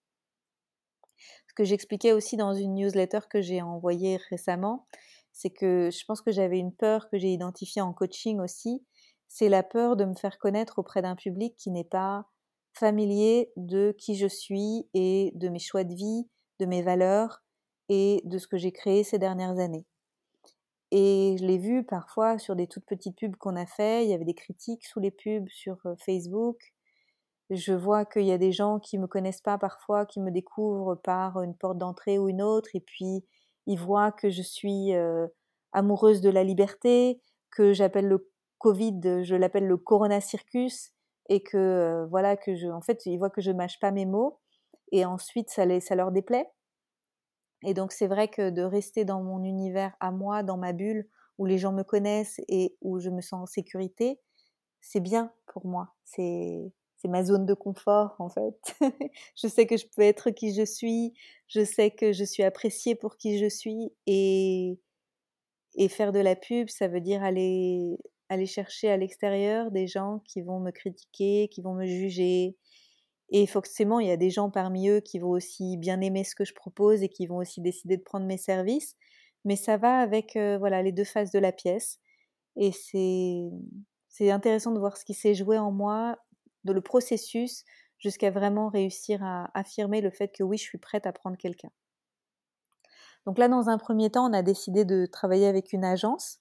Ce 1.49 1.53
que 1.53 1.65
j'expliquais 1.65 2.13
aussi 2.13 2.37
dans 2.37 2.53
une 2.53 2.75
newsletter 2.75 3.19
que 3.29 3.41
j'ai 3.41 3.61
envoyée 3.61 4.17
récemment, 4.29 4.87
c'est 5.33 5.49
que 5.49 5.89
je 5.91 6.05
pense 6.05 6.21
que 6.21 6.31
j'avais 6.31 6.59
une 6.59 6.73
peur 6.73 7.09
que 7.09 7.17
j'ai 7.17 7.31
identifiée 7.31 7.81
en 7.81 7.93
coaching 7.93 8.39
aussi, 8.39 8.83
c'est 9.27 9.49
la 9.49 9.63
peur 9.63 9.95
de 9.95 10.05
me 10.05 10.15
faire 10.15 10.37
connaître 10.37 10.79
auprès 10.79 11.01
d'un 11.01 11.15
public 11.15 11.55
qui 11.57 11.71
n'est 11.71 11.85
pas 11.85 12.25
familier 12.73 13.51
de 13.55 13.95
qui 13.97 14.15
je 14.15 14.27
suis 14.27 14.87
et 14.93 15.31
de 15.35 15.49
mes 15.49 15.59
choix 15.59 15.83
de 15.83 15.93
vie, 15.93 16.29
de 16.59 16.65
mes 16.65 16.81
valeurs 16.81 17.41
et 17.89 18.21
de 18.25 18.37
ce 18.37 18.47
que 18.47 18.57
j'ai 18.57 18.71
créé 18.71 19.03
ces 19.03 19.19
dernières 19.19 19.59
années. 19.59 19.85
Et 20.91 21.37
je 21.39 21.45
l'ai 21.45 21.57
vu 21.57 21.85
parfois 21.85 22.37
sur 22.37 22.55
des 22.55 22.67
toutes 22.67 22.85
petites 22.85 23.17
pubs 23.17 23.35
qu'on 23.37 23.55
a 23.55 23.65
fait, 23.65 24.03
il 24.03 24.09
y 24.09 24.13
avait 24.13 24.25
des 24.25 24.33
critiques 24.33 24.85
sous 24.85 24.99
les 24.99 25.11
pubs 25.11 25.47
sur 25.47 25.77
Facebook. 26.05 26.57
Je 27.49 27.73
vois 27.73 28.05
qu'il 28.05 28.25
y 28.25 28.31
a 28.31 28.37
des 28.37 28.51
gens 28.51 28.79
qui 28.79 28.97
me 28.97 29.07
connaissent 29.07 29.41
pas 29.41 29.57
parfois, 29.57 30.05
qui 30.05 30.19
me 30.19 30.31
découvrent 30.31 30.95
par 30.95 31.41
une 31.41 31.55
porte 31.55 31.77
d'entrée 31.77 32.19
ou 32.19 32.27
une 32.27 32.41
autre, 32.41 32.69
et 32.73 32.81
puis 32.81 33.25
ils 33.67 33.79
voient 33.79 34.11
que 34.11 34.29
je 34.29 34.41
suis 34.41 34.91
amoureuse 35.73 36.21
de 36.21 36.29
la 36.29 36.43
liberté, 36.43 37.21
que 37.51 37.73
j'appelle 37.73 38.07
le 38.07 38.29
Covid, 38.57 39.23
je 39.23 39.35
l'appelle 39.35 39.67
le 39.67 39.77
Corona 39.77 40.21
Circus, 40.21 40.91
et 41.29 41.41
que 41.41 42.05
voilà 42.09 42.37
que 42.37 42.55
je, 42.55 42.67
en 42.67 42.81
fait, 42.81 43.05
ils 43.05 43.17
voient 43.17 43.29
que 43.29 43.41
je 43.41 43.51
mâche 43.51 43.79
pas 43.79 43.91
mes 43.91 44.05
mots, 44.05 44.39
et 44.91 45.05
ensuite 45.05 45.49
ça, 45.49 45.65
les, 45.65 45.79
ça 45.79 45.95
leur 45.95 46.11
déplaît. 46.11 46.49
Et 47.63 47.73
donc 47.73 47.91
c'est 47.91 48.07
vrai 48.07 48.27
que 48.27 48.49
de 48.49 48.63
rester 48.63 49.05
dans 49.05 49.21
mon 49.23 49.43
univers 49.43 49.95
à 49.99 50.11
moi, 50.11 50.43
dans 50.43 50.57
ma 50.57 50.73
bulle, 50.73 51.07
où 51.37 51.45
les 51.45 51.57
gens 51.57 51.71
me 51.71 51.83
connaissent 51.83 52.39
et 52.47 52.75
où 52.81 52.99
je 52.99 53.09
me 53.09 53.21
sens 53.21 53.43
en 53.43 53.45
sécurité, 53.45 54.19
c'est 54.81 54.99
bien 54.99 55.31
pour 55.47 55.65
moi. 55.65 55.93
C'est 56.03 56.71
c'est 57.01 57.07
ma 57.07 57.23
zone 57.23 57.45
de 57.45 57.53
confort 57.53 58.15
en 58.19 58.29
fait. 58.29 58.55
je 59.35 59.47
sais 59.47 59.65
que 59.65 59.77
je 59.77 59.85
peux 59.95 60.03
être 60.03 60.29
qui 60.29 60.53
je 60.53 60.63
suis, 60.63 61.13
je 61.47 61.63
sais 61.63 61.91
que 61.91 62.13
je 62.13 62.23
suis 62.23 62.43
appréciée 62.43 62.95
pour 62.95 63.17
qui 63.17 63.39
je 63.39 63.49
suis 63.49 63.91
et 64.05 64.79
et 65.75 65.87
faire 65.87 66.11
de 66.11 66.19
la 66.19 66.35
pub, 66.35 66.69
ça 66.69 66.87
veut 66.87 67.01
dire 67.01 67.23
aller 67.23 67.97
aller 68.29 68.45
chercher 68.45 68.89
à 68.89 68.97
l'extérieur 68.97 69.71
des 69.71 69.87
gens 69.87 70.19
qui 70.25 70.41
vont 70.41 70.59
me 70.59 70.71
critiquer, 70.71 71.49
qui 71.49 71.61
vont 71.61 71.73
me 71.73 71.85
juger. 71.85 72.55
Et 73.29 73.47
forcément, 73.47 73.99
il 73.99 74.07
y 74.07 74.11
a 74.11 74.17
des 74.17 74.29
gens 74.29 74.49
parmi 74.49 74.89
eux 74.89 75.01
qui 75.01 75.19
vont 75.19 75.31
aussi 75.31 75.77
bien 75.77 76.01
aimer 76.01 76.23
ce 76.23 76.35
que 76.35 76.45
je 76.45 76.53
propose 76.53 77.03
et 77.03 77.09
qui 77.09 77.27
vont 77.27 77.37
aussi 77.37 77.61
décider 77.61 77.97
de 77.97 78.03
prendre 78.03 78.25
mes 78.25 78.37
services. 78.37 78.95
Mais 79.45 79.55
ça 79.55 79.77
va 79.77 79.99
avec 79.99 80.37
voilà 80.59 80.81
les 80.83 80.91
deux 80.91 81.03
faces 81.05 81.31
de 81.31 81.39
la 81.39 81.51
pièce. 81.51 81.99
Et 82.57 82.71
c'est 82.73 84.31
intéressant 84.31 84.71
de 84.71 84.79
voir 84.79 84.97
ce 84.97 85.05
qui 85.05 85.13
s'est 85.13 85.33
joué 85.33 85.57
en 85.57 85.71
moi, 85.71 86.17
de 86.63 86.73
le 86.73 86.81
processus, 86.81 87.65
jusqu'à 87.97 88.31
vraiment 88.31 88.69
réussir 88.69 89.23
à 89.23 89.49
affirmer 89.53 90.01
le 90.01 90.09
fait 90.09 90.29
que 90.29 90.43
oui, 90.43 90.57
je 90.57 90.63
suis 90.63 90.77
prête 90.77 91.05
à 91.05 91.13
prendre 91.13 91.37
quelqu'un. 91.37 91.71
Donc 93.25 93.37
là, 93.37 93.47
dans 93.47 93.69
un 93.69 93.77
premier 93.77 94.09
temps, 94.09 94.29
on 94.29 94.33
a 94.33 94.41
décidé 94.41 94.85
de 94.85 95.05
travailler 95.05 95.47
avec 95.47 95.73
une 95.73 95.85
agence 95.85 96.39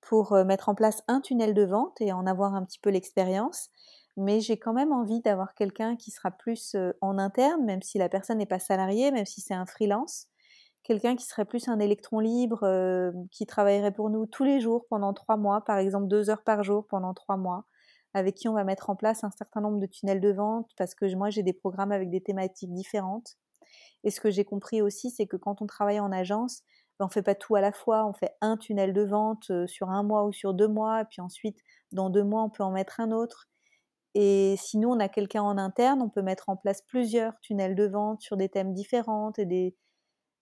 pour 0.00 0.32
mettre 0.44 0.68
en 0.68 0.74
place 0.74 1.02
un 1.08 1.20
tunnel 1.20 1.54
de 1.54 1.64
vente 1.64 2.00
et 2.00 2.12
en 2.12 2.26
avoir 2.26 2.54
un 2.54 2.64
petit 2.64 2.78
peu 2.78 2.90
l'expérience. 2.90 3.70
Mais 4.16 4.40
j'ai 4.40 4.56
quand 4.56 4.72
même 4.72 4.92
envie 4.92 5.20
d'avoir 5.20 5.54
quelqu'un 5.54 5.96
qui 5.96 6.10
sera 6.10 6.30
plus 6.30 6.76
en 7.00 7.18
interne, 7.18 7.64
même 7.64 7.82
si 7.82 7.98
la 7.98 8.08
personne 8.08 8.38
n'est 8.38 8.46
pas 8.46 8.58
salariée, 8.58 9.10
même 9.10 9.26
si 9.26 9.40
c'est 9.40 9.54
un 9.54 9.66
freelance. 9.66 10.26
Quelqu'un 10.82 11.16
qui 11.16 11.26
serait 11.26 11.44
plus 11.44 11.68
un 11.68 11.78
électron 11.78 12.20
libre, 12.20 13.12
qui 13.30 13.46
travaillerait 13.46 13.92
pour 13.92 14.10
nous 14.10 14.26
tous 14.26 14.44
les 14.44 14.60
jours 14.60 14.86
pendant 14.88 15.12
trois 15.12 15.36
mois, 15.36 15.62
par 15.64 15.78
exemple 15.78 16.08
deux 16.08 16.30
heures 16.30 16.42
par 16.42 16.62
jour 16.62 16.86
pendant 16.86 17.14
trois 17.14 17.36
mois, 17.36 17.64
avec 18.14 18.34
qui 18.34 18.48
on 18.48 18.54
va 18.54 18.64
mettre 18.64 18.90
en 18.90 18.96
place 18.96 19.24
un 19.24 19.30
certain 19.30 19.60
nombre 19.60 19.78
de 19.78 19.86
tunnels 19.86 20.20
de 20.20 20.32
vente, 20.32 20.70
parce 20.76 20.94
que 20.94 21.14
moi 21.14 21.30
j'ai 21.30 21.42
des 21.42 21.52
programmes 21.52 21.92
avec 21.92 22.10
des 22.10 22.20
thématiques 22.20 22.72
différentes. 22.72 23.36
Et 24.04 24.10
ce 24.10 24.20
que 24.20 24.30
j'ai 24.30 24.44
compris 24.44 24.82
aussi, 24.82 25.10
c'est 25.10 25.26
que 25.26 25.36
quand 25.36 25.62
on 25.62 25.66
travaille 25.66 26.00
en 26.00 26.12
agence, 26.12 26.62
on 27.00 27.08
fait 27.08 27.22
pas 27.22 27.34
tout 27.34 27.54
à 27.54 27.60
la 27.60 27.72
fois, 27.72 28.06
on 28.06 28.12
fait 28.12 28.36
un 28.40 28.56
tunnel 28.56 28.92
de 28.92 29.02
vente 29.02 29.50
sur 29.66 29.90
un 29.90 30.02
mois 30.02 30.24
ou 30.24 30.32
sur 30.32 30.54
deux 30.54 30.68
mois, 30.68 31.00
et 31.02 31.04
puis 31.04 31.20
ensuite, 31.20 31.58
dans 31.92 32.10
deux 32.10 32.24
mois, 32.24 32.42
on 32.42 32.50
peut 32.50 32.62
en 32.62 32.70
mettre 32.70 33.00
un 33.00 33.10
autre. 33.10 33.48
Et 34.14 34.56
sinon, 34.58 34.92
on 34.92 35.00
a 35.00 35.08
quelqu'un 35.08 35.42
en 35.42 35.56
interne, 35.56 36.02
on 36.02 36.10
peut 36.10 36.22
mettre 36.22 36.48
en 36.48 36.56
place 36.56 36.82
plusieurs 36.82 37.38
tunnels 37.40 37.74
de 37.74 37.86
vente 37.86 38.20
sur 38.20 38.36
des 38.36 38.48
thèmes 38.48 38.74
différents 38.74 39.32
et 39.38 39.46
des, 39.46 39.76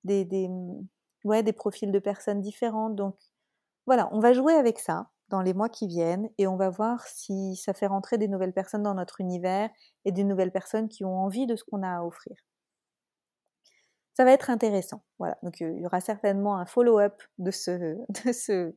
des, 0.04 0.24
des, 0.24 0.48
ouais, 1.24 1.42
des 1.42 1.52
profils 1.52 1.92
de 1.92 1.98
personnes 1.98 2.40
différentes. 2.40 2.96
Donc 2.96 3.16
voilà, 3.86 4.08
on 4.12 4.20
va 4.20 4.32
jouer 4.32 4.54
avec 4.54 4.78
ça 4.78 5.10
dans 5.28 5.42
les 5.42 5.54
mois 5.54 5.68
qui 5.68 5.86
viennent 5.86 6.30
et 6.38 6.46
on 6.46 6.56
va 6.56 6.70
voir 6.70 7.06
si 7.06 7.56
ça 7.56 7.74
fait 7.74 7.86
rentrer 7.86 8.18
des 8.18 8.28
nouvelles 8.28 8.52
personnes 8.52 8.82
dans 8.82 8.94
notre 8.94 9.20
univers 9.20 9.70
et 10.04 10.12
des 10.12 10.24
nouvelles 10.24 10.52
personnes 10.52 10.88
qui 10.88 11.04
ont 11.04 11.18
envie 11.18 11.46
de 11.46 11.56
ce 11.56 11.64
qu'on 11.64 11.82
a 11.82 11.98
à 11.98 12.02
offrir 12.02 12.36
ça 14.18 14.24
va 14.24 14.32
être 14.32 14.50
intéressant. 14.50 15.04
Voilà, 15.20 15.38
donc 15.44 15.60
il 15.60 15.78
y 15.78 15.86
aura 15.86 16.00
certainement 16.00 16.58
un 16.58 16.66
follow-up 16.66 17.22
de 17.38 17.52
ce, 17.52 17.94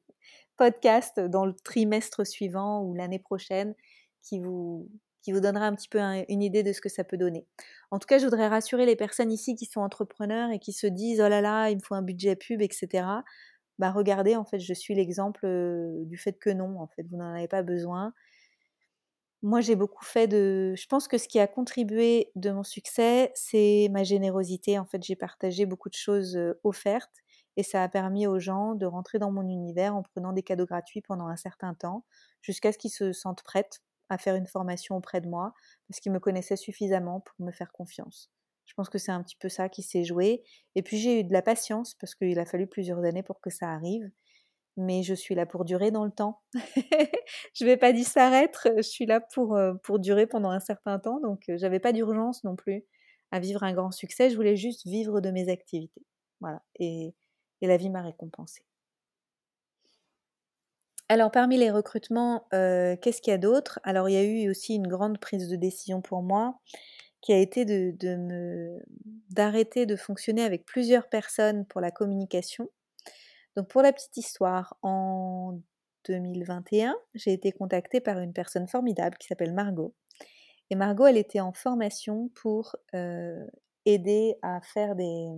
podcast 0.55 1.19
dans 1.19 1.45
le 1.45 1.55
trimestre 1.63 2.27
suivant 2.27 2.83
ou 2.83 2.93
l'année 2.93 3.17
prochaine 3.17 3.73
qui 4.21 4.39
vous, 4.39 4.87
qui 5.23 5.31
vous 5.31 5.39
donnera 5.39 5.65
un 5.65 5.73
petit 5.73 5.89
peu 5.89 5.99
une 5.99 6.43
idée 6.43 6.61
de 6.61 6.71
ce 6.73 6.79
que 6.79 6.89
ça 6.89 7.03
peut 7.03 7.17
donner. 7.17 7.47
En 7.89 7.97
tout 7.97 8.05
cas, 8.05 8.19
je 8.19 8.25
voudrais 8.25 8.49
rassurer 8.49 8.85
les 8.85 8.95
personnes 8.95 9.31
ici 9.31 9.55
qui 9.55 9.65
sont 9.65 9.81
entrepreneurs 9.81 10.51
et 10.51 10.59
qui 10.59 10.73
se 10.73 10.85
disent 10.85 11.19
oh 11.25 11.27
là 11.27 11.41
là, 11.41 11.71
il 11.71 11.77
me 11.77 11.81
faut 11.81 11.95
un 11.95 12.03
budget 12.03 12.35
pub, 12.35 12.61
etc. 12.61 13.03
Bah 13.81 13.91
regardez, 13.91 14.37
en 14.37 14.45
fait, 14.45 14.59
je 14.59 14.73
suis 14.75 14.95
l'exemple 14.95 15.45
du 16.05 16.17
fait 16.17 16.33
que 16.39 16.51
non, 16.51 16.79
en 16.81 16.87
fait, 16.87 17.03
vous 17.11 17.17
n'en 17.17 17.33
avez 17.35 17.49
pas 17.49 17.63
besoin. 17.63 18.13
Moi, 19.43 19.61
j'ai 19.61 19.75
beaucoup 19.75 20.05
fait 20.05 20.27
de. 20.27 20.73
Je 20.77 20.85
pense 20.87 21.07
que 21.07 21.17
ce 21.17 21.27
qui 21.27 21.39
a 21.39 21.47
contribué 21.47 22.31
de 22.35 22.51
mon 22.51 22.63
succès, 22.63 23.31
c'est 23.33 23.87
ma 23.91 24.03
générosité. 24.03 24.77
En 24.77 24.85
fait, 24.85 25.01
j'ai 25.03 25.15
partagé 25.15 25.65
beaucoup 25.65 25.89
de 25.89 25.95
choses 25.95 26.39
offertes 26.63 27.15
et 27.57 27.63
ça 27.63 27.83
a 27.83 27.89
permis 27.89 28.27
aux 28.27 28.39
gens 28.39 28.75
de 28.75 28.85
rentrer 28.85 29.17
dans 29.19 29.31
mon 29.31 29.47
univers 29.47 29.95
en 29.95 30.03
prenant 30.03 30.31
des 30.33 30.43
cadeaux 30.43 30.65
gratuits 30.67 31.01
pendant 31.01 31.27
un 31.27 31.37
certain 31.37 31.73
temps, 31.73 32.05
jusqu'à 32.41 32.71
ce 32.71 32.77
qu'ils 32.77 32.91
se 32.91 33.13
sentent 33.13 33.43
prêts 33.43 33.67
à 34.09 34.17
faire 34.19 34.35
une 34.35 34.47
formation 34.47 34.95
auprès 34.97 35.21
de 35.21 35.27
moi, 35.27 35.53
parce 35.87 35.99
qu'ils 35.99 36.11
me 36.11 36.19
connaissaient 36.19 36.55
suffisamment 36.57 37.19
pour 37.21 37.35
me 37.45 37.51
faire 37.51 37.71
confiance. 37.71 38.31
Je 38.71 38.75
pense 38.75 38.87
que 38.87 38.97
c'est 38.97 39.11
un 39.11 39.21
petit 39.21 39.35
peu 39.35 39.49
ça 39.49 39.67
qui 39.67 39.83
s'est 39.83 40.05
joué. 40.05 40.43
Et 40.75 40.81
puis 40.81 40.97
j'ai 40.97 41.19
eu 41.19 41.23
de 41.25 41.33
la 41.33 41.41
patience, 41.41 41.93
parce 41.95 42.15
qu'il 42.15 42.39
a 42.39 42.45
fallu 42.45 42.67
plusieurs 42.67 43.03
années 43.03 43.21
pour 43.21 43.41
que 43.41 43.49
ça 43.49 43.69
arrive 43.69 44.09
mais 44.77 45.03
je 45.03 45.13
suis 45.13 45.35
là 45.35 45.45
pour 45.45 45.65
durer 45.65 45.91
dans 45.91 46.05
le 46.05 46.11
temps. 46.11 46.41
je 46.55 47.65
ne 47.65 47.69
vais 47.69 47.75
pas 47.75 47.91
disparaître, 47.91 48.69
je 48.77 48.81
suis 48.81 49.05
là 49.05 49.19
pour, 49.19 49.59
pour 49.83 49.99
durer 49.99 50.27
pendant 50.27 50.49
un 50.49 50.61
certain 50.61 50.97
temps, 50.97 51.19
donc 51.19 51.43
j'avais 51.49 51.81
pas 51.81 51.91
d'urgence 51.91 52.45
non 52.45 52.55
plus 52.55 52.85
à 53.31 53.41
vivre 53.41 53.63
un 53.63 53.73
grand 53.73 53.91
succès, 53.91 54.29
je 54.29 54.37
voulais 54.37 54.55
juste 54.55 54.87
vivre 54.87 55.19
de 55.19 55.29
mes 55.29 55.49
activités. 55.49 56.01
Voilà, 56.39 56.61
et, 56.79 57.13
et 57.59 57.67
la 57.67 57.75
vie 57.75 57.89
m'a 57.89 58.01
récompensée. 58.01 58.63
Alors 61.09 61.29
parmi 61.29 61.57
les 61.57 61.71
recrutements, 61.71 62.47
qu'est-ce 62.51 63.21
qu'il 63.21 63.31
y 63.31 63.33
a 63.33 63.37
d'autre? 63.37 63.81
Alors 63.83 64.07
il 64.07 64.13
y 64.13 64.17
a 64.17 64.23
eu 64.23 64.49
aussi 64.49 64.75
une 64.75 64.87
grande 64.87 65.19
prise 65.19 65.49
de 65.49 65.57
décision 65.57 66.01
pour 66.01 66.23
moi 66.23 66.57
qui 67.21 67.33
a 67.33 67.37
été 67.37 67.65
de, 67.65 68.79
d'arrêter 69.29 69.85
de 69.85 69.95
fonctionner 69.95 70.43
avec 70.43 70.65
plusieurs 70.65 71.07
personnes 71.07 71.65
pour 71.65 71.81
la 71.81 71.91
communication 71.91 72.69
donc 73.55 73.67
pour 73.67 73.81
la 73.81 73.91
petite 73.91 74.17
histoire, 74.17 74.77
en 74.81 75.59
2021, 76.05 76.95
j'ai 77.13 77.33
été 77.33 77.51
contactée 77.51 77.99
par 77.99 78.19
une 78.19 78.33
personne 78.33 78.67
formidable 78.67 79.17
qui 79.17 79.27
s'appelle 79.27 79.53
Margot. 79.53 79.93
Et 80.69 80.75
Margot, 80.75 81.05
elle 81.05 81.17
était 81.17 81.41
en 81.41 81.51
formation 81.51 82.29
pour 82.35 82.75
aider 83.85 84.35
à 84.41 84.61
faire 84.61 84.95
des 84.95 85.29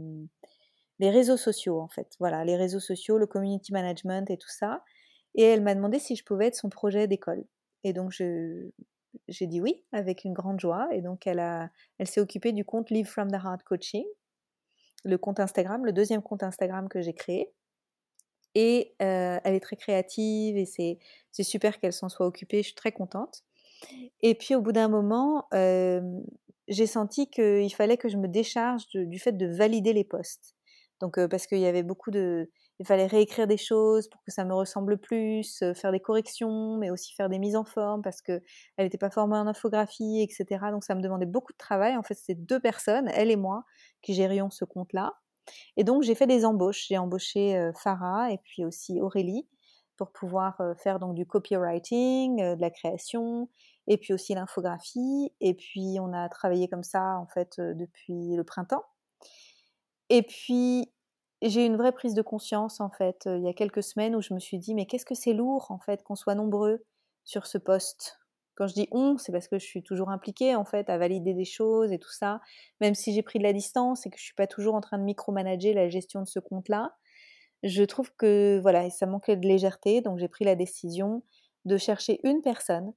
les 1.00 1.10
réseaux 1.10 1.38
sociaux 1.38 1.82
en 1.82 1.88
fait. 1.88 2.16
Voilà, 2.20 2.46
les 2.46 2.56
réseaux 2.56 2.80
sociaux, 2.80 3.18
le 3.18 3.26
community 3.26 3.74
management 3.74 4.30
et 4.30 4.38
tout 4.38 4.50
ça. 4.50 4.84
Et 5.36 5.42
elle 5.44 5.62
m'a 5.62 5.74
demandé 5.74 5.98
si 5.98 6.16
je 6.16 6.24
pouvais 6.24 6.48
être 6.48 6.56
son 6.56 6.70
projet 6.70 7.08
d'école. 7.08 7.44
Et 7.84 7.94
donc 7.94 8.12
j'ai 9.28 9.48
dit 9.48 9.62
oui 9.62 9.84
avec 9.92 10.24
une 10.24 10.34
grande 10.34 10.60
joie. 10.60 10.88
Et 10.92 11.02
donc 11.02 11.28
elle 11.28 11.40
elle 11.98 12.08
s'est 12.08 12.22
occupée 12.22 12.52
du 12.52 12.66
compte 12.66 12.90
Live 12.90 13.08
from 13.08 13.32
the 13.32 13.36
Heart 13.36 13.64
Coaching, 13.64 14.06
le 15.04 15.18
compte 15.18 15.40
Instagram, 15.40 15.86
le 15.86 15.94
deuxième 15.94 16.22
compte 16.22 16.44
Instagram 16.44 16.90
que 16.90 17.02
j'ai 17.02 17.14
créé. 17.14 17.52
Et 18.56 18.96
elle 19.00 19.56
est 19.56 19.64
très 19.64 19.76
créative 19.76 20.58
et 20.58 20.66
c'est, 20.66 21.00
super 21.44 21.80
qu'elle 21.80 21.94
s'en 21.94 22.08
soit 22.10 22.28
occupée, 22.28 22.58
je 22.58 22.68
suis 22.68 22.76
très 22.76 22.92
contente. 22.92 23.44
Et 24.22 24.36
puis 24.36 24.54
au 24.54 24.62
bout 24.62 24.72
d'un 24.72 24.90
moment, 24.90 25.48
j'ai 25.52 26.88
senti 26.88 27.30
qu'il 27.30 27.74
fallait 27.74 27.98
que 27.98 28.10
je 28.10 28.18
me 28.18 28.28
décharge 28.28 28.88
du 28.90 29.20
fait 29.20 29.32
de 29.32 29.48
valider 29.48 29.94
les 29.94 30.04
postes. 30.04 30.56
Donc 31.02 31.20
parce 31.28 31.48
qu'il 31.48 31.60
y 31.60 31.66
avait 31.66 31.84
beaucoup 31.84 32.12
de, 32.12 32.50
il 32.84 32.86
fallait 32.86 33.08
réécrire 33.08 33.48
des 33.48 33.56
choses 33.56 34.10
pour 34.10 34.22
que 34.26 34.32
ça 34.32 34.44
me 34.44 34.54
ressemble 34.54 34.98
plus, 34.98 35.64
faire 35.74 35.94
des 35.94 36.02
corrections, 36.02 36.76
mais 36.76 36.90
aussi 36.90 37.14
faire 37.14 37.30
des 37.30 37.40
mises 37.40 37.56
en 37.56 37.64
forme 37.64 38.02
parce 38.02 38.22
qu'elle 38.22 38.42
n'était 38.78 38.98
pas 38.98 39.10
formée 39.10 39.38
en 39.38 39.48
infographie, 39.48 40.22
etc. 40.22 40.66
Donc 40.70 40.84
ça 40.84 40.94
me 40.94 41.02
demandait 41.02 41.26
beaucoup 41.26 41.54
de 41.54 41.58
travail. 41.58 41.96
En 41.96 42.04
fait, 42.04 42.16
c'est 42.16 42.36
deux 42.36 42.60
personnes, 42.60 43.08
elle 43.14 43.32
et 43.32 43.38
moi, 43.38 43.64
qui 44.02 44.14
gérions 44.14 44.50
ce 44.50 44.66
compte-là. 44.66 45.14
Et 45.78 45.86
donc 45.86 46.04
j'ai 46.04 46.14
fait 46.14 46.28
des 46.28 46.44
embauches. 46.44 46.88
J'ai 46.90 46.98
embauché 46.98 47.72
Farah 47.82 48.34
et 48.34 48.38
puis 48.40 48.66
aussi 48.66 49.00
Aurélie 49.00 49.48
pour 49.96 50.12
pouvoir 50.12 50.62
faire 50.78 51.00
donc 51.00 51.16
du 51.16 51.26
copywriting, 51.26 52.36
de 52.36 52.60
la 52.60 52.70
création, 52.70 53.48
et 53.88 53.98
puis 53.98 54.14
aussi 54.14 54.34
l'infographie. 54.34 55.32
Et 55.40 55.54
puis 55.54 56.00
on 56.02 56.12
a 56.12 56.28
travaillé 56.28 56.68
comme 56.68 56.84
ça 56.84 57.18
en 57.18 57.28
fait 57.28 57.62
depuis 57.62 58.36
le 58.36 58.44
printemps. 58.44 58.84
Et 60.10 60.22
puis 60.22 60.93
j'ai 61.50 61.66
une 61.66 61.78
vraie 61.78 61.92
prise 61.92 62.14
de 62.14 62.22
conscience 62.22 62.80
en 62.80 62.90
fait 62.90 63.24
il 63.26 63.44
y 63.44 63.50
a 63.50 63.54
quelques 63.54 63.84
semaines 63.84 64.16
où 64.16 64.22
je 64.22 64.34
me 64.34 64.40
suis 64.40 64.58
dit 64.58 64.74
mais 64.74 64.86
qu'est-ce 64.86 65.06
que 65.06 65.16
c'est 65.16 65.34
lourd 65.34 65.68
en 65.70 65.80
fait 65.80 66.04
qu'on 66.04 66.16
soit 66.16 66.36
nombreux 66.36 66.84
sur 67.24 67.46
ce 67.48 67.58
poste. 67.58 68.20
Quand 68.56 68.68
je 68.68 68.74
dis 68.74 68.88
on, 68.92 69.18
c'est 69.18 69.32
parce 69.32 69.48
que 69.48 69.58
je 69.58 69.66
suis 69.66 69.82
toujours 69.82 70.10
impliquée 70.10 70.56
en 70.56 70.66
fait 70.66 70.90
à 70.90 70.98
valider 70.98 71.34
des 71.34 71.46
choses 71.46 71.92
et 71.92 71.98
tout 71.98 72.12
ça, 72.12 72.40
même 72.82 72.94
si 72.94 73.14
j'ai 73.14 73.24
pris 73.24 73.40
de 73.40 73.44
la 73.44 73.54
distance 73.54 74.06
et 74.06 74.10
que 74.10 74.18
je 74.18 74.24
suis 74.24 74.36
pas 74.36 74.48
toujours 74.48 74.76
en 74.76 74.82
train 74.82 75.00
de 75.00 75.04
micromanager 75.04 75.74
la 75.74 75.90
gestion 75.90 76.22
de 76.22 76.28
ce 76.28 76.40
compte-là. 76.40 76.94
Je 77.64 77.84
trouve 77.84 78.14
que 78.16 78.60
voilà, 78.62 78.90
ça 78.90 79.06
manquait 79.06 79.38
de 79.38 79.48
légèreté, 79.48 80.02
donc 80.02 80.20
j'ai 80.20 80.28
pris 80.28 80.46
la 80.46 80.56
décision 80.56 81.24
de 81.66 81.78
chercher 81.78 82.20
une 82.24 82.42
personne 82.42 82.94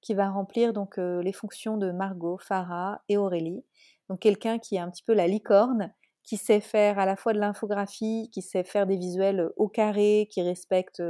qui 0.00 0.14
va 0.14 0.30
remplir 0.30 0.72
donc 0.72 0.96
les 0.98 1.32
fonctions 1.32 1.76
de 1.76 1.90
Margot, 1.90 2.38
Farah 2.38 3.02
et 3.08 3.16
Aurélie. 3.16 3.64
Donc 4.08 4.20
quelqu'un 4.20 4.58
qui 4.58 4.76
est 4.76 4.80
un 4.80 4.90
petit 4.90 5.02
peu 5.02 5.14
la 5.14 5.26
licorne, 5.26 5.92
qui 6.24 6.36
sait 6.36 6.60
faire 6.60 6.98
à 6.98 7.06
la 7.06 7.16
fois 7.16 7.32
de 7.32 7.38
l'infographie, 7.38 8.30
qui 8.32 8.42
sait 8.42 8.64
faire 8.64 8.86
des 8.86 8.96
visuels 8.96 9.50
au 9.56 9.68
carré, 9.68 10.28
qui 10.30 10.42
respecte 10.42 11.02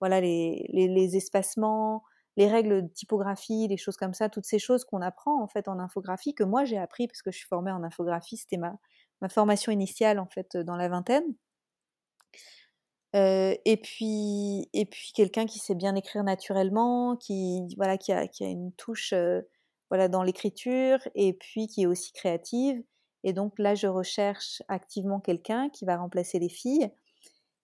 voilà 0.00 0.20
les, 0.20 0.66
les, 0.72 1.16
espacements, 1.16 2.02
les 2.36 2.48
règles 2.48 2.82
de 2.82 2.88
typographie, 2.88 3.68
des 3.68 3.76
choses 3.76 3.96
comme 3.96 4.14
ça, 4.14 4.28
toutes 4.28 4.44
ces 4.44 4.58
choses 4.58 4.84
qu'on 4.84 5.02
apprend 5.02 5.42
en 5.42 5.48
fait 5.48 5.68
en 5.68 5.78
infographie, 5.78 6.34
que 6.34 6.44
moi 6.44 6.64
j'ai 6.64 6.78
appris 6.78 7.06
parce 7.08 7.22
que 7.22 7.30
je 7.30 7.38
suis 7.38 7.48
formée 7.48 7.72
en 7.72 7.82
infographie, 7.82 8.36
c'était 8.36 8.58
ma, 8.58 8.74
ma 9.20 9.28
formation 9.28 9.72
initiale 9.72 10.18
en 10.18 10.26
fait 10.26 10.56
dans 10.56 10.76
la 10.76 10.88
vingtaine 10.88 11.34
et 13.14 13.80
puis, 13.82 14.68
et 14.72 14.84
puis 14.86 15.12
quelqu'un 15.14 15.46
qui 15.46 15.58
sait 15.58 15.74
bien 15.74 15.94
écrire 15.94 16.24
naturellement, 16.24 17.16
qui, 17.16 17.62
voilà, 17.76 17.96
qui, 17.96 18.12
a, 18.12 18.26
qui 18.28 18.44
a 18.44 18.48
une 18.48 18.72
touche 18.72 19.14
voilà, 19.90 20.08
dans 20.08 20.22
l'écriture, 20.22 20.98
et 21.14 21.32
puis 21.32 21.68
qui 21.68 21.82
est 21.82 21.86
aussi 21.86 22.12
créative. 22.12 22.82
Et 23.26 23.32
donc 23.32 23.58
là, 23.58 23.74
je 23.74 23.88
recherche 23.88 24.62
activement 24.68 25.20
quelqu'un 25.20 25.68
qui 25.68 25.84
va 25.84 25.96
remplacer 25.96 26.38
les 26.38 26.48
filles, 26.48 26.88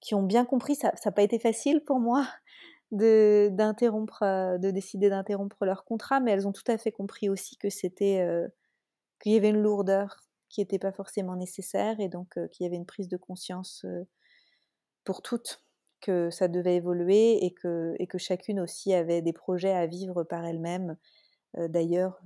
qui 0.01 0.15
ont 0.15 0.25
bien 0.25 0.45
compris, 0.45 0.75
ça 0.75 0.93
n'a 1.05 1.13
pas 1.13 1.23
été 1.23 1.39
facile 1.39 1.83
pour 1.85 2.01
moi 2.01 2.27
de, 2.91 3.49
d'interrompre, 3.53 4.59
de 4.59 4.71
décider 4.71 5.09
d'interrompre 5.09 5.65
leur 5.65 5.85
contrat, 5.85 6.21
mais 6.21 6.33
elles 6.33 6.49
ont 6.49 6.53
tout 6.53 6.69
à 6.69 6.77
fait 6.77 6.93
compris 6.93 7.29
aussi 7.29 7.57
que 7.57 7.71
c'était, 7.71 8.27
qu'il 9.23 9.33
y 9.33 9.37
avait 9.37 9.51
une 9.51 9.63
lourdeur 9.63 10.17
qui 10.49 10.61
n'était 10.61 10.81
pas 10.81 10.93
forcément 10.93 11.37
nécessaire, 11.37 11.99
et 12.01 12.09
donc 12.09 12.35
qu'il 12.51 12.65
y 12.65 12.67
avait 12.67 12.77
une 12.77 12.85
prise 12.85 13.09
de 13.09 13.17
conscience 13.17 13.87
pour 15.05 15.23
toutes 15.23 15.63
que 16.03 16.31
ça 16.31 16.49
devait 16.49 16.77
évoluer 16.77 17.45
et 17.45 17.55
que, 17.55 17.95
et 17.99 18.07
que 18.07 18.19
chacune 18.19 18.61
aussi 18.61 18.93
avait 18.93 19.23
des 19.23 19.33
projets 19.33 19.73
à 19.73 19.87
vivre 19.87 20.25
par 20.25 20.45
elle-même. 20.45 20.97
Euh, 21.57 21.69
d'ailleurs, 21.69 22.21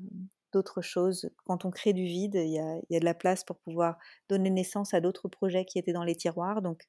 d'autres 0.52 0.82
choses. 0.82 1.30
Quand 1.44 1.64
on 1.64 1.70
crée 1.70 1.92
du 1.92 2.04
vide, 2.04 2.34
il 2.36 2.50
y 2.50 2.58
a, 2.58 2.78
y 2.90 2.96
a, 2.96 3.00
de 3.00 3.04
la 3.04 3.14
place 3.14 3.44
pour 3.44 3.56
pouvoir 3.56 3.96
donner 4.28 4.50
naissance 4.50 4.94
à 4.94 5.00
d'autres 5.00 5.28
projets 5.28 5.64
qui 5.64 5.78
étaient 5.78 5.92
dans 5.92 6.04
les 6.04 6.16
tiroirs. 6.16 6.62
Donc, 6.62 6.84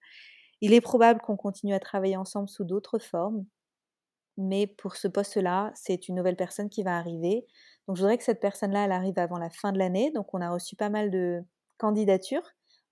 il 0.62 0.74
est 0.74 0.82
probable 0.82 1.22
qu'on 1.22 1.38
continue 1.38 1.74
à 1.74 1.80
travailler 1.80 2.18
ensemble 2.18 2.49
sous 2.49 2.64
d'autres 2.64 2.99
formes. 2.99 3.45
Mais 4.38 4.68
pour 4.68 4.95
ce 4.95 5.08
poste-là, 5.08 5.72
c'est 5.76 6.08
une 6.08 6.16
nouvelle 6.16 6.36
personne 6.36 6.70
qui 6.70 6.84
va 6.84 6.97
arriver. 6.97 7.45
Donc, 7.88 7.97
je 7.97 8.01
voudrais 8.01 8.18
que 8.18 8.24
cette 8.24 8.39
personne-là, 8.39 8.86
elle 8.86 8.91
arrive 8.91 9.18
avant 9.18 9.39
la 9.39 9.49
fin 9.49 9.72
de 9.72 9.80
l'année. 9.80 10.12
Donc, 10.12 10.34
on 10.34 10.41
a 10.41 10.49
reçu 10.49 10.76
pas 10.76 10.89
mal 10.89 11.10
de 11.10 11.41
candidatures. 11.78 12.47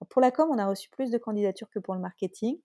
Pour 0.09 0.21
la 0.21 0.31
com, 0.31 0.49
on 0.51 0.57
a 0.57 0.67
reçu 0.67 0.89
plus 0.89 1.11
de 1.11 1.17
candidatures 1.17 1.69
que 1.69 1.79
pour 1.79 1.93
le 1.93 2.01
marketing. 2.01 2.57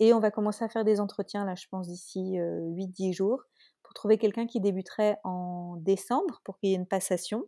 Et 0.00 0.12
on 0.12 0.20
va 0.20 0.30
commencer 0.30 0.64
à 0.64 0.68
faire 0.68 0.84
des 0.84 1.00
entretiens, 1.00 1.44
là, 1.44 1.54
je 1.54 1.66
pense, 1.70 1.88
d'ici 1.88 2.36
8-10 2.38 3.14
jours, 3.14 3.42
pour 3.86 3.94
trouver 3.94 4.18
quelqu'un 4.18 4.48
qui 4.48 4.58
débuterait 4.58 5.20
en 5.22 5.76
décembre, 5.76 6.40
pour 6.42 6.58
qu'il 6.58 6.70
y 6.70 6.72
ait 6.72 6.76
une 6.76 6.88
passation, 6.88 7.44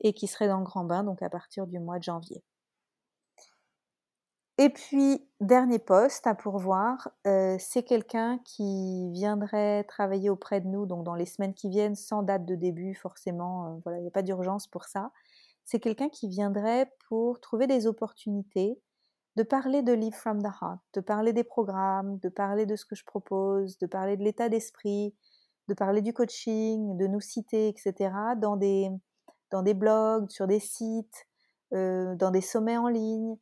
et 0.00 0.12
qui 0.12 0.26
serait 0.26 0.48
dans 0.48 0.58
le 0.58 0.64
grand 0.64 0.82
bain, 0.82 1.04
donc 1.04 1.22
à 1.22 1.30
partir 1.30 1.68
du 1.68 1.78
mois 1.78 1.98
de 1.98 2.02
janvier. 2.02 2.42
Et 4.58 4.70
puis, 4.70 5.24
dernier 5.40 5.78
poste 5.78 6.26
à 6.26 6.34
pourvoir, 6.34 7.10
c'est 7.24 7.84
quelqu'un 7.84 8.38
qui 8.44 9.08
viendrait 9.12 9.84
travailler 9.84 10.30
auprès 10.30 10.60
de 10.60 10.66
nous, 10.66 10.84
donc 10.84 11.04
dans 11.04 11.14
les 11.14 11.26
semaines 11.26 11.54
qui 11.54 11.68
viennent, 11.68 11.94
sans 11.94 12.24
date 12.24 12.44
de 12.44 12.56
début 12.56 12.96
forcément, 12.96 13.80
voilà, 13.84 13.98
il 13.98 14.02
n'y 14.02 14.08
a 14.08 14.10
pas 14.12 14.22
d'urgence 14.22 14.66
pour 14.66 14.86
ça. 14.86 15.12
C'est 15.64 15.78
quelqu'un 15.78 16.08
qui 16.08 16.26
viendrait 16.26 16.92
pour 17.08 17.38
trouver 17.38 17.68
des 17.68 17.86
opportunités 17.86 18.80
de 19.36 19.44
parler 19.44 19.82
de 19.82 19.92
Live 19.92 20.14
from 20.14 20.42
the 20.42 20.50
Heart, 20.60 20.80
de 20.94 21.00
parler 21.00 21.32
des 21.32 21.44
programmes, 21.44 22.18
de 22.18 22.28
parler 22.28 22.66
de 22.66 22.74
ce 22.74 22.84
que 22.84 22.96
je 22.96 23.04
propose, 23.04 23.78
de 23.78 23.86
parler 23.86 24.16
de 24.16 24.24
l'état 24.24 24.48
d'esprit, 24.48 25.14
de 25.68 25.74
parler 25.74 26.02
du 26.02 26.12
coaching, 26.12 26.96
de 26.96 27.06
nous 27.06 27.20
citer, 27.20 27.68
etc., 27.68 28.10
dans 28.36 28.56
des, 28.56 28.90
dans 29.50 29.62
des 29.62 29.74
blogs, 29.74 30.30
sur 30.30 30.46
des 30.46 30.60
sites, 30.60 31.26
euh, 31.72 32.14
dans 32.16 32.30
des 32.30 32.40
sommets 32.40 32.76
en 32.76 32.88
ligne, 32.88 33.36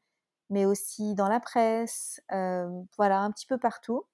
mais 0.50 0.66
aussi 0.66 1.14
dans 1.14 1.28
la 1.28 1.40
presse, 1.40 2.20
euh, 2.32 2.68
voilà, 2.96 3.20
un 3.20 3.30
petit 3.30 3.46
peu 3.46 3.58
partout. 3.58 4.04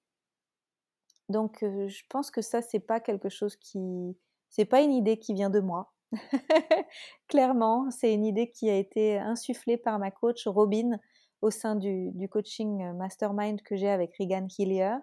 Donc, 1.29 1.63
euh, 1.63 1.87
je 1.87 2.03
pense 2.09 2.31
que 2.31 2.41
ça, 2.41 2.61
c'est 2.61 2.79
pas 2.79 2.99
quelque 2.99 3.29
chose 3.29 3.55
qui. 3.57 4.17
C'est 4.49 4.65
pas 4.65 4.81
une 4.81 4.93
idée 4.93 5.19
qui 5.19 5.33
vient 5.33 5.49
de 5.49 5.59
moi. 5.59 5.93
Clairement, 7.27 7.91
c'est 7.91 8.13
une 8.13 8.25
idée 8.25 8.49
qui 8.49 8.69
a 8.69 8.75
été 8.77 9.17
insufflée 9.17 9.77
par 9.77 9.99
ma 9.99 10.09
coach 10.09 10.47
Robin, 10.47 10.97
au 11.41 11.51
sein 11.51 11.75
du, 11.75 12.11
coaching 12.29 12.81
euh, 12.83 12.93
mastermind 12.93 13.61
que 13.61 13.75
j'ai 13.75 13.89
avec 13.89 14.15
Regan 14.17 14.47
Hillier. 14.57 14.95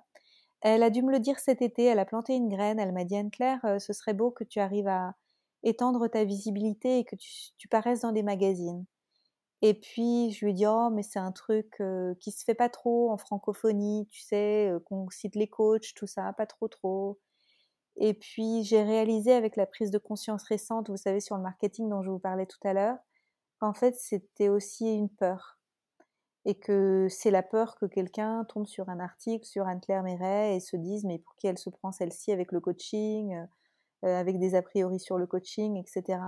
Elle 0.65 0.83
a 0.83 0.89
dû 0.89 1.03
me 1.03 1.12
le 1.12 1.21
dire 1.21 1.39
cet 1.41 1.61
été, 1.61 1.85
elle 1.85 1.99
a 1.99 2.07
planté 2.07 2.35
une 2.35 2.49
graine, 2.49 2.81
elle 2.81 2.93
m'a 2.93 3.05
dit 3.05 3.17
Anne-Claire, 3.17 3.62
euh, 3.67 3.79
ce 3.79 3.93
serait 3.93 4.15
beau 4.15 4.31
que 4.31 4.45
tu 4.45 4.61
arrives 4.61 4.89
à 4.89 5.15
étendre 5.62 6.09
ta 6.09 6.25
visibilité 6.25 7.01
et 7.01 7.05
que 7.05 7.17
tu, 7.17 7.69
paraisses 7.69 8.01
dans 8.01 8.12
des 8.12 8.23
magazines. 8.23 8.87
Et 9.62 9.75
puis 9.75 10.33
je 10.33 10.45
lui 10.45 10.53
ai 10.53 10.55
dit 10.55 10.67
oh 10.67 10.89
mais 10.91 11.03
c'est 11.03 11.19
un 11.19 11.33
truc 11.33 11.81
euh, 11.81 12.15
qui 12.21 12.31
se 12.33 12.45
fait 12.45 12.55
pas 12.55 12.71
trop 12.71 13.11
en 13.11 13.19
francophonie, 13.19 14.09
tu 14.11 14.23
sais, 14.23 14.73
qu'on 14.87 15.09
cite 15.11 15.37
les 15.37 15.49
coachs, 15.49 15.93
tout 15.95 16.07
ça, 16.07 16.33
pas 16.33 16.47
trop 16.47 16.69
trop. 16.69 17.21
Et 17.97 18.15
puis 18.15 18.65
j'ai 18.65 18.83
réalisé 18.83 19.33
avec 19.35 19.57
la 19.57 19.67
prise 19.67 19.91
de 19.91 19.99
conscience 19.99 20.45
récente, 20.45 20.89
vous 20.91 20.97
savez 20.97 21.21
sur 21.21 21.37
le 21.37 21.43
marketing 21.43 21.91
dont 21.91 22.03
je 22.03 22.11
vous 22.11 22.19
parlais 22.19 22.47
tout 22.47 22.59
à 22.65 22.73
l'heure, 22.73 22.97
qu'en 23.61 23.75
fait 23.75 23.95
c'était 23.97 24.49
aussi 24.49 24.87
une 24.95 25.11
peur 25.11 25.53
et 26.47 26.55
que 26.55 27.07
c'est 27.09 27.30
la 27.30 27.42
peur 27.42 27.76
que 27.76 27.86
quelqu'un 27.86 28.45
tombe 28.45 28.66
sur 28.66 28.88
un 28.88 29.01
article 29.01 29.47
sur 29.47 29.66
Anne-Claire 29.66 30.03
Méret 30.03 30.57
et 30.57 30.61
se 30.61 30.76
dise 30.76 31.05
mais 31.05 31.18
pour 31.18 31.34
qui 31.36 31.47
elle 31.47 31.59
se 31.59 31.70
prend 31.70 31.90
celle-ci 31.90 32.32
avec 32.32 32.53
le 32.53 32.61
coaching, 32.61 33.34
euh, 33.34 33.45
euh, 34.05 34.20
avec 34.20 34.38
des 34.38 34.55
a 34.55 34.62
priori 34.62 35.01
sur 35.01 35.16
le 35.16 35.26
coaching, 35.26 35.76
etc. 35.76 36.18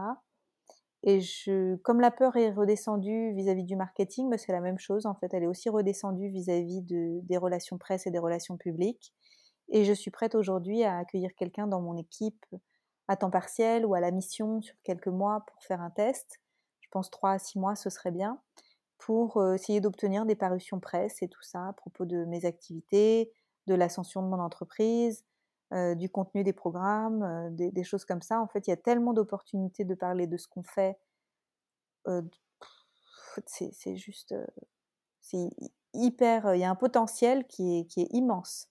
Et 1.03 1.21
je, 1.21 1.77
comme 1.77 2.01
la 2.01 2.11
peur 2.11 2.37
est 2.37 2.51
redescendue 2.51 3.33
vis-à-vis 3.35 3.65
du 3.65 3.77
marketing, 3.77 4.31
bah, 4.31 4.39
c'est 4.39 4.53
la 4.53 4.61
même 4.61 4.79
chose 4.79 5.05
en 5.05 5.15
fait. 5.15 5.33
Elle 5.35 5.45
est 5.45 5.49
aussi 5.49 5.69
redescendue 5.69 6.29
vis-à-vis 6.31 6.83
de, 6.83 7.21
des 7.23 7.37
relations 7.37 7.77
presse 7.77 8.07
et 8.07 8.11
des 8.11 8.19
relations 8.19 8.57
publiques. 8.57 9.13
Et 9.69 9.85
je 9.85 9.93
suis 9.93 10.11
prête 10.11 10.35
aujourd'hui 10.35 10.85
à 10.85 10.99
accueillir 10.99 11.35
quelqu'un 11.37 11.67
dans 11.67 11.81
mon 11.81 11.97
équipe 11.97 12.47
à 13.09 13.17
temps 13.17 13.31
partiel 13.31 13.85
ou 13.85 13.95
à 13.95 14.01
la 14.01 14.11
mission 14.11 14.63
sur 14.63 14.75
quelques 14.83 15.07
mois 15.09 15.45
pour 15.47 15.63
faire 15.63 15.83
un 15.83 15.91
test. 15.91 16.41
Je 16.81 16.89
pense 16.91 17.11
trois 17.11 17.33
à 17.33 17.39
six 17.39 17.59
mois, 17.59 17.77
ce 17.77 17.91
serait 17.91 18.11
bien 18.11 18.41
pour 18.99 19.45
essayer 19.55 19.81
d'obtenir 19.81 20.27
des 20.27 20.35
parutions 20.35 20.81
presse 20.81 21.23
et 21.23 21.29
tout 21.29 21.43
ça 21.43 21.69
à 21.69 21.73
propos 21.73 22.05
de 22.05 22.25
mes 22.25 22.45
activités, 22.45 23.33
de 23.67 23.75
l'ascension 23.75 24.23
de 24.23 24.29
mon 24.29 24.41
entreprise, 24.41 25.25
du 25.73 26.09
contenu 26.09 26.45
des 26.45 26.53
programmes, 26.53 27.55
des, 27.55 27.85
choses 27.85 28.05
comme 28.05 28.23
ça. 28.23 28.41
En 28.41 28.47
fait, 28.47 28.67
il 28.67 28.71
y 28.71 28.73
a 28.73 28.77
tellement 28.77 29.13
d'opportunités 29.13 29.85
de 29.85 29.95
parler 29.95 30.27
de 30.27 30.37
ce 30.37 30.49
qu'on 30.49 30.63
fait. 30.63 30.99
c'est 33.47 33.97
juste, 33.97 34.35
c'est 35.21 35.51
hyper, 35.93 36.55
il 36.55 36.61
y 36.61 36.65
a 36.65 36.71
un 36.71 36.77
potentiel 36.77 37.47
qui 37.47 37.79
est, 37.79 37.85
qui 37.87 38.03
est 38.03 38.09
immense. 38.13 38.69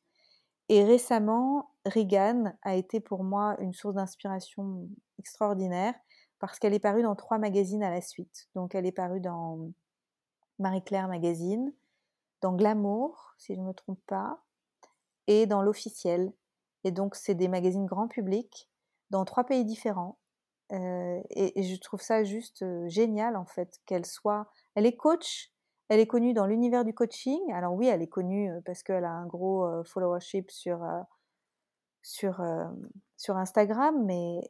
Et 0.70 0.84
récemment, 0.84 1.72
Regan 1.86 2.58
a 2.64 2.76
été 2.76 3.00
pour 3.00 3.24
moi 3.24 3.56
une 3.60 3.74
source 3.74 3.96
d'inspiration 3.96 4.88
extraordinaire 5.20 5.94
parce 6.40 6.60
qu'elle 6.60 6.74
est 6.74 6.80
parue 6.80 7.04
dans 7.04 7.16
trois 7.16 7.38
magazines 7.38 7.84
à 7.84 7.92
la 7.92 8.02
suite. 8.02 8.48
Donc, 8.56 8.74
elle 8.74 8.86
est 8.86 8.92
parue 8.92 9.22
dans 9.22 9.72
Marie-Claire 10.60 11.08
Magazine, 11.08 11.74
dans 12.42 12.54
Glamour, 12.54 13.34
si 13.38 13.56
je 13.56 13.60
ne 13.60 13.66
me 13.66 13.74
trompe 13.74 14.00
pas, 14.08 14.44
et 15.28 15.46
dans 15.46 15.62
l'officiel. 15.62 16.34
Et 16.84 16.92
donc, 16.92 17.16
c'est 17.16 17.36
des 17.36 17.48
magazines 17.48 17.86
grand 17.86 18.08
public 18.08 18.70
dans 19.10 19.26
trois 19.26 19.44
pays 19.44 19.66
différents. 19.66 20.18
Euh, 20.72 21.22
et, 21.30 21.64
je 21.64 21.80
trouve 21.80 22.02
ça 22.02 22.24
juste 22.24 22.64
euh, 22.64 22.88
génial, 22.88 23.36
en 23.38 23.46
fait, 23.46 23.80
qu'elle 23.86 24.06
soit. 24.06 24.48
Elle 24.76 24.86
est 24.86 24.96
coach, 24.96 25.52
Elle 25.90 26.00
est 26.00 26.08
connue 26.08 26.34
dans 26.34 26.46
l'univers 26.46 26.84
du 26.84 26.94
coaching. 26.94 27.40
Alors 27.54 27.74
oui, 27.74 27.88
elle 27.88 28.02
est 28.02 28.08
connue 28.08 28.52
parce 28.66 28.82
qu'elle 28.84 29.06
a 29.06 29.12
un 29.12 29.28
gros 29.28 29.84
followership 29.84 30.50
sur 30.52 30.82
Instagram, 33.30 34.04
mais 34.06 34.42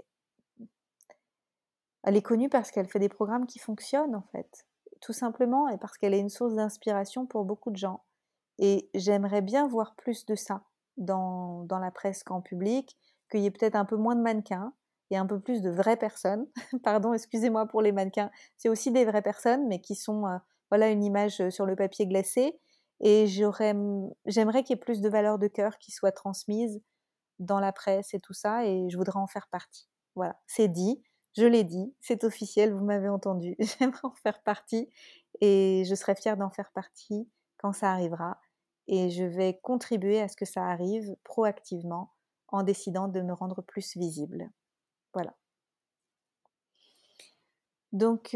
elle 2.06 2.16
est 2.16 2.22
connue 2.22 2.50
parce 2.50 2.72
qu'elle 2.72 2.88
fait 2.88 3.00
des 3.00 3.10
programmes 3.10 3.48
qui 3.48 3.60
fonctionnent 3.60 4.16
en 4.16 4.22
fait, 4.32 4.66
tout 5.02 5.14
simplement, 5.14 5.70
et 5.70 5.78
parce 5.78 5.98
qu'elle 5.98 6.14
est 6.14 6.20
une 6.20 6.30
source 6.30 6.56
d'inspiration 6.56 7.26
pour 7.26 7.46
beaucoup 7.46 7.72
de 7.72 7.78
gens. 7.78 8.04
Et 8.58 8.90
j'aimerais 8.94 9.42
bien 9.42 9.68
voir 9.68 9.96
plus 9.96 10.26
de 10.26 10.36
ça 10.36 10.64
dans, 10.98 11.64
dans 11.64 11.80
la 11.80 11.92
presse 11.92 12.24
qu'en 12.24 12.42
public, 12.42 12.98
qu'il 13.30 13.42
y 13.42 13.46
ait 13.46 13.52
peut-être 13.52 13.76
un 13.76 13.86
peu 13.86 13.98
moins 13.98 14.16
de 14.16 14.22
mannequins 14.22 14.74
et 15.12 15.18
un 15.18 15.26
peu 15.26 15.40
plus 15.40 15.62
de 15.62 15.70
vraies 15.70 15.98
personnes. 15.98 16.48
Pardon, 16.84 17.14
excusez-moi 17.14 17.66
pour 17.68 17.82
les 17.82 17.92
mannequins. 17.92 18.32
C'est 18.58 18.70
aussi 18.70 18.92
des 18.92 19.06
vraies 19.06 19.22
personnes, 19.22 19.68
mais 19.68 19.80
qui 19.80 19.96
sont, 19.96 20.26
euh, 20.26 20.38
voilà, 20.72 20.90
une 20.90 21.04
image 21.04 21.42
euh, 21.42 21.50
sur 21.50 21.66
le 21.66 21.76
papier 21.76 22.08
glacé. 22.08 22.60
Et 23.02 23.28
j'aimerais 23.28 24.64
qu'il 24.64 24.76
y 24.76 24.80
ait 24.80 24.82
plus 24.82 25.02
de 25.02 25.10
valeurs 25.10 25.38
de 25.38 25.48
cœur 25.48 25.78
qui 25.80 25.92
soient 25.92 26.14
transmises 26.14 26.82
dans 27.40 27.60
la 27.60 27.74
presse 27.74 28.14
et 28.14 28.20
tout 28.20 28.34
ça, 28.34 28.66
et 28.66 28.90
je 28.90 28.98
voudrais 28.98 29.20
en 29.20 29.28
faire 29.28 29.48
partie. 29.52 29.90
Voilà, 30.16 30.40
c'est 30.48 30.70
dit, 30.70 31.04
je 31.38 31.46
l'ai 31.46 31.64
dit, 31.64 31.94
c'est 32.00 32.24
officiel, 32.24 32.74
vous 32.74 32.84
m'avez 32.84 33.10
entendu. 33.10 33.56
J'aimerais 33.80 34.00
en 34.04 34.14
faire 34.16 34.42
partie 34.44 34.90
et 35.42 35.84
je 35.86 35.96
serais 35.96 36.16
fière 36.16 36.38
d'en 36.38 36.50
faire 36.50 36.72
partie 36.72 37.30
quand 37.58 37.74
ça 37.74 37.92
arrivera. 37.92 38.40
Et 38.88 39.10
je 39.10 39.24
vais 39.24 39.60
contribuer 39.62 40.22
à 40.22 40.28
ce 40.28 40.36
que 40.36 40.46
ça 40.46 40.66
arrive 40.66 41.16
proactivement 41.24 42.14
en 42.50 42.64
décidant 42.64 43.08
de 43.08 43.22
me 43.22 43.34
rendre 43.34 43.62
plus 43.62 43.98
visible. 43.98 44.50
Voilà. 45.14 45.36
Donc 47.92 48.36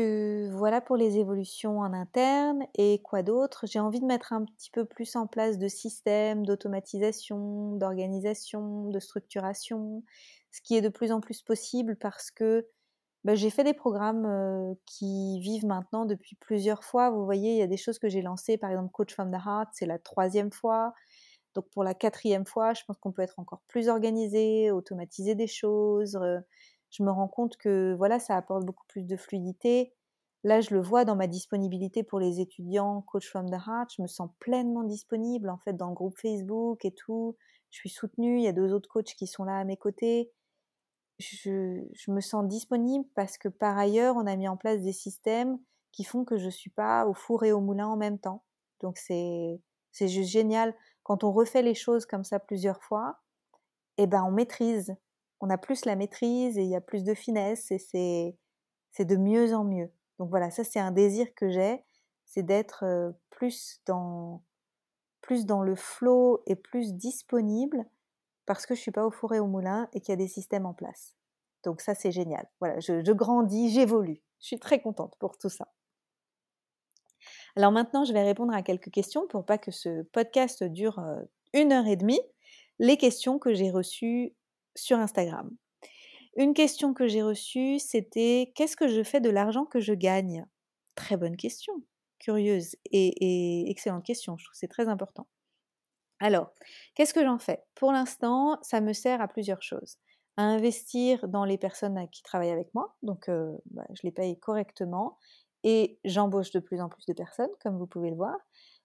voilà 0.52 0.80
pour 0.80 0.96
les 0.96 1.18
évolutions 1.18 1.80
en 1.80 1.94
interne. 1.94 2.66
Et 2.76 3.02
quoi 3.02 3.24
d'autre? 3.24 3.66
J'ai 3.68 3.80
envie 3.80 4.00
de 4.00 4.06
mettre 4.06 4.34
un 4.34 4.46
petit 4.46 4.72
peu 4.72 4.86
plus 4.86 5.16
en 5.16 5.28
place 5.28 5.58
de 5.58 5.68
systèmes, 5.68 6.46
d'automatisation, 6.46 7.76
d'organisation, 7.76 8.90
de 8.90 9.00
structuration, 9.00 10.04
ce 10.52 10.62
qui 10.62 10.76
est 10.76 10.82
de 10.82 10.90
plus 10.90 11.12
en 11.12 11.20
plus 11.20 11.42
possible 11.42 11.98
parce 11.98 12.32
que 12.32 12.68
bah, 13.26 13.36
j'ai 13.36 13.50
fait 13.50 13.64
des 13.64 13.74
programmes 13.74 14.76
qui 14.86 15.40
vivent 15.42 15.66
maintenant 15.66 16.06
depuis 16.06 16.36
plusieurs 16.36 16.84
fois. 16.84 17.10
Vous 17.10 17.26
voyez, 17.26 17.54
il 17.54 17.58
y 17.58 17.62
a 17.62 17.68
des 17.68 17.78
choses 17.78 18.00
que 18.00 18.10
j'ai 18.10 18.22
lancées, 18.22 18.58
par 18.58 18.70
exemple 18.72 18.92
Coach 18.92 19.14
from 19.14 19.32
the 19.32 19.46
Heart, 19.46 19.70
c'est 19.74 19.86
la 19.86 20.00
troisième 20.00 20.52
fois. 20.52 20.94
Donc 21.56 21.70
pour 21.72 21.84
la 21.84 21.94
quatrième 21.94 22.46
fois, 22.46 22.74
je 22.74 22.84
pense 22.86 22.98
qu'on 22.98 23.12
peut 23.12 23.22
être 23.22 23.40
encore 23.40 23.62
plus 23.68 23.90
organisé, 23.90 24.72
automatiser 24.72 25.36
des 25.36 25.48
choses. 25.48 26.18
Je 26.92 27.04
me 27.04 27.12
rends 27.12 27.28
compte 27.28 27.58
que 27.58 27.94
voilà, 27.98 28.20
ça 28.20 28.36
apporte 28.38 28.66
beaucoup 28.66 28.86
plus 28.88 29.06
de 29.06 29.18
fluidité. 29.18 29.94
Là, 30.44 30.62
je 30.62 30.74
le 30.74 30.82
vois 30.82 31.04
dans 31.04 31.18
ma 31.18 31.28
disponibilité 31.28 32.04
pour 32.04 32.20
les 32.20 32.40
étudiants 32.40 33.02
Coach 33.02 33.28
from 33.28 33.50
the 33.50 33.56
Heart. 33.56 33.94
Je 33.98 34.02
me 34.02 34.08
sens 34.08 34.30
pleinement 34.40 34.84
disponible 34.84 35.50
en 35.50 35.58
fait 35.58 35.74
dans 35.74 35.90
le 35.90 35.96
groupe 35.96 36.18
Facebook 36.18 36.86
et 36.86 36.94
tout. 36.94 37.36
Je 37.72 37.80
suis 37.80 37.90
soutenue. 37.90 38.38
Il 38.38 38.44
y 38.44 38.48
a 38.48 38.54
deux 38.54 38.74
autres 38.74 38.90
coachs 38.90 39.14
qui 39.16 39.28
sont 39.28 39.44
là 39.44 39.58
à 39.58 39.64
mes 39.66 39.78
côtés. 39.78 40.32
Je, 41.20 41.84
je 41.94 42.12
me 42.12 42.22
sens 42.22 42.48
disponible 42.48 43.06
parce 43.14 43.38
que 43.38 43.50
par 43.50 43.78
ailleurs, 43.78 44.16
on 44.16 44.26
a 44.26 44.36
mis 44.36 44.48
en 44.48 44.58
place 44.58 44.82
des 44.82 44.94
systèmes 44.94 45.60
qui 45.92 46.04
font 46.04 46.24
que 46.24 46.38
je 46.38 46.46
ne 46.46 46.52
suis 46.52 46.70
pas 46.70 47.06
au 47.06 47.14
four 47.14 47.44
et 47.44 47.52
au 47.52 47.62
moulin 47.62 47.88
en 47.88 47.98
même 47.98 48.20
temps. 48.20 48.44
Donc 48.80 48.98
c'est 48.98 49.60
juste 50.00 50.32
génial 50.32 50.74
quand 51.04 51.24
on 51.24 51.32
refait 51.32 51.62
les 51.62 51.74
choses 51.74 52.06
comme 52.06 52.24
ça 52.24 52.40
plusieurs 52.40 52.84
fois, 52.84 53.18
eh 53.98 54.08
ben 54.08 54.24
on 54.24 54.32
maîtrise. 54.32 54.96
On 55.42 55.50
a 55.50 55.58
plus 55.58 55.86
la 55.86 55.96
maîtrise 55.96 56.58
et 56.58 56.64
il 56.64 56.70
y 56.70 56.76
a 56.76 56.82
plus 56.82 57.04
de 57.04 57.14
finesse 57.14 57.72
et 57.72 57.80
c'est 57.80 59.06
de 59.06 59.16
mieux 59.16 59.54
en 59.56 59.64
mieux. 59.64 59.92
Donc 60.20 60.30
voilà, 60.30 60.52
ça 60.52 60.64
c'est 60.64 60.80
un 60.80 60.92
désir 60.92 61.28
que 61.36 61.50
j'ai, 61.50 61.84
c'est 62.26 62.44
d'être 62.44 62.86
plus 63.30 63.82
dans 63.86 64.44
plus 65.22 65.46
dans 65.46 65.64
le 65.64 65.76
flow 65.76 66.42
et 66.46 66.56
plus 66.56 66.94
disponible 66.94 67.86
parce 68.50 68.66
que 68.66 68.74
je 68.74 68.82
suis 68.82 68.90
pas 68.90 69.06
au 69.06 69.12
four 69.12 69.36
et 69.36 69.40
au 69.40 69.46
moulin 69.46 69.88
et 69.94 70.02
qu'il 70.02 70.12
y 70.12 70.14
a 70.14 70.16
des 70.16 70.28
systèmes 70.28 70.66
en 70.66 70.74
place. 70.74 71.16
Donc 71.64 71.82
ça 71.82 71.94
c'est 71.94 72.12
génial. 72.12 72.50
Voilà, 72.60 72.80
je, 72.80 73.06
je 73.06 73.12
grandis, 73.12 73.70
j'évolue. 73.70 74.24
Je 74.40 74.48
suis 74.48 74.60
très 74.60 74.82
contente 74.82 75.14
pour 75.20 75.38
tout 75.38 75.50
ça. 75.50 75.68
Alors 77.56 77.72
maintenant, 77.72 78.06
je 78.06 78.12
vais 78.12 78.24
répondre 78.24 78.52
à 78.52 78.64
quelques 78.64 78.90
questions 78.90 79.28
pour 79.28 79.46
pas 79.46 79.60
que 79.60 79.70
ce 79.70 80.02
podcast 80.02 80.64
dure 80.64 81.00
une 81.54 81.72
heure 81.72 81.86
et 81.86 81.96
demie. 81.96 82.20
Les 82.80 82.98
questions 82.98 83.38
que 83.38 83.54
j'ai 83.54 83.70
reçues 83.70 84.34
sur 84.76 84.98
Instagram. 84.98 85.56
Une 86.36 86.56
question 86.56 86.96
que 86.96 87.08
j'ai 87.08 87.22
reçue, 87.22 87.78
c'était 87.78 88.52
qu'est-ce 88.56 88.76
que 88.76 88.88
je 88.88 89.04
fais 89.04 89.22
de 89.22 89.30
l'argent 89.30 89.66
que 89.66 89.80
je 89.80 89.94
gagne? 89.94 90.48
Très 90.96 91.18
bonne 91.18 91.38
question, 91.38 91.84
curieuse 92.18 92.76
et, 92.92 93.70
excellente 93.70 94.06
question. 94.06 94.38
Je 94.38 94.46
trouve 94.46 94.58
c'est 94.58 94.68
très 94.68 94.88
important. 94.88 95.28
Alors, 96.20 96.52
qu'est-ce 96.96 97.14
que 97.14 97.24
j'en 97.24 97.40
fais? 97.40 97.64
Pour 97.76 97.92
l'instant, 97.92 98.58
ça 98.62 98.82
me 98.82 98.94
sert 98.94 99.22
à 99.22 99.28
plusieurs 99.28 99.62
choses. 99.62 99.98
À 100.38 100.44
investir 100.44 101.28
dans 101.28 101.46
les 101.46 101.58
personnes 101.58 102.08
qui 102.12 102.24
travaillent 102.24 102.52
avec 102.52 102.74
moi, 102.74 102.96
donc 103.04 103.30
bah, 103.72 103.84
je 103.94 104.02
les 104.04 104.12
paye 104.12 104.40
correctement 104.40 105.18
et 105.64 106.00
j'embauche 106.06 106.52
de 106.52 106.60
plus 106.60 106.80
en 106.82 106.88
plus 106.90 107.06
de 107.06 107.14
personnes, 107.14 107.50
comme 107.62 107.78
vous 107.78 107.88
pouvez 107.88 108.10
le 108.10 108.16
voir. 108.16 108.36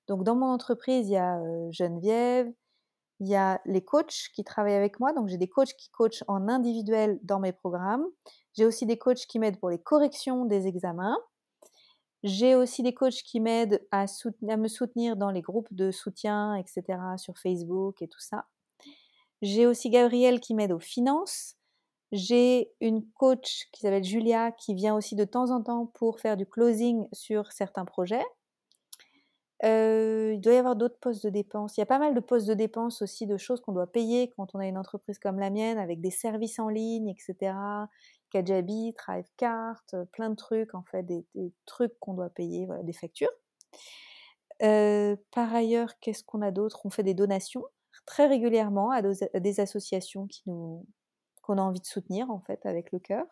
Donc 0.09 0.25
dans 0.25 0.35
mon 0.37 0.47
entreprise, 0.47 1.09
il 1.09 1.13
y 1.13 1.17
a 1.17 1.41
Geneviève, 1.71 2.53
il 3.21 3.29
y 3.29 3.37
a 3.37 3.61
les 3.67 3.85
coachs 3.85 4.31
qui 4.35 4.45
travaillent 4.45 4.75
avec 4.75 5.01
moi. 5.01 5.13
Donc 5.13 5.29
j'ai 5.29 5.39
des 5.39 5.49
coachs 5.49 5.75
qui 5.75 5.91
coachent 5.91 6.25
en 6.29 6.49
individuel 6.49 7.19
dans 7.23 7.41
mes 7.41 7.53
programmes. 7.53 8.07
J'ai 8.57 8.67
aussi 8.67 8.87
des 8.87 8.99
coachs 8.99 9.27
qui 9.29 9.39
m'aident 9.39 9.61
pour 9.61 9.71
les 9.71 9.81
corrections 9.81 10.45
des 10.47 10.67
examens. 10.67 11.19
J'ai 12.25 12.55
aussi 12.55 12.83
des 12.83 12.95
coachs 12.95 13.23
qui 13.23 13.39
m'aident 13.39 13.87
à, 13.91 14.07
me 14.41 14.69
soutenir 14.69 15.15
dans 15.15 15.31
les 15.31 15.43
groupes 15.43 15.69
de 15.73 15.91
soutien, 15.91 16.55
etc. 16.55 16.99
sur 17.19 17.37
Facebook 17.39 18.01
et 18.01 18.09
tout 18.09 18.21
ça. 18.21 18.47
J'ai 19.43 19.67
aussi 19.67 19.91
Gabriel 19.91 20.41
qui 20.41 20.55
m'aide 20.55 20.73
aux 20.73 20.81
finances. 20.81 21.57
J'ai 22.13 22.73
une 22.81 23.05
coach 23.19 23.69
qui 23.73 23.83
s'appelle 23.83 24.05
Julia 24.05 24.53
qui 24.53 24.75
vient 24.75 24.97
aussi 24.97 25.17
de 25.17 25.25
temps 25.25 25.51
en 25.51 25.63
temps 25.63 25.85
pour 25.85 26.19
faire 26.19 26.39
du 26.39 26.47
closing 26.47 27.07
sur 27.13 27.53
certains 27.53 27.85
projets. 27.85 28.25
Euh, 29.65 30.33
il 30.35 30.41
doit 30.41 30.55
y 30.55 30.57
avoir 30.57 30.77
d'autres 30.77 30.99
postes 30.99 31.25
de 31.25 31.31
dépenses. 31.31 31.77
Il 31.77 31.81
y 31.81 31.83
a 31.83 31.87
pas 31.87 31.99
mal 31.99 32.15
de 32.15 32.21
postes 32.21 32.49
de 32.49 32.55
dépenses 32.55 33.03
aussi, 33.03 33.27
de 33.27 33.37
choses 33.37 33.61
qu'on 33.61 33.73
doit 33.73 33.93
payer 33.93 34.31
quand 34.35 34.55
on 34.55 34.61
a 34.61 34.67
une 34.67 34.79
entreprise 34.79 35.19
comme 35.19 35.39
la 35.39 35.51
mienne, 35.51 35.77
avec 35.77 36.01
des 36.01 36.11
services 36.11 36.59
en 36.59 36.71
ligne, 36.71 37.09
etc. 37.09 37.53
Kajabi, 38.35 38.95
Thrivecart, 38.99 39.85
euh, 39.95 40.05
plein 40.07 40.29
de 40.29 40.35
trucs, 40.35 40.75
en 40.75 40.83
fait, 40.83 41.05
des, 41.05 41.25
trucs 41.67 41.97
qu'on 42.01 42.15
doit 42.15 42.31
payer, 42.31 42.67
des 42.83 42.93
factures. 42.93 43.31
Euh, 44.63 45.15
par 45.31 45.55
ailleurs, 45.55 45.99
qu'est-ce 46.01 46.25
qu'on 46.25 46.43
a 46.43 46.51
d'autre? 46.51 46.81
On 46.85 46.91
fait 46.91 47.05
des 47.05 47.15
donations 47.15 47.65
très 48.07 48.27
régulièrement 48.27 48.91
à 48.91 49.03
des 49.03 49.61
associations 49.61 50.27
qui 50.27 50.43
nous, 50.47 50.85
qu'on 51.43 51.59
a 51.59 51.63
envie 51.63 51.81
de 51.81 51.87
soutenir 51.87 52.31
en 52.31 52.41
fait 52.41 52.67
avec 52.67 52.91
le 52.91 52.99
cœur. 52.99 53.25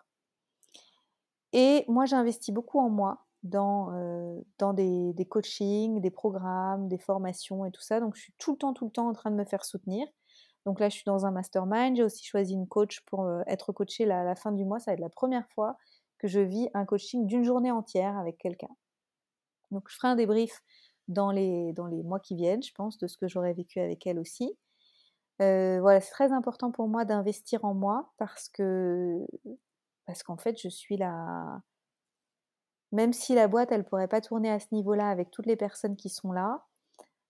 Et 1.52 1.84
moi, 1.88 2.06
j'investis 2.06 2.54
beaucoup 2.54 2.78
en 2.78 2.88
moi, 2.88 3.26
dans, 3.42 3.92
euh, 3.92 4.40
dans 4.58 4.72
des, 4.72 5.12
des, 5.14 5.26
coachings, 5.26 6.00
des 6.00 6.10
programmes, 6.12 6.88
des 6.88 6.98
formations 6.98 7.64
et 7.66 7.72
tout 7.72 7.82
ça. 7.82 7.98
Donc, 7.98 8.14
je 8.14 8.22
suis 8.22 8.34
tout 8.38 8.52
le 8.52 8.58
temps, 8.58 8.72
tout 8.72 8.84
le 8.84 8.92
temps 8.92 9.08
en 9.08 9.12
train 9.12 9.32
de 9.32 9.36
me 9.36 9.44
faire 9.44 9.64
soutenir. 9.64 10.06
Donc 10.64 10.80
là, 10.80 10.88
je 10.88 10.94
suis 10.94 11.04
dans 11.04 11.26
un 11.26 11.30
mastermind. 11.30 11.96
J'ai 11.96 12.04
aussi 12.04 12.24
choisi 12.24 12.54
une 12.54 12.68
coach 12.68 13.00
pour 13.06 13.24
euh, 13.24 13.42
être 13.46 13.72
coachée 13.72 14.10
à 14.10 14.24
la 14.24 14.34
fin 14.36 14.52
du 14.52 14.64
mois. 14.64 14.78
Ça 14.78 14.90
va 14.90 14.94
être 14.94 15.00
la 15.00 15.08
première 15.08 15.48
fois 15.48 15.76
que 16.18 16.28
je 16.28 16.40
vis 16.40 16.68
un 16.74 16.84
coaching 16.84 17.26
d'une 17.26 17.44
journée 17.44 17.70
entière 17.70 18.16
avec 18.16 18.38
quelqu'un. 18.38 18.70
Donc, 19.70 19.88
je 19.88 19.96
ferai 19.96 20.08
un 20.08 20.16
débrief 20.16 20.62
dans 21.08 21.30
les, 21.30 21.72
dans 21.72 21.86
les 21.86 22.02
mois 22.02 22.20
qui 22.20 22.36
viennent, 22.36 22.62
je 22.62 22.72
pense, 22.72 22.98
de 22.98 23.06
ce 23.06 23.16
que 23.16 23.26
j'aurais 23.26 23.54
vécu 23.54 23.80
avec 23.80 24.06
elle 24.06 24.18
aussi. 24.18 24.56
Euh, 25.40 25.80
voilà, 25.80 26.00
c'est 26.00 26.12
très 26.12 26.32
important 26.32 26.70
pour 26.70 26.88
moi 26.88 27.04
d'investir 27.04 27.64
en 27.64 27.74
moi 27.74 28.12
parce 28.18 28.48
que 28.48 29.26
parce 30.06 30.22
qu'en 30.22 30.36
fait, 30.36 30.60
je 30.60 30.68
suis 30.68 30.96
la 30.96 31.62
même 32.92 33.12
si 33.12 33.34
la 33.34 33.48
boîte, 33.48 33.72
elle 33.72 33.84
pourrait 33.84 34.08
pas 34.08 34.20
tourner 34.20 34.50
à 34.50 34.60
ce 34.60 34.66
niveau-là 34.72 35.08
avec 35.08 35.30
toutes 35.30 35.46
les 35.46 35.56
personnes 35.56 35.96
qui 35.96 36.10
sont 36.10 36.30
là, 36.32 36.66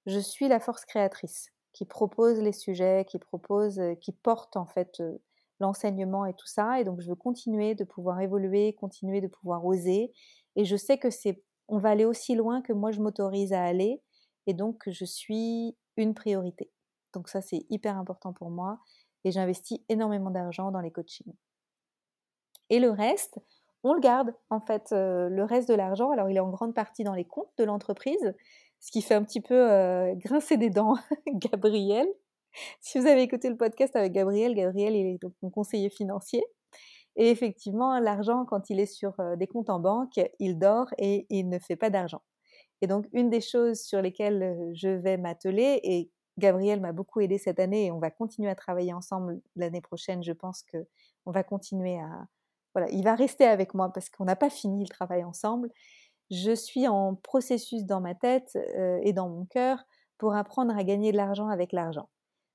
je 0.06 0.18
suis 0.18 0.48
la 0.48 0.60
force 0.60 0.84
créatrice 0.84 1.52
qui 1.72 1.84
propose 1.84 2.38
les 2.40 2.52
sujets, 2.52 3.04
qui 3.08 3.18
propose, 3.18 3.78
euh, 3.78 3.94
qui 3.94 4.12
porte 4.12 4.56
en 4.56 4.66
fait 4.66 5.00
euh, 5.00 5.18
l'enseignement 5.60 6.26
et 6.26 6.34
tout 6.34 6.46
ça. 6.46 6.80
Et 6.80 6.84
donc, 6.84 7.00
je 7.00 7.08
veux 7.08 7.16
continuer 7.16 7.74
de 7.74 7.84
pouvoir 7.84 8.20
évoluer, 8.20 8.74
continuer 8.74 9.20
de 9.20 9.28
pouvoir 9.28 9.64
oser. 9.64 10.12
Et 10.56 10.64
je 10.64 10.76
sais 10.76 10.98
que 10.98 11.10
c'est, 11.10 11.42
on 11.68 11.78
va 11.78 11.90
aller 11.90 12.04
aussi 12.04 12.34
loin 12.34 12.62
que 12.62 12.72
moi 12.72 12.90
je 12.90 13.00
m'autorise 13.00 13.52
à 13.52 13.62
aller. 13.62 14.02
Et 14.46 14.54
donc, 14.54 14.82
je 14.86 15.04
suis 15.04 15.76
une 15.96 16.14
priorité. 16.14 16.70
Donc 17.14 17.28
ça, 17.28 17.40
c'est 17.40 17.64
hyper 17.70 17.96
important 17.96 18.32
pour 18.32 18.50
moi. 18.50 18.78
Et 19.24 19.30
j'investis 19.30 19.80
énormément 19.88 20.30
d'argent 20.30 20.70
dans 20.70 20.80
les 20.80 20.90
coachings. 20.90 21.34
Et 22.70 22.80
le 22.80 22.90
reste, 22.90 23.38
on 23.84 23.94
le 23.94 24.00
garde, 24.00 24.34
en 24.50 24.60
fait, 24.60 24.92
euh, 24.92 25.28
le 25.28 25.44
reste 25.44 25.68
de 25.68 25.74
l'argent. 25.74 26.10
Alors, 26.10 26.28
il 26.30 26.36
est 26.36 26.40
en 26.40 26.50
grande 26.50 26.74
partie 26.74 27.04
dans 27.04 27.14
les 27.14 27.24
comptes 27.24 27.52
de 27.58 27.64
l'entreprise, 27.64 28.34
ce 28.82 28.90
qui 28.90 29.00
fait 29.00 29.14
un 29.14 29.22
petit 29.22 29.40
peu 29.40 30.12
grincer 30.16 30.58
des 30.58 30.68
dents 30.68 30.96
Gabriel. 31.26 32.06
Si 32.80 32.98
vous 32.98 33.06
avez 33.06 33.22
écouté 33.22 33.48
le 33.48 33.56
podcast 33.56 33.96
avec 33.96 34.12
Gabriel, 34.12 34.54
Gabriel, 34.54 34.94
il 34.94 35.06
est 35.06 35.22
donc 35.22 35.32
mon 35.40 35.48
conseiller 35.48 35.88
financier. 35.88 36.44
Et 37.16 37.30
effectivement, 37.30 37.98
l'argent, 37.98 38.44
quand 38.44 38.70
il 38.70 38.80
est 38.80 38.86
sur 38.86 39.14
des 39.36 39.46
comptes 39.46 39.70
en 39.70 39.78
banque, 39.78 40.20
il 40.38 40.58
dort 40.58 40.88
et 40.98 41.26
il 41.30 41.48
ne 41.48 41.58
fait 41.58 41.76
pas 41.76 41.90
d'argent. 41.90 42.22
Et 42.82 42.88
donc, 42.88 43.06
une 43.12 43.30
des 43.30 43.40
choses 43.40 43.80
sur 43.80 44.02
lesquelles 44.02 44.72
je 44.74 44.88
vais 44.88 45.16
m'atteler, 45.16 45.80
et 45.84 46.10
Gabriel 46.38 46.80
m'a 46.80 46.92
beaucoup 46.92 47.20
aidé 47.20 47.38
cette 47.38 47.60
année, 47.60 47.86
et 47.86 47.92
on 47.92 48.00
va 48.00 48.10
continuer 48.10 48.50
à 48.50 48.56
travailler 48.56 48.92
ensemble 48.92 49.40
l'année 49.54 49.80
prochaine. 49.80 50.22
Je 50.24 50.32
pense 50.32 50.62
que 50.64 50.78
on 51.24 51.30
va 51.30 51.44
continuer 51.44 51.98
à, 52.00 52.26
voilà, 52.74 52.90
il 52.90 53.04
va 53.04 53.14
rester 53.14 53.44
avec 53.44 53.74
moi 53.74 53.92
parce 53.92 54.08
qu'on 54.08 54.24
n'a 54.24 54.36
pas 54.36 54.50
fini 54.50 54.82
le 54.82 54.88
travail 54.88 55.24
ensemble. 55.24 55.70
Je 56.32 56.52
suis 56.54 56.88
en 56.88 57.14
processus 57.14 57.84
dans 57.84 58.00
ma 58.00 58.14
tête 58.14 58.56
et 59.02 59.12
dans 59.12 59.28
mon 59.28 59.44
cœur 59.44 59.84
pour 60.16 60.34
apprendre 60.34 60.74
à 60.74 60.82
gagner 60.82 61.12
de 61.12 61.18
l'argent 61.18 61.48
avec 61.48 61.72
l'argent. 61.72 62.08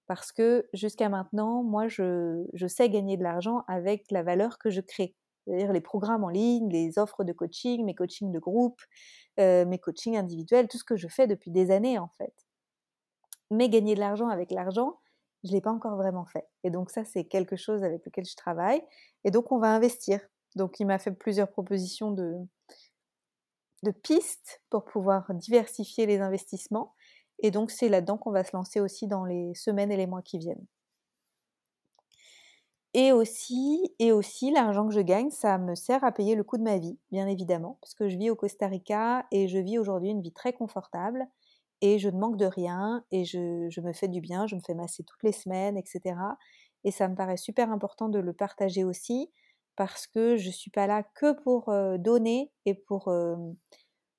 Parce 0.07 0.31
que 0.31 0.67
jusqu'à 0.73 1.09
maintenant, 1.09 1.61
moi, 1.61 1.87
je, 1.87 2.47
sais 2.67 2.89
gagner 2.89 3.17
de 3.17 3.23
l'argent 3.23 3.63
avec 3.67 4.09
la 4.09 4.23
valeur 4.23 4.57
que 4.57 4.71
je 4.71 4.81
crée. 4.81 5.15
C'est-à-dire 5.45 5.73
les 5.73 5.81
programmes 5.81 6.23
en 6.23 6.29
ligne, 6.29 6.69
les 6.69 6.97
offres 6.97 7.23
de 7.23 7.33
coaching, 7.33 7.85
mes 7.85 7.93
coachings 7.93 8.31
de 8.31 8.39
groupe, 8.39 8.81
mes 9.37 9.79
coachings 9.79 10.17
individuels, 10.17 10.67
tout 10.67 10.79
ce 10.79 10.83
que 10.83 10.95
je 10.95 11.07
fais 11.07 11.27
depuis 11.27 11.51
des 11.51 11.69
années 11.69 11.99
en 11.99 12.09
fait. 12.17 12.33
Mais 13.51 13.69
gagner 13.69 13.93
de 13.93 13.99
l'argent 13.99 14.29
avec 14.29 14.49
l'argent, 14.49 14.97
je 15.43 15.49
ne 15.49 15.53
l'ai 15.53 15.61
pas 15.61 15.71
encore 15.71 15.97
vraiment 15.97 16.25
fait. 16.25 16.47
Et 16.63 16.71
donc 16.71 16.89
ça, 16.89 17.05
c'est 17.05 17.25
quelque 17.25 17.55
chose 17.55 17.83
avec 17.83 18.03
lequel 18.05 18.25
je 18.25 18.35
travaille. 18.35 18.81
Et 19.23 19.29
donc 19.29 19.51
on 19.51 19.59
va 19.59 19.69
investir. 19.69 20.19
Donc 20.55 20.79
il 20.79 20.87
m'a 20.87 20.97
fait 20.97 21.11
plusieurs 21.11 21.51
propositions 21.51 22.11
de, 22.11 22.33
de 23.83 23.91
pistes 23.91 24.61
pour 24.69 24.85
pouvoir 24.85 25.33
diversifier 25.33 26.05
les 26.05 26.19
investissements. 26.19 26.95
Et 27.39 27.51
donc 27.51 27.71
c'est 27.71 27.89
là-dedans 27.89 28.17
qu'on 28.17 28.31
va 28.31 28.43
se 28.43 28.55
lancer 28.55 28.79
aussi 28.79 29.07
dans 29.07 29.25
les 29.25 29.53
semaines 29.53 29.91
et 29.91 29.97
les 29.97 30.07
mois 30.07 30.21
qui 30.21 30.39
viennent. 30.39 30.65
Et 32.93 33.11
aussi, 33.11 33.93
et 33.99 34.11
aussi 34.11 34.49
l'argent 34.49 34.87
que 34.87 34.93
je 34.93 35.01
gagne, 35.01 35.29
ça 35.29 35.57
me 35.59 35.75
sert 35.75 36.03
à 36.03 36.11
payer 36.11 36.33
le 36.33 36.43
coût 36.43 36.57
de 36.57 36.63
ma 36.63 36.79
vie, 36.79 36.97
bien 37.11 37.27
évidemment, 37.27 37.77
parce 37.81 37.93
que 37.93 38.09
je 38.09 38.17
vis 38.17 38.31
au 38.31 38.35
Costa 38.35 38.67
Rica 38.67 39.25
et 39.31 39.47
je 39.47 39.59
vis 39.59 39.77
aujourd'hui 39.77 40.09
une 40.09 40.21
vie 40.21 40.31
très 40.31 40.53
confortable 40.53 41.27
et 41.81 41.99
je 41.99 42.09
ne 42.09 42.17
manque 42.17 42.37
de 42.37 42.45
rien 42.45 43.05
et 43.11 43.23
je, 43.23 43.81
me 43.81 43.93
fais 43.93 44.07
du 44.07 44.21
bien, 44.21 44.47
je 44.47 44.55
me 44.55 44.61
fais 44.61 44.73
masser 44.73 45.03
toutes 45.03 45.21
les 45.21 45.31
semaines, 45.31 45.77
etc. 45.77 46.15
Et 46.83 46.91
ça 46.91 47.07
me 47.07 47.15
paraît 47.15 47.37
super 47.37 47.71
important 47.71 48.09
de 48.09 48.19
le 48.19 48.33
partager 48.33 48.83
aussi 48.83 49.29
parce 49.77 50.07
que 50.07 50.35
je 50.35 50.47
ne 50.47 50.51
suis 50.51 50.71
pas 50.71 50.87
là 50.87 51.03
que 51.03 51.33
pour 51.43 51.71
donner 51.99 52.51
et 52.65 52.73
pour, 52.73 53.13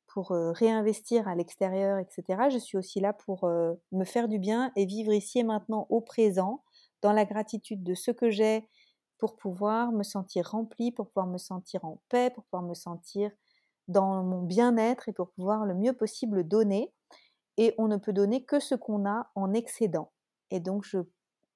pour 0.06 0.30
réinvestir 0.30 1.28
à 1.28 1.34
l'extérieur, 1.34 1.98
etc. 1.98 2.48
Je 2.50 2.58
suis 2.58 2.78
aussi 2.78 3.00
là 3.00 3.12
pour 3.12 3.44
me 3.44 4.04
faire 4.04 4.28
du 4.28 4.38
bien 4.38 4.72
et 4.76 4.86
vivre 4.86 5.12
ici 5.12 5.40
et 5.40 5.44
maintenant 5.44 5.86
au 5.90 6.00
présent, 6.00 6.62
dans 7.02 7.12
la 7.12 7.24
gratitude 7.24 7.82
de 7.82 7.94
ce 7.94 8.10
que 8.10 8.30
j'ai 8.30 8.68
pour 9.18 9.36
pouvoir 9.36 9.92
me 9.92 10.04
sentir 10.04 10.48
remplie, 10.48 10.92
pour 10.92 11.08
pouvoir 11.08 11.26
me 11.26 11.38
sentir 11.38 11.84
en 11.84 12.00
paix, 12.08 12.30
pour 12.30 12.44
pouvoir 12.44 12.62
me 12.62 12.74
sentir 12.74 13.30
dans 13.88 14.22
mon 14.22 14.42
bien-être 14.42 15.08
et 15.08 15.12
pour 15.12 15.30
pouvoir 15.32 15.66
le 15.66 15.74
mieux 15.74 15.92
possible 15.92 16.46
donner 16.46 16.92
et 17.56 17.74
on 17.78 17.88
ne 17.88 17.96
peut 17.96 18.12
donner 18.12 18.44
que 18.44 18.60
ce 18.60 18.74
qu'on 18.76 19.06
a 19.06 19.30
en 19.34 19.52
excédent. 19.52 20.12
Et 20.50 20.60
donc, 20.60 20.86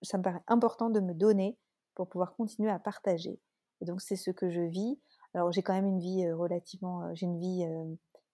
ça 0.03 0.19
me 0.19 0.23
paraît 0.23 0.43
important 0.49 0.91
de 0.91 1.01
me 1.01 1.15
donner 1.15 1.57
pour 1.95 2.09
pouvoir 2.09 2.35
continuer 2.35 2.71
à 2.71 2.79
partager. 2.79 3.39
Et 3.83 3.85
donc, 3.85 4.01
c'est 4.01 4.17
ce 4.17 4.31
que 4.31 4.49
je 4.49 4.63
vis. 4.63 4.99
Alors, 5.35 5.53
j'ai 5.53 5.63
quand 5.63 5.75
même 5.75 5.87
une 5.87 6.01
vie 6.01 6.31
relativement, 6.31 7.15
j'ai 7.15 7.27
une 7.27 7.39
vie 7.39 7.67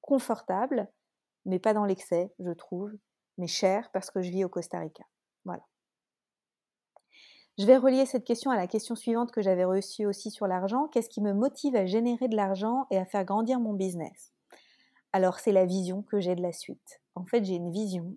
confortable, 0.00 0.88
mais 1.44 1.58
pas 1.58 1.74
dans 1.74 1.84
l'excès, 1.84 2.32
je 2.38 2.52
trouve, 2.52 2.92
mais 3.38 3.48
chère 3.48 3.90
parce 3.92 4.12
que 4.12 4.22
je 4.22 4.30
vis 4.30 4.44
au 4.44 4.48
Costa 4.48 4.78
Rica. 4.78 5.04
Voilà. 5.44 5.64
Je 7.58 7.66
vais 7.66 7.76
relier 7.76 8.06
cette 8.06 8.24
question 8.24 8.52
à 8.52 8.56
la 8.56 8.68
question 8.68 8.94
suivante 8.94 9.32
que 9.32 9.42
j'avais 9.42 9.64
reçue 9.64 10.06
aussi 10.06 10.30
sur 10.30 10.46
l'argent. 10.46 10.86
Qu'est-ce 10.88 11.08
qui 11.08 11.20
me 11.20 11.32
motive 11.32 11.74
à 11.74 11.86
générer 11.86 12.28
de 12.28 12.36
l'argent 12.36 12.86
et 12.92 12.98
à 12.98 13.04
faire 13.04 13.24
grandir 13.24 13.58
mon 13.58 13.72
business? 13.72 14.32
Alors, 15.12 15.40
c'est 15.40 15.50
la 15.50 15.66
vision 15.66 16.02
que 16.02 16.20
j'ai 16.20 16.36
de 16.36 16.42
la 16.42 16.52
suite 16.52 17.00
en 17.18 17.26
fait, 17.26 17.44
j'ai 17.44 17.56
une 17.56 17.72
vision 17.72 18.16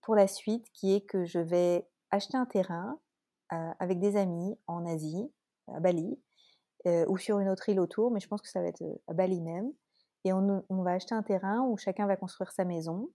pour 0.00 0.14
la 0.14 0.26
suite 0.26 0.66
qui 0.72 0.94
est 0.94 1.02
que 1.02 1.24
je 1.24 1.38
vais 1.38 1.86
acheter 2.10 2.36
un 2.36 2.46
terrain 2.46 2.98
avec 3.50 3.98
des 3.98 4.16
amis 4.16 4.56
en 4.66 4.86
Asie, 4.86 5.30
à 5.68 5.80
Bali, 5.80 6.18
euh, 6.86 7.04
ou 7.08 7.18
sur 7.18 7.38
une 7.38 7.48
autre 7.48 7.68
île 7.68 7.80
autour, 7.80 8.10
mais 8.10 8.20
je 8.20 8.28
pense 8.28 8.40
que 8.40 8.48
ça 8.48 8.60
va 8.60 8.68
être 8.68 8.82
euh, 8.82 8.94
à 9.08 9.12
Bali 9.12 9.40
même. 9.40 9.72
Et 10.24 10.32
on, 10.32 10.62
va 10.82 10.92
acheter 10.92 11.14
un 11.14 11.22
terrain 11.22 11.62
où 11.62 11.78
chacun 11.78 12.06
va 12.06 12.16
construire 12.16 12.52
sa 12.52 12.64
maison. 12.64 13.08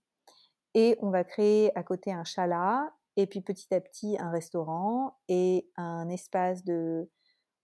Et 0.74 0.96
on 1.00 1.10
va 1.10 1.22
créer 1.24 1.76
à 1.78 1.82
côté 1.82 2.12
un 2.12 2.24
chalat, 2.24 2.92
et 3.16 3.26
puis 3.26 3.40
petit 3.40 3.72
à 3.72 3.80
petit 3.80 4.16
un 4.18 4.30
restaurant 4.30 5.16
et 5.28 5.70
un 5.76 6.08
espace 6.08 6.64
de, 6.64 7.08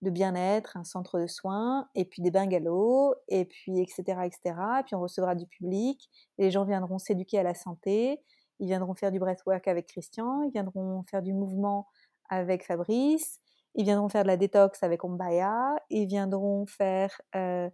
de 0.01 0.09
bien-être, 0.09 0.77
un 0.77 0.83
centre 0.83 1.19
de 1.19 1.27
soins, 1.27 1.89
et 1.95 2.05
puis 2.05 2.21
des 2.21 2.31
bungalows, 2.31 3.15
et 3.27 3.45
puis 3.45 3.79
etc., 3.79 4.03
etc. 4.23 4.55
Et 4.79 4.83
puis 4.83 4.95
on 4.95 5.01
recevra 5.01 5.35
du 5.35 5.45
public, 5.47 6.09
les 6.37 6.51
gens 6.51 6.65
viendront 6.65 6.99
s'éduquer 6.99 7.39
à 7.39 7.43
la 7.43 7.53
santé, 7.53 8.21
ils 8.59 8.67
viendront 8.67 8.93
faire 8.95 9.11
du 9.11 9.19
breathwork 9.19 9.67
avec 9.67 9.87
Christian, 9.87 10.43
ils 10.43 10.51
viendront 10.51 11.03
faire 11.03 11.21
du 11.21 11.33
mouvement 11.33 11.87
avec 12.29 12.65
Fabrice, 12.65 13.39
ils 13.75 13.83
viendront 13.83 14.09
faire 14.09 14.23
de 14.23 14.27
la 14.27 14.37
détox 14.37 14.81
avec 14.83 15.03
Ombaya, 15.03 15.75
ils 15.89 16.05
viendront 16.05 16.65
faire 16.65 17.19
euh, 17.35 17.69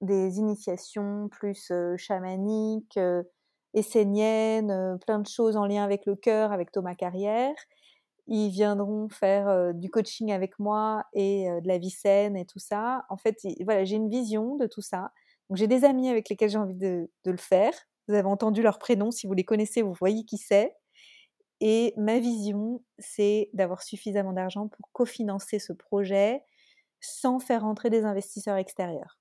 des 0.00 0.38
initiations 0.38 1.28
plus 1.28 1.72
chamaniques, 1.96 2.98
esséniennes, 3.74 4.98
plein 5.06 5.18
de 5.18 5.26
choses 5.26 5.56
en 5.56 5.66
lien 5.66 5.84
avec 5.84 6.06
le 6.06 6.16
cœur, 6.16 6.52
avec 6.52 6.72
Thomas 6.72 6.94
Carrière 6.94 7.54
ils 8.30 8.50
viendront 8.50 9.08
faire 9.08 9.72
du 9.72 9.88
coaching 9.88 10.32
avec 10.32 10.58
moi 10.58 11.02
et 11.14 11.46
de 11.62 11.66
la 11.66 11.78
vie 11.78 11.88
saine 11.88 12.36
et 12.36 12.44
tout 12.44 12.58
ça. 12.58 13.06
En 13.08 13.16
fait, 13.16 13.38
voilà, 13.64 13.84
j'ai 13.84 13.96
une 13.96 14.10
vision 14.10 14.56
de 14.56 14.66
tout 14.66 14.82
ça. 14.82 15.12
Donc 15.48 15.56
j'ai 15.56 15.66
des 15.66 15.84
amis 15.84 16.08
avec 16.08 16.28
lesquels 16.28 16.50
j'ai 16.50 16.58
envie 16.58 16.74
de, 16.74 17.10
le 17.24 17.36
faire. 17.36 17.72
Vous 18.06 18.14
avez 18.14 18.28
entendu 18.28 18.62
leur 18.62 18.78
prénom, 18.78 19.10
si 19.10 19.26
vous 19.26 19.32
les 19.32 19.44
connaissez, 19.44 19.82
vous 19.82 19.94
voyez 19.94 20.24
qui 20.24 20.36
c'est. 20.36 20.74
Et 21.60 21.92
ma 21.96 22.18
vision, 22.18 22.82
c'est 22.98 23.50
d'avoir 23.52 23.82
suffisamment 23.82 24.32
d'argent 24.32 24.68
pour 24.68 24.90
cofinancer 24.92 25.58
ce 25.58 25.72
projet 25.72 26.42
sans 27.00 27.38
faire 27.38 27.62
rentrer 27.62 27.90
des 27.90 28.04
investisseurs 28.04 28.56
extérieurs. 28.56 29.18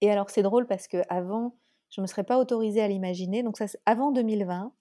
Et 0.00 0.10
alors 0.10 0.30
c'est 0.30 0.42
drôle 0.42 0.66
parce 0.66 0.88
que 0.88 1.02
avant, 1.08 1.56
je 1.90 2.00
ne 2.00 2.04
me 2.04 2.06
serais 2.06 2.24
pas 2.24 2.38
autorisée 2.38 2.80
à 2.80 2.88
l'imaginer. 2.88 3.42
Donc 3.42 3.58
ça, 3.58 3.66
avant 3.86 4.12
2020, 4.12 4.72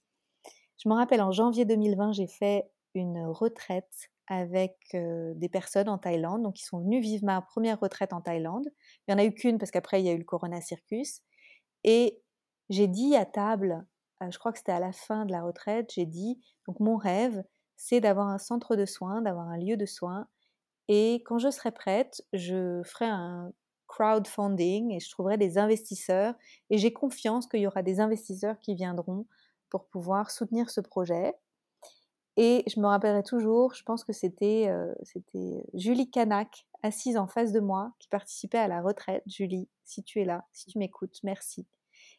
je 0.83 0.89
me 0.89 0.93
rappelle 0.93 1.21
en 1.21 1.31
janvier 1.31 1.65
2020, 1.65 2.13
j'ai 2.13 2.27
fait 2.27 2.69
une 2.95 3.25
retraite 3.27 4.09
avec 4.27 4.77
des 4.93 5.49
personnes 5.49 5.89
en 5.89 5.97
Thaïlande. 5.97 6.43
Donc, 6.43 6.61
ils 6.61 6.65
sont 6.65 6.79
venus 6.79 7.01
vivre 7.01 7.25
ma 7.25 7.41
première 7.41 7.79
retraite 7.79 8.13
en 8.13 8.21
Thaïlande. 8.21 8.67
Il 9.07 9.13
n'y 9.13 9.15
en 9.15 9.23
a 9.23 9.25
eu 9.25 9.33
qu'une 9.33 9.57
parce 9.57 9.71
qu'après, 9.71 10.01
il 10.01 10.05
y 10.05 10.09
a 10.09 10.13
eu 10.13 10.19
le 10.19 10.23
Corona 10.23 10.61
Circus. 10.61 11.21
Et 11.83 12.21
j'ai 12.69 12.87
dit 12.87 13.15
à 13.15 13.25
table, 13.25 13.83
je 14.29 14.37
crois 14.37 14.51
que 14.51 14.57
c'était 14.57 14.71
à 14.71 14.79
la 14.79 14.91
fin 14.91 15.25
de 15.25 15.31
la 15.31 15.41
retraite, 15.41 15.91
j'ai 15.93 16.05
dit, 16.05 16.39
donc 16.67 16.79
mon 16.79 16.97
rêve, 16.97 17.43
c'est 17.77 18.01
d'avoir 18.01 18.27
un 18.27 18.37
centre 18.37 18.75
de 18.75 18.85
soins, 18.85 19.21
d'avoir 19.21 19.47
un 19.47 19.57
lieu 19.57 19.77
de 19.77 19.85
soins. 19.85 20.27
Et 20.89 21.23
quand 21.25 21.37
je 21.37 21.49
serai 21.49 21.71
prête, 21.71 22.23
je 22.33 22.81
ferai 22.83 23.05
un 23.05 23.53
crowdfunding 23.87 24.91
et 24.91 24.99
je 24.99 25.09
trouverai 25.09 25.37
des 25.37 25.57
investisseurs. 25.57 26.35
Et 26.69 26.77
j'ai 26.77 26.91
confiance 26.91 27.47
qu'il 27.47 27.61
y 27.61 27.67
aura 27.67 27.83
des 27.83 27.99
investisseurs 27.99 28.59
qui 28.59 28.75
viendront 28.75 29.25
pour 29.69 29.85
pouvoir 29.85 30.31
soutenir 30.31 30.69
ce 30.69 30.81
projet. 30.81 31.33
Et 32.37 32.63
je 32.67 32.79
me 32.79 32.87
rappellerai 32.87 33.23
toujours, 33.23 33.73
je 33.73 33.83
pense 33.83 34.03
que 34.03 34.13
c'était 34.13 34.69
c'était 35.03 35.63
Julie 35.73 36.09
Canac, 36.09 36.67
assise 36.83 37.17
en 37.17 37.27
face 37.27 37.51
de 37.51 37.59
moi, 37.59 37.93
qui 37.99 38.07
participait 38.07 38.57
à 38.57 38.67
la 38.67 38.81
retraite. 38.81 39.23
Julie, 39.25 39.67
si 39.83 40.03
tu 40.03 40.21
es 40.21 40.25
là, 40.25 40.45
si 40.53 40.67
tu 40.67 40.77
m'écoutes, 40.77 41.19
merci. 41.23 41.67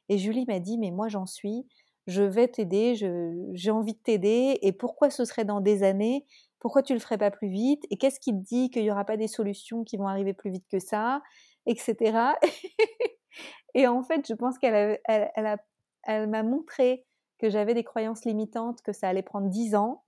Et 0.09 0.19
Julie 0.19 0.45
m'a 0.47 0.59
dit, 0.59 0.77
mais 0.77 0.91
moi 0.91 1.09
j'en 1.09 1.27
suis, 1.27 1.67
je 2.11 2.23
vais 2.23 2.49
t'aider, 2.49 2.95
j'ai 2.95 3.71
envie 3.71 3.95
de 3.95 3.99
t'aider, 3.99 4.59
et 4.63 4.73
pourquoi 4.73 5.11
ce 5.11 5.25
serait 5.25 5.45
dans 5.45 5.61
des 5.61 5.83
années? 5.83 6.27
Pourquoi 6.59 6.83
tu 6.83 6.93
le 6.93 6.99
ferais 6.99 7.19
pas 7.19 7.31
plus 7.31 7.49
vite? 7.49 7.85
Et 7.91 7.97
qu'est-ce 7.97 8.21
qui 8.21 8.33
te 8.33 8.45
dit 8.45 8.71
qu'il 8.71 8.83
n'y 8.83 8.91
aura 8.91 9.05
pas 9.05 9.17
des 9.17 9.29
solutions 9.29 9.85
qui 9.85 9.97
vont 9.97 10.07
arriver 10.07 10.35
plus 10.35 10.51
vite 10.51 10.67
que 10.71 10.79
ça? 10.79 11.23
Etc. 11.67 12.35
et 13.75 13.87
en 13.87 14.03
fait, 14.03 14.27
je 14.29 14.35
pense 14.35 14.59
qu'elle 14.59 15.01
elle, 15.05 15.31
elle, 15.35 15.57
elle 16.05 16.29
m'a 16.29 16.43
montré 16.43 17.07
que 17.39 17.49
j'avais 17.49 17.75
des 17.75 17.85
croyances 17.85 18.25
limitantes, 18.25 18.83
que 18.83 18.93
ça 18.93 19.09
allait 19.09 19.23
prendre 19.23 19.49
dix 19.49 19.75
ans, 19.75 20.03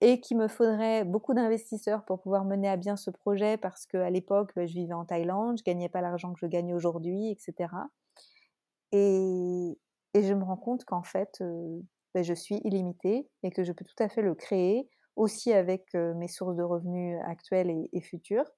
et 0.00 0.20
qu'il 0.20 0.38
me 0.38 0.48
faudrait 0.48 1.04
beaucoup 1.04 1.34
d'investisseurs 1.34 2.04
pour 2.04 2.20
pouvoir 2.20 2.44
mener 2.44 2.68
à 2.68 2.76
bien 2.76 2.96
ce 2.96 3.10
projet 3.10 3.58
parce 3.58 3.86
qu'à 3.86 4.08
l'époque, 4.08 4.52
bah, 4.56 4.66
je 4.66 4.72
vivais 4.72 4.94
en 4.94 5.04
Thaïlande, 5.04 5.58
je 5.58 5.64
gagnais 5.64 5.90
pas 5.90 6.00
l'argent 6.00 6.32
que 6.32 6.40
je 6.40 6.46
gagne 6.46 6.72
aujourd'hui, 6.74 7.30
etc. 7.30 7.68
Et, 8.92 9.78
et, 10.14 10.22
je 10.22 10.34
me 10.34 10.44
rends 10.44 10.56
compte 10.56 10.84
qu'en 10.84 11.02
fait, 11.02 11.42
bah, 12.14 12.22
je 12.22 12.34
suis 12.34 12.56
illimitée 12.64 13.28
et 13.42 13.50
que 13.50 13.64
je 13.64 13.72
peux 13.72 13.84
tout 13.84 14.02
à 14.02 14.08
fait 14.08 14.22
le 14.22 14.34
créer 14.34 14.88
aussi 15.16 15.52
avec 15.52 15.92
mes 15.94 16.28
sources 16.28 16.56
de 16.56 16.62
revenus 16.62 17.18
actuelles 17.26 17.70
et, 17.70 17.90
et 17.92 18.00
futures. 18.00 18.50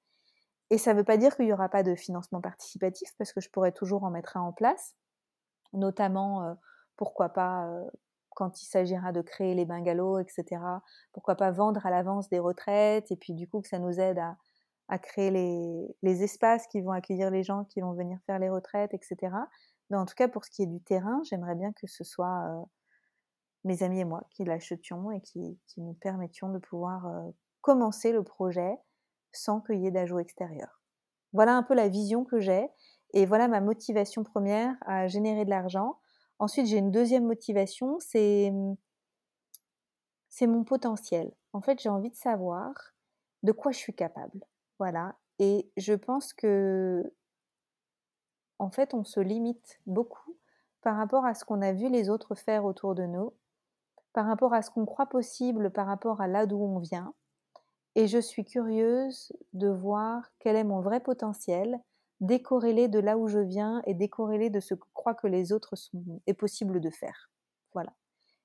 Et 0.70 0.78
ça 0.78 0.92
ne 0.92 0.98
veut 0.98 1.04
pas 1.04 1.16
dire 1.16 1.36
qu'il 1.36 1.46
n'y 1.46 1.52
aura 1.52 1.68
pas 1.68 1.82
de 1.82 1.94
financement 1.94 2.40
participatif 2.40 3.10
parce 3.18 3.32
que 3.32 3.40
je 3.40 3.50
pourrais 3.50 3.72
toujours 3.72 4.04
en 4.04 4.10
mettre 4.10 4.36
un 4.36 4.42
en 4.42 4.52
place, 4.52 4.94
notamment, 5.72 6.56
pourquoi 6.96 7.28
pas, 7.28 7.68
quand 8.34 8.62
il 8.62 8.66
s'agira 8.66 9.12
de 9.12 9.20
créer 9.20 9.54
les 9.54 9.64
bungalows, 9.64 10.18
etc. 10.18 10.60
Pourquoi 11.12 11.36
pas 11.36 11.50
vendre 11.50 11.84
à 11.86 11.90
l'avance 11.90 12.28
des 12.28 12.38
retraites 12.38 13.10
et 13.10 13.16
puis 13.16 13.34
du 13.34 13.48
coup 13.48 13.60
que 13.60 13.68
ça 13.68 13.78
nous 13.78 14.00
aide 14.00 14.18
à, 14.88 14.98
créer 14.98 15.30
les, 16.02 16.22
espaces 16.22 16.66
qui 16.66 16.82
vont 16.82 16.90
accueillir 16.90 17.30
les 17.30 17.42
gens 17.42 17.64
qui 17.64 17.80
vont 17.80 17.92
venir 17.92 18.18
faire 18.26 18.38
les 18.38 18.50
retraites, 18.50 18.92
etc. 18.92 19.34
Mais 19.90 19.96
en 19.96 20.06
tout 20.06 20.14
cas, 20.14 20.28
pour 20.28 20.44
ce 20.44 20.50
qui 20.50 20.62
est 20.62 20.66
du 20.66 20.80
terrain, 20.80 21.20
j'aimerais 21.24 21.54
bien 21.54 21.72
que 21.72 21.86
ce 21.86 22.04
soit 22.04 22.66
mes 23.64 23.82
amis 23.82 24.00
et 24.00 24.04
moi 24.04 24.24
qui 24.30 24.44
l'achetions 24.44 25.12
et 25.12 25.20
qui, 25.20 25.58
nous 25.76 25.94
permettions 25.94 26.50
de 26.50 26.58
pouvoir 26.58 27.06
commencer 27.60 28.12
le 28.12 28.22
projet 28.22 28.76
sans 29.32 29.60
qu'il 29.60 29.80
y 29.80 29.86
ait 29.86 29.90
d'ajout 29.90 30.18
extérieur. 30.18 30.80
Voilà 31.32 31.56
un 31.56 31.62
peu 31.62 31.74
la 31.74 31.88
vision 31.88 32.24
que 32.24 32.40
j'ai 32.40 32.68
et 33.14 33.26
voilà 33.26 33.48
ma 33.48 33.60
motivation 33.60 34.24
première 34.24 34.74
à 34.82 35.08
générer 35.08 35.44
de 35.44 35.50
l'argent. 35.50 35.98
Ensuite, 36.38 36.66
j'ai 36.66 36.78
une 36.78 36.90
deuxième 36.90 37.26
motivation, 37.26 37.98
c'est 38.00 38.50
mmh, 38.50 38.76
c'est 40.32 40.46
mon 40.46 40.64
potentiel. 40.64 41.30
En 41.52 41.60
fait, 41.60 41.78
j'ai 41.80 41.90
envie 41.90 42.10
de 42.10 42.16
savoir 42.16 42.72
de 43.42 43.52
quoi 43.52 43.70
je 43.70 43.76
suis 43.76 43.94
capable. 43.94 44.40
Voilà. 44.78 45.14
Et 45.38 45.70
je 45.76 45.92
pense 45.92 46.32
que, 46.32 47.04
en 48.62 48.70
fait, 48.70 48.94
on 48.94 49.02
se 49.02 49.18
limite 49.18 49.80
beaucoup 49.86 50.36
par 50.82 50.96
rapport 50.96 51.26
à 51.26 51.34
ce 51.34 51.44
qu'on 51.44 51.62
a 51.62 51.72
vu 51.72 51.88
les 51.88 52.08
autres 52.08 52.36
faire 52.36 52.64
autour 52.64 52.94
de 52.94 53.04
nous, 53.04 53.32
par 54.12 54.24
rapport 54.24 54.54
à 54.54 54.62
ce 54.62 54.70
qu'on 54.70 54.86
croit 54.86 55.06
possible, 55.06 55.72
par 55.72 55.88
rapport 55.88 56.20
à 56.20 56.28
là 56.28 56.46
d'où 56.46 56.62
on 56.62 56.78
vient. 56.78 57.12
Et 57.96 58.06
je 58.06 58.18
suis 58.18 58.44
curieuse 58.44 59.32
de 59.52 59.68
voir 59.68 60.30
quel 60.38 60.54
est 60.54 60.62
mon 60.62 60.80
vrai 60.80 61.00
potentiel, 61.00 61.80
décorrélé 62.20 62.86
de 62.86 63.00
là 63.00 63.18
où 63.18 63.26
je 63.26 63.40
viens 63.40 63.82
et 63.84 63.94
décorrélé 63.94 64.48
de 64.48 64.60
ce 64.60 64.74
que 64.74 64.86
croient 64.94 65.16
que 65.16 65.26
les 65.26 65.52
autres 65.52 65.74
sont, 65.74 66.20
est 66.28 66.34
possible 66.34 66.80
de 66.80 66.90
faire. 66.90 67.32
Voilà. 67.72 67.92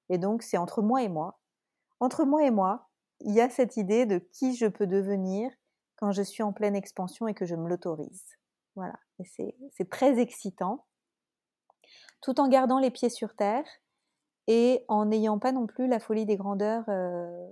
Et 0.10 0.18
donc, 0.18 0.42
c'est 0.42 0.58
entre 0.58 0.82
moi 0.82 1.04
et 1.04 1.10
moi. 1.10 1.38
Entre 2.00 2.26
moi 2.26 2.44
et 2.44 2.52
moi, 2.52 2.90
il 3.20 3.36
y 3.36 3.42
a 3.42 3.52
cette 3.52 3.78
idée 3.78 4.08
de 4.08 4.18
qui 4.18 4.56
je 4.56 4.66
peux 4.66 4.88
devenir 4.88 5.52
quand 5.96 6.12
je 6.12 6.24
suis 6.24 6.42
en 6.42 6.54
pleine 6.54 6.76
expansion 6.76 7.28
et 7.28 7.36
que 7.36 7.46
je 7.46 7.56
me 7.56 7.70
l'autorise. 7.70 8.26
Voilà. 8.76 8.98
C'est 9.26 9.90
très 9.90 10.20
excitant. 10.20 10.86
Tout 12.22 12.40
en 12.40 12.48
gardant 12.48 12.80
les 12.80 12.92
pieds 12.92 13.10
sur 13.10 13.36
terre 13.36 13.66
et 14.48 14.84
en 14.88 15.06
n'ayant 15.06 15.40
pas 15.40 15.52
non 15.52 15.68
plus 15.68 15.88
la 15.88 16.00
folie 16.00 16.26
des 16.26 16.38
grandeurs 16.38 16.84
euh, 16.90 17.48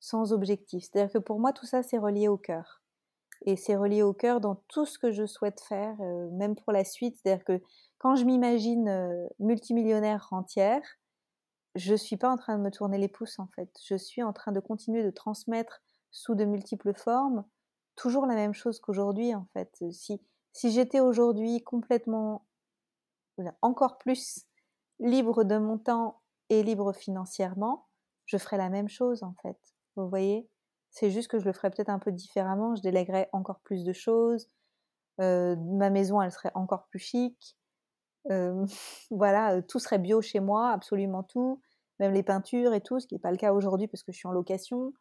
sans 0.00 0.32
objectif. 0.32 0.84
C'est-à-dire 0.84 1.12
que 1.12 1.18
pour 1.18 1.38
moi, 1.38 1.52
tout 1.52 1.66
ça, 1.66 1.82
c'est 1.82 1.98
relié 1.98 2.28
au 2.28 2.36
cœur. 2.36 2.82
Et 3.42 3.56
c'est 3.56 3.76
relié 3.76 4.02
au 4.02 4.12
cœur 4.12 4.40
dans 4.40 4.56
tout 4.68 4.86
ce 4.86 4.98
que 4.98 5.12
je 5.12 5.26
souhaite 5.26 5.60
faire, 5.60 5.94
euh, 6.00 6.30
même 6.32 6.56
pour 6.56 6.72
la 6.72 6.84
suite. 6.84 7.16
C'est-à-dire 7.16 7.44
que 7.44 7.62
quand 7.98 8.16
je 8.16 8.24
m'imagine 8.24 8.88
euh, 8.88 9.26
multimillionnaire 9.38 10.28
entière, 10.30 10.82
je 11.74 11.92
ne 11.92 11.96
suis 11.96 12.16
pas 12.16 12.30
en 12.30 12.36
train 12.36 12.56
de 12.56 12.62
me 12.62 12.70
tourner 12.70 12.98
les 12.98 13.08
pouces 13.08 13.38
en 13.38 13.48
fait. 13.54 13.70
Je 13.86 13.94
suis 13.94 14.22
en 14.22 14.32
train 14.32 14.52
de 14.52 14.60
continuer 14.60 15.04
de 15.04 15.10
transmettre 15.10 15.82
sous 16.10 16.34
de 16.34 16.44
multiples 16.44 16.94
formes 16.94 17.44
toujours 17.96 18.26
la 18.26 18.34
même 18.34 18.54
chose 18.54 18.78
qu'aujourd'hui 18.78 19.34
en 19.34 19.46
fait. 19.52 19.82
Si, 19.90 20.20
si 20.56 20.70
j'étais 20.70 21.00
aujourd'hui 21.00 21.62
complètement, 21.62 22.46
encore 23.60 23.98
plus 23.98 24.46
libre 25.00 25.44
de 25.44 25.58
mon 25.58 25.76
temps 25.76 26.22
et 26.48 26.62
libre 26.62 26.94
financièrement, 26.94 27.88
je 28.24 28.38
ferais 28.38 28.56
la 28.56 28.70
même 28.70 28.88
chose 28.88 29.22
en 29.22 29.34
fait. 29.42 29.58
Vous 29.96 30.08
voyez? 30.08 30.48
C'est 30.88 31.10
juste 31.10 31.28
que 31.28 31.38
je 31.38 31.44
le 31.44 31.52
ferais 31.52 31.68
peut-être 31.68 31.90
un 31.90 31.98
peu 31.98 32.10
différemment, 32.10 32.74
je 32.74 32.80
délèguerais 32.80 33.28
encore 33.34 33.60
plus 33.64 33.84
de 33.84 33.92
choses, 33.92 34.48
euh, 35.20 35.56
ma 35.56 35.90
maison 35.90 36.22
elle 36.22 36.32
serait 36.32 36.52
encore 36.54 36.86
plus 36.86 37.00
chic, 37.00 37.58
euh, 38.30 38.64
voilà, 39.10 39.60
tout 39.60 39.78
serait 39.78 39.98
bio 39.98 40.22
chez 40.22 40.40
moi, 40.40 40.70
absolument 40.70 41.22
tout, 41.22 41.60
même 42.00 42.14
les 42.14 42.22
peintures 42.22 42.72
et 42.72 42.80
tout, 42.80 42.98
ce 42.98 43.06
qui 43.06 43.14
n'est 43.14 43.20
pas 43.20 43.30
le 43.30 43.36
cas 43.36 43.52
aujourd'hui 43.52 43.88
parce 43.88 44.02
que 44.02 44.10
je 44.10 44.16
suis 44.16 44.28
en 44.28 44.32
location. 44.32 44.94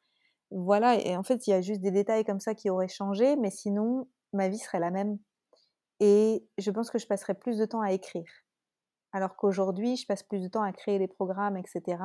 Voilà, 0.52 1.00
et 1.00 1.16
en 1.16 1.24
fait 1.24 1.48
il 1.48 1.52
y 1.52 1.54
a 1.54 1.62
juste 1.62 1.80
des 1.80 1.92
détails 1.92 2.26
comme 2.26 2.42
ça 2.42 2.56
qui 2.56 2.70
auraient 2.70 2.90
changé, 2.90 3.38
mais 3.38 3.52
sinon 3.52 4.10
ma 4.34 4.50
vie 4.50 4.60
serait 4.60 4.82
la 4.82 4.92
même. 4.92 5.18
Et 6.00 6.48
je 6.58 6.72
pense 6.72 6.90
que 6.90 6.98
je 6.98 7.08
passerais 7.08 7.36
plus 7.36 7.58
de 7.58 7.66
temps 7.66 7.82
à 7.82 7.92
écrire. 7.92 8.30
Alors 9.14 9.36
qu'aujourd'hui, 9.38 9.96
je 9.96 10.06
passe 10.06 10.24
plus 10.24 10.42
de 10.42 10.48
temps 10.50 10.64
à 10.64 10.74
créer 10.74 11.00
des 11.00 11.08
programmes, 11.08 11.56
etc. 11.56 11.98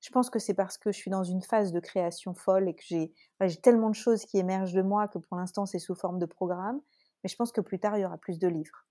Je 0.00 0.10
pense 0.10 0.30
que 0.30 0.38
c'est 0.38 0.54
parce 0.54 0.78
que 0.78 0.92
je 0.92 0.96
suis 0.96 1.10
dans 1.10 1.24
une 1.24 1.42
phase 1.42 1.72
de 1.72 1.80
création 1.80 2.32
folle 2.34 2.68
et 2.68 2.74
que 2.74 2.82
j'ai 2.84 3.60
tellement 3.60 3.90
de 3.90 3.94
choses 3.94 4.24
qui 4.24 4.38
émergent 4.38 4.72
de 4.72 4.82
moi 4.82 5.08
que 5.08 5.18
pour 5.18 5.36
l'instant 5.36 5.66
c'est 5.66 5.78
sous 5.78 5.94
forme 5.94 6.18
de 6.18 6.26
programme. 6.26 6.80
Mais 7.22 7.28
je 7.28 7.36
pense 7.36 7.52
que 7.52 7.60
plus 7.60 7.80
tard, 7.80 7.98
il 7.98 8.02
y 8.02 8.04
aura 8.04 8.16
plus 8.16 8.38
de 8.38 8.46
livres. 8.48 8.86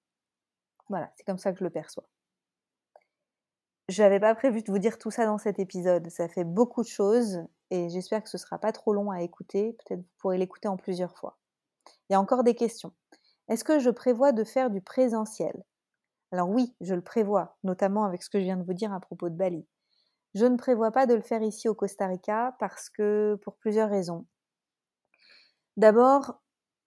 Voilà, 0.89 1.11
c'est 1.15 1.23
comme 1.23 1.37
ça 1.37 1.51
que 1.51 1.59
je 1.59 1.63
le 1.63 1.69
perçois. 1.69 2.07
Je 3.89 4.03
n'avais 4.03 4.19
pas 4.19 4.35
prévu 4.35 4.61
de 4.61 4.69
vous 4.69 4.79
dire 4.79 4.97
tout 4.97 5.11
ça 5.11 5.25
dans 5.25 5.37
cet 5.37 5.59
épisode. 5.59 6.09
Ça 6.09 6.27
fait 6.27 6.43
beaucoup 6.43 6.83
de 6.83 6.87
choses 6.87 7.39
et 7.71 7.89
j'espère 7.89 8.21
que 8.21 8.29
ce 8.29 8.35
ne 8.35 8.41
sera 8.41 8.59
pas 8.59 8.73
trop 8.73 8.93
long 8.93 9.11
à 9.11 9.21
écouter. 9.21 9.77
Peut-être 9.79 10.01
vous 10.01 10.13
pourrez 10.19 10.37
l'écouter 10.37 10.67
en 10.67 10.75
plusieurs 10.75 11.17
fois. 11.17 11.39
Il 12.09 12.13
y 12.13 12.15
a 12.15 12.19
encore 12.19 12.43
des 12.43 12.53
questions. 12.53 12.93
Est-ce 13.49 13.63
que 13.63 13.79
je 13.79 13.89
prévois 13.89 14.31
de 14.31 14.43
faire 14.43 14.69
du 14.69 14.81
présentiel? 14.81 15.63
Alors 16.31 16.49
oui, 16.49 16.75
je 16.81 16.93
le 16.93 17.01
prévois, 17.01 17.57
notamment 17.63 18.03
avec 18.03 18.21
ce 18.23 18.29
que 18.29 18.39
je 18.39 18.43
viens 18.43 18.57
de 18.57 18.63
vous 18.63 18.73
dire 18.73 18.93
à 18.93 18.99
propos 18.99 19.29
de 19.29 19.35
Bali. 19.35 19.65
Je 20.35 20.45
ne 20.45 20.57
prévois 20.57 20.91
pas 20.91 21.05
de 21.05 21.13
le 21.13 21.21
faire 21.21 21.41
ici 21.41 21.69
au 21.69 21.73
Costa 21.73 22.07
Rica 22.07 22.55
parce 22.59 22.89
que 22.89 23.39
pour 23.43 23.55
plusieurs 23.55 23.89
raisons. 23.89 24.25
D'abord, 25.77 26.41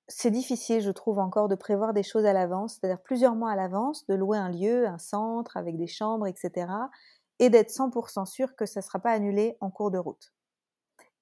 c'est 0.08 0.30
difficile, 0.30 0.80
je 0.80 0.90
trouve, 0.90 1.18
encore 1.18 1.48
de 1.48 1.54
prévoir 1.54 1.94
des 1.94 2.02
choses 2.02 2.26
à 2.26 2.32
l'avance, 2.32 2.74
c'est-à-dire 2.74 3.00
plusieurs 3.00 3.36
mois 3.36 3.52
à 3.52 3.56
l'avance, 3.56 4.06
de 4.08 4.14
louer 4.14 4.38
un 4.38 4.50
lieu, 4.50 4.86
un 4.86 4.98
centre 4.98 5.56
avec 5.56 5.76
des 5.76 5.86
chambres, 5.86 6.26
etc. 6.26 6.66
et 7.38 7.48
d'être 7.48 7.70
100% 7.70 8.26
sûr 8.26 8.54
que 8.56 8.66
ça 8.66 8.80
ne 8.80 8.84
sera 8.84 8.98
pas 8.98 9.12
annulé 9.12 9.56
en 9.61 9.70
cours 9.70 9.90
de 9.90 9.98
route. 9.98 10.32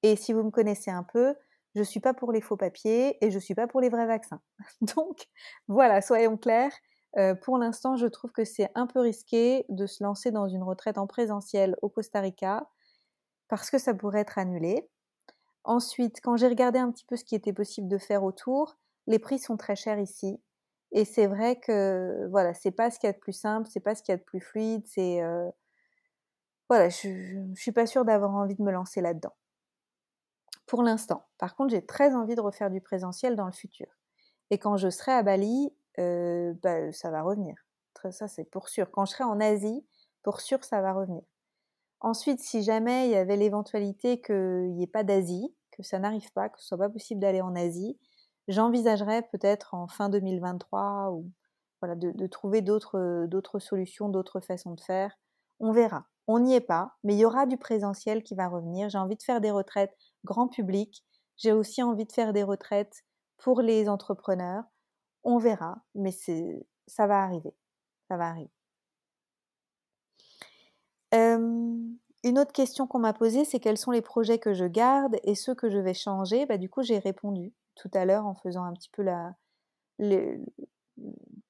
Et 0.03 0.17
si 0.17 0.33
vous 0.33 0.43
me 0.43 0.51
connaissez 0.51 0.91
un 0.91 1.03
peu, 1.03 1.35
je 1.75 1.81
ne 1.81 1.85
suis 1.85 2.01
pas 2.01 2.15
pour 2.15 2.33
les 2.33 2.41
faux 2.41 2.57
papiers 2.57 3.23
et 3.25 3.31
je 3.31 3.37
ne 3.37 3.41
suis 3.41 3.55
pas 3.55 3.67
pour 3.67 3.81
les 3.81 3.89
vrais 3.89 4.07
vaccins. 4.07 4.41
Donc 4.81 5.29
voilà, 5.69 6.01
soyons 6.01 6.37
clairs, 6.37 6.73
euh, 7.17 7.35
pour 7.35 7.59
l'instant, 7.59 7.97
je 7.97 8.07
trouve 8.07 8.33
que 8.33 8.45
c'est 8.45 8.71
un 8.75 8.87
peu 8.87 9.01
risqué 9.01 9.65
de 9.69 9.87
se 9.87 10.03
lancer 10.03 10.31
dans 10.31 10.49
une 10.49 10.63
retraite 10.63 10.99
en 10.99 11.07
présentiel 11.07 11.77
au 11.83 11.89
Costa 11.89 12.21
Rica 12.21 12.69
parce 13.49 13.71
que 13.71 13.79
ça 13.79 13.95
pourrait 13.95 14.21
être 14.21 14.39
annulé. 14.39 14.89
Ensuite, 15.65 16.21
quand 16.23 16.37
j'ai 16.37 16.49
regardé 16.49 16.79
un 16.79 16.91
petit 16.91 17.05
peu 17.05 17.17
ce 17.17 17.25
qui 17.25 17.35
était 17.35 17.53
possible 17.53 17.89
de 17.89 17.99
faire 17.99 18.25
autour, 18.25 18.79
les 19.07 19.19
prix 19.19 19.39
sont 19.39 19.57
très 19.57 19.77
chers 19.77 19.99
ici. 19.99 20.41
Et 20.93 21.05
c'est 21.05 21.27
vrai 21.27 21.59
que 21.59 22.27
voilà, 22.31 22.55
c'est 22.55 22.71
pas 22.71 22.91
ce 22.91 22.99
qu'il 22.99 23.09
y 23.09 23.11
a 23.11 23.13
de 23.13 23.19
plus 23.19 23.33
simple, 23.33 23.69
c'est 23.71 23.81
pas 23.81 23.95
ce 23.95 24.03
qu'il 24.03 24.13
y 24.13 24.15
a 24.15 24.19
de 24.19 24.23
plus 24.23 24.41
fluide, 24.41 24.87
c'est 24.87 25.23
euh, 25.23 25.51
voilà, 26.69 26.89
je, 26.89 27.09
ne 27.09 27.55
suis 27.55 27.73
pas 27.73 27.87
sûre 27.87 28.05
d'avoir 28.05 28.35
envie 28.35 28.55
de 28.55 28.63
me 28.63 28.71
lancer 28.71 29.01
là-dedans. 29.01 29.35
Pour 30.69 30.83
l'instant. 30.83 31.27
Par 31.39 31.57
contre, 31.57 31.71
j'ai 31.71 31.85
très 31.85 32.15
envie 32.15 32.35
de 32.35 32.41
refaire 32.41 32.71
du 32.71 32.81
présentiel 32.83 33.35
dans 33.35 33.47
le 33.47 33.53
futur. 33.53 33.87
Et 34.51 34.59
quand 34.59 34.77
je 34.77 34.91
serai 34.91 35.13
à 35.13 35.23
Bali, 35.23 35.73
euh, 35.99 36.53
bah, 36.63 36.93
ça 36.93 37.11
va 37.11 37.23
revenir. 37.23 37.57
Ça, 38.11 38.29
c'est 38.29 38.45
pour 38.45 38.69
sûr. 38.69 38.91
Quand 38.93 39.05
je 39.07 39.13
serai 39.13 39.25
en 39.25 39.41
Asie, 39.41 39.85
pour 40.23 40.41
sûr, 40.41 40.63
ça 40.63 40.81
va 40.81 40.93
revenir. 40.93 41.23
Ensuite, 42.01 42.41
si 42.41 42.63
jamais 42.63 43.09
il 43.09 43.13
y 43.13 43.17
avait 43.17 43.37
l'éventualité 43.37 44.21
qu'il 44.21 44.75
n'y 44.75 44.85
ait 44.85 44.87
pas 44.87 45.03
d'Asie, 45.03 45.53
que 45.73 45.83
ça 45.83 45.99
n'arrive 45.99 46.31
pas, 46.33 46.49
que 46.49 46.61
ce 46.61 46.69
soit 46.69 46.79
pas 46.79 46.89
possible 46.89 47.21
d'aller 47.21 47.41
en 47.41 47.57
Asie, 47.57 47.99
j'envisagerais 48.47 49.23
peut-être 49.23 49.75
en 49.75 49.89
fin 49.89 50.09
2023 50.09 51.11
ou 51.13 51.31
voilà, 51.81 51.97
de, 51.97 52.27
trouver 52.27 52.61
d'autres, 52.61 53.27
d'autres 53.27 53.59
solutions, 53.59 54.09
d'autres 54.09 54.41
façons 54.41 54.75
de 54.75 54.81
faire. 54.81 55.19
On 55.61 55.73
verra. 55.73 56.07
On 56.27 56.41
n'y 56.41 56.55
est 56.55 56.61
pas, 56.61 56.93
mais 57.05 57.15
il 57.15 57.21
y 57.21 57.25
aura 57.25 57.47
du 57.47 57.57
présentiel 57.57 58.23
qui 58.23 58.35
va 58.35 58.49
revenir. 58.49 58.91
J'ai 58.91 58.99
envie 58.99 59.17
de 59.17 59.23
faire 59.23 59.41
des 59.41 59.51
retraites 59.51 59.97
grand 60.25 60.49
public. 60.49 61.05
J'ai 61.37 61.53
aussi 61.53 61.83
envie 61.83 62.05
de 62.05 62.13
faire 62.13 62.33
des 62.33 62.43
retraites 62.43 63.05
pour 63.39 63.61
les 63.61 63.89
entrepreneurs. 63.89 64.65
On 65.25 65.39
verra, 65.39 65.83
mais 65.95 66.13
ça 66.13 67.07
va 67.07 67.23
arriver. 67.23 67.55
Ça 68.09 68.17
va 68.17 68.29
arriver. 68.29 68.51
une 72.25 72.39
autre 72.39 72.53
question 72.53 72.87
qu'on 72.87 72.99
m'a 72.99 73.13
posée, 73.13 73.45
c'est 73.45 73.61
quels 73.61 73.79
sont 73.79 73.93
les 73.93 74.03
projets 74.03 74.39
que 74.39 74.53
je 74.53 74.65
garde 74.65 75.17
et 75.25 75.35
ceux 75.35 75.55
que 75.55 75.71
je 75.71 75.79
vais 75.79 75.95
changer? 75.95 76.47
Bah, 76.47 76.59
du 76.59 76.69
coup, 76.69 76.83
j'ai 76.83 76.99
répondu 76.99 77.53
tout 77.75 77.91
à 77.95 78.05
l'heure 78.05 78.27
en 78.27 78.35
faisant 78.35 78.65
un 78.65 78.73
petit 78.75 78.91
peu 78.91 79.03
la, 79.03 79.35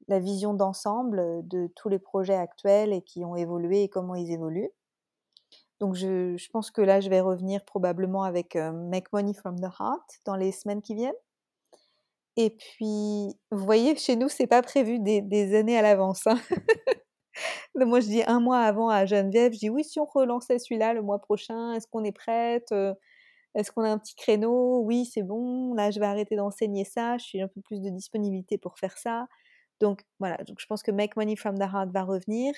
la 0.08 0.18
vision 0.18 0.54
d'ensemble 0.54 1.46
de 1.46 1.70
tous 1.74 1.88
les 1.88 1.98
projets 1.98 2.36
actuels 2.36 2.92
et 2.92 3.02
qui 3.02 3.24
ont 3.24 3.36
évolué 3.36 3.82
et 3.84 3.88
comment 3.88 4.14
ils 4.14 4.30
évoluent. 4.30 4.70
Donc 5.80 5.94
je, 5.94 6.36
je 6.36 6.48
pense 6.50 6.70
que 6.70 6.82
là, 6.82 7.00
je 7.00 7.08
vais 7.08 7.20
revenir 7.20 7.64
probablement 7.64 8.24
avec 8.24 8.56
Make 8.56 9.12
Money 9.12 9.34
from 9.34 9.60
the 9.60 9.70
Heart 9.78 10.20
dans 10.26 10.36
les 10.36 10.52
semaines 10.52 10.82
qui 10.82 10.94
viennent. 10.94 11.12
Et 12.40 12.50
puis, 12.50 13.34
vous 13.50 13.64
voyez, 13.64 13.96
chez 13.96 14.14
nous, 14.14 14.28
c'est 14.28 14.46
pas 14.46 14.62
prévu 14.62 15.00
des, 15.00 15.54
années 15.56 15.76
à 15.76 15.82
l'avance. 15.82 16.24
Hein. 16.28 16.38
Moi, 17.74 17.98
je 17.98 18.06
dis 18.06 18.22
un 18.22 18.38
mois 18.38 18.60
avant 18.60 18.88
à 18.88 19.06
Geneviève, 19.06 19.52
je 19.52 19.58
dis 19.58 19.70
oui, 19.70 19.82
si 19.82 19.98
on 19.98 20.04
relançait 20.04 20.60
celui-là 20.60 20.94
le 20.94 21.02
mois 21.02 21.18
prochain, 21.18 21.72
est-ce 21.72 21.88
qu'on 21.88 22.04
est 22.04 22.12
prête 22.12 22.72
Est-ce 23.56 23.72
qu'on 23.72 23.82
a 23.82 23.90
un 23.90 23.98
petit 23.98 24.14
créneau? 24.14 24.82
Oui, 24.84 25.04
c'est 25.04 25.24
bon. 25.24 25.74
Là, 25.74 25.90
je 25.90 25.98
vais 25.98 26.06
arrêter 26.06 26.36
d'enseigner 26.36 26.84
ça. 26.84 27.18
Je 27.18 27.24
suis 27.24 27.40
un 27.42 27.48
peu 27.48 27.60
plus 27.60 27.80
de 27.80 27.90
disponibilité 27.90 28.56
pour 28.56 28.78
faire 28.78 28.96
ça. 28.98 29.26
Donc 29.80 30.02
voilà, 30.18 30.36
donc 30.44 30.58
je 30.60 30.66
pense 30.66 30.82
que 30.82 30.90
Make 30.90 31.16
Money 31.16 31.36
from 31.36 31.56
the 31.58 31.62
Heart 31.62 31.90
va 31.90 32.04
revenir. 32.04 32.54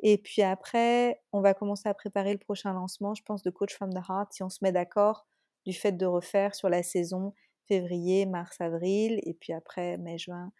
Et 0.00 0.18
puis 0.18 0.42
après, 0.42 1.22
on 1.32 1.40
va 1.40 1.54
commencer 1.54 1.88
à 1.88 1.94
préparer 1.94 2.32
le 2.32 2.38
prochain 2.38 2.72
lancement, 2.72 3.14
je 3.14 3.22
pense, 3.22 3.42
de 3.42 3.50
Coach 3.50 3.74
from 3.74 3.92
the 3.92 4.00
Heart, 4.08 4.32
si 4.32 4.42
on 4.42 4.48
se 4.48 4.58
met 4.62 4.72
d'accord 4.72 5.26
du 5.64 5.72
fait 5.72 5.92
de 5.92 6.06
refaire 6.06 6.54
sur 6.54 6.68
la 6.68 6.82
saison 6.82 7.34
février, 7.68 8.26
mars, 8.26 8.60
avril, 8.60 9.20
et 9.22 9.34
puis 9.34 9.52
après 9.52 9.96
mai, 9.98 10.18
juin. 10.18 10.52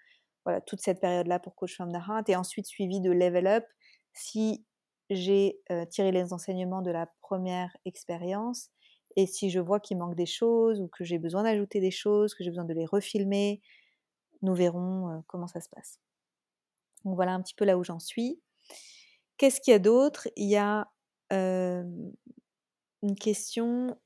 voilà, 0.45 0.61
toute 0.61 0.81
cette 0.81 1.01
période-là 1.01 1.41
pour 1.41 1.57
Coach 1.57 1.75
from 1.75 1.93
the 1.93 1.97
Heart 2.09 2.29
et 2.29 2.37
ensuite 2.37 2.67
suivi 2.67 3.01
de 3.01 3.11
Level 3.11 3.47
Up 3.47 3.65
si 4.13 4.65
j'ai 5.11 5.61
tiré 5.91 6.13
les 6.13 6.33
enseignements 6.33 6.83
de 6.83 6.91
la 6.91 7.09
première 7.21 7.77
expérience 7.85 8.71
et 9.17 9.27
si 9.27 9.51
je 9.51 9.61
vois 9.61 9.81
qu'il 9.81 9.99
manque 9.99 10.15
des 10.15 10.27
choses 10.27 10.81
ou 10.81 10.89
que 10.89 11.05
j'ai 11.05 11.19
besoin 11.19 11.43
d'ajouter 11.43 11.81
des 11.81 11.91
choses, 11.91 12.35
que 12.35 12.45
j'ai 12.45 12.51
besoin 12.51 12.65
de 12.65 12.75
les 12.75 12.87
refilmer, 12.87 13.61
nous 14.43 14.55
verrons 14.55 15.23
comment 15.27 15.47
ça 15.47 15.61
se 15.61 15.69
passe. 15.69 16.01
Voilà 17.05 17.33
un 17.33 17.43
petit 17.43 17.55
peu 17.55 17.65
là 17.65 17.79
où 17.79 17.85
j'en 17.85 17.99
suis. 17.99 18.41
Qu'est-ce 19.39 19.61
qu'il 19.61 19.73
y 19.73 19.75
a 19.75 19.79
d'autre? 19.79 20.29
Il 20.37 20.49
y 20.49 20.57
a 20.57 20.89
une 21.31 23.17
question, 23.19 23.99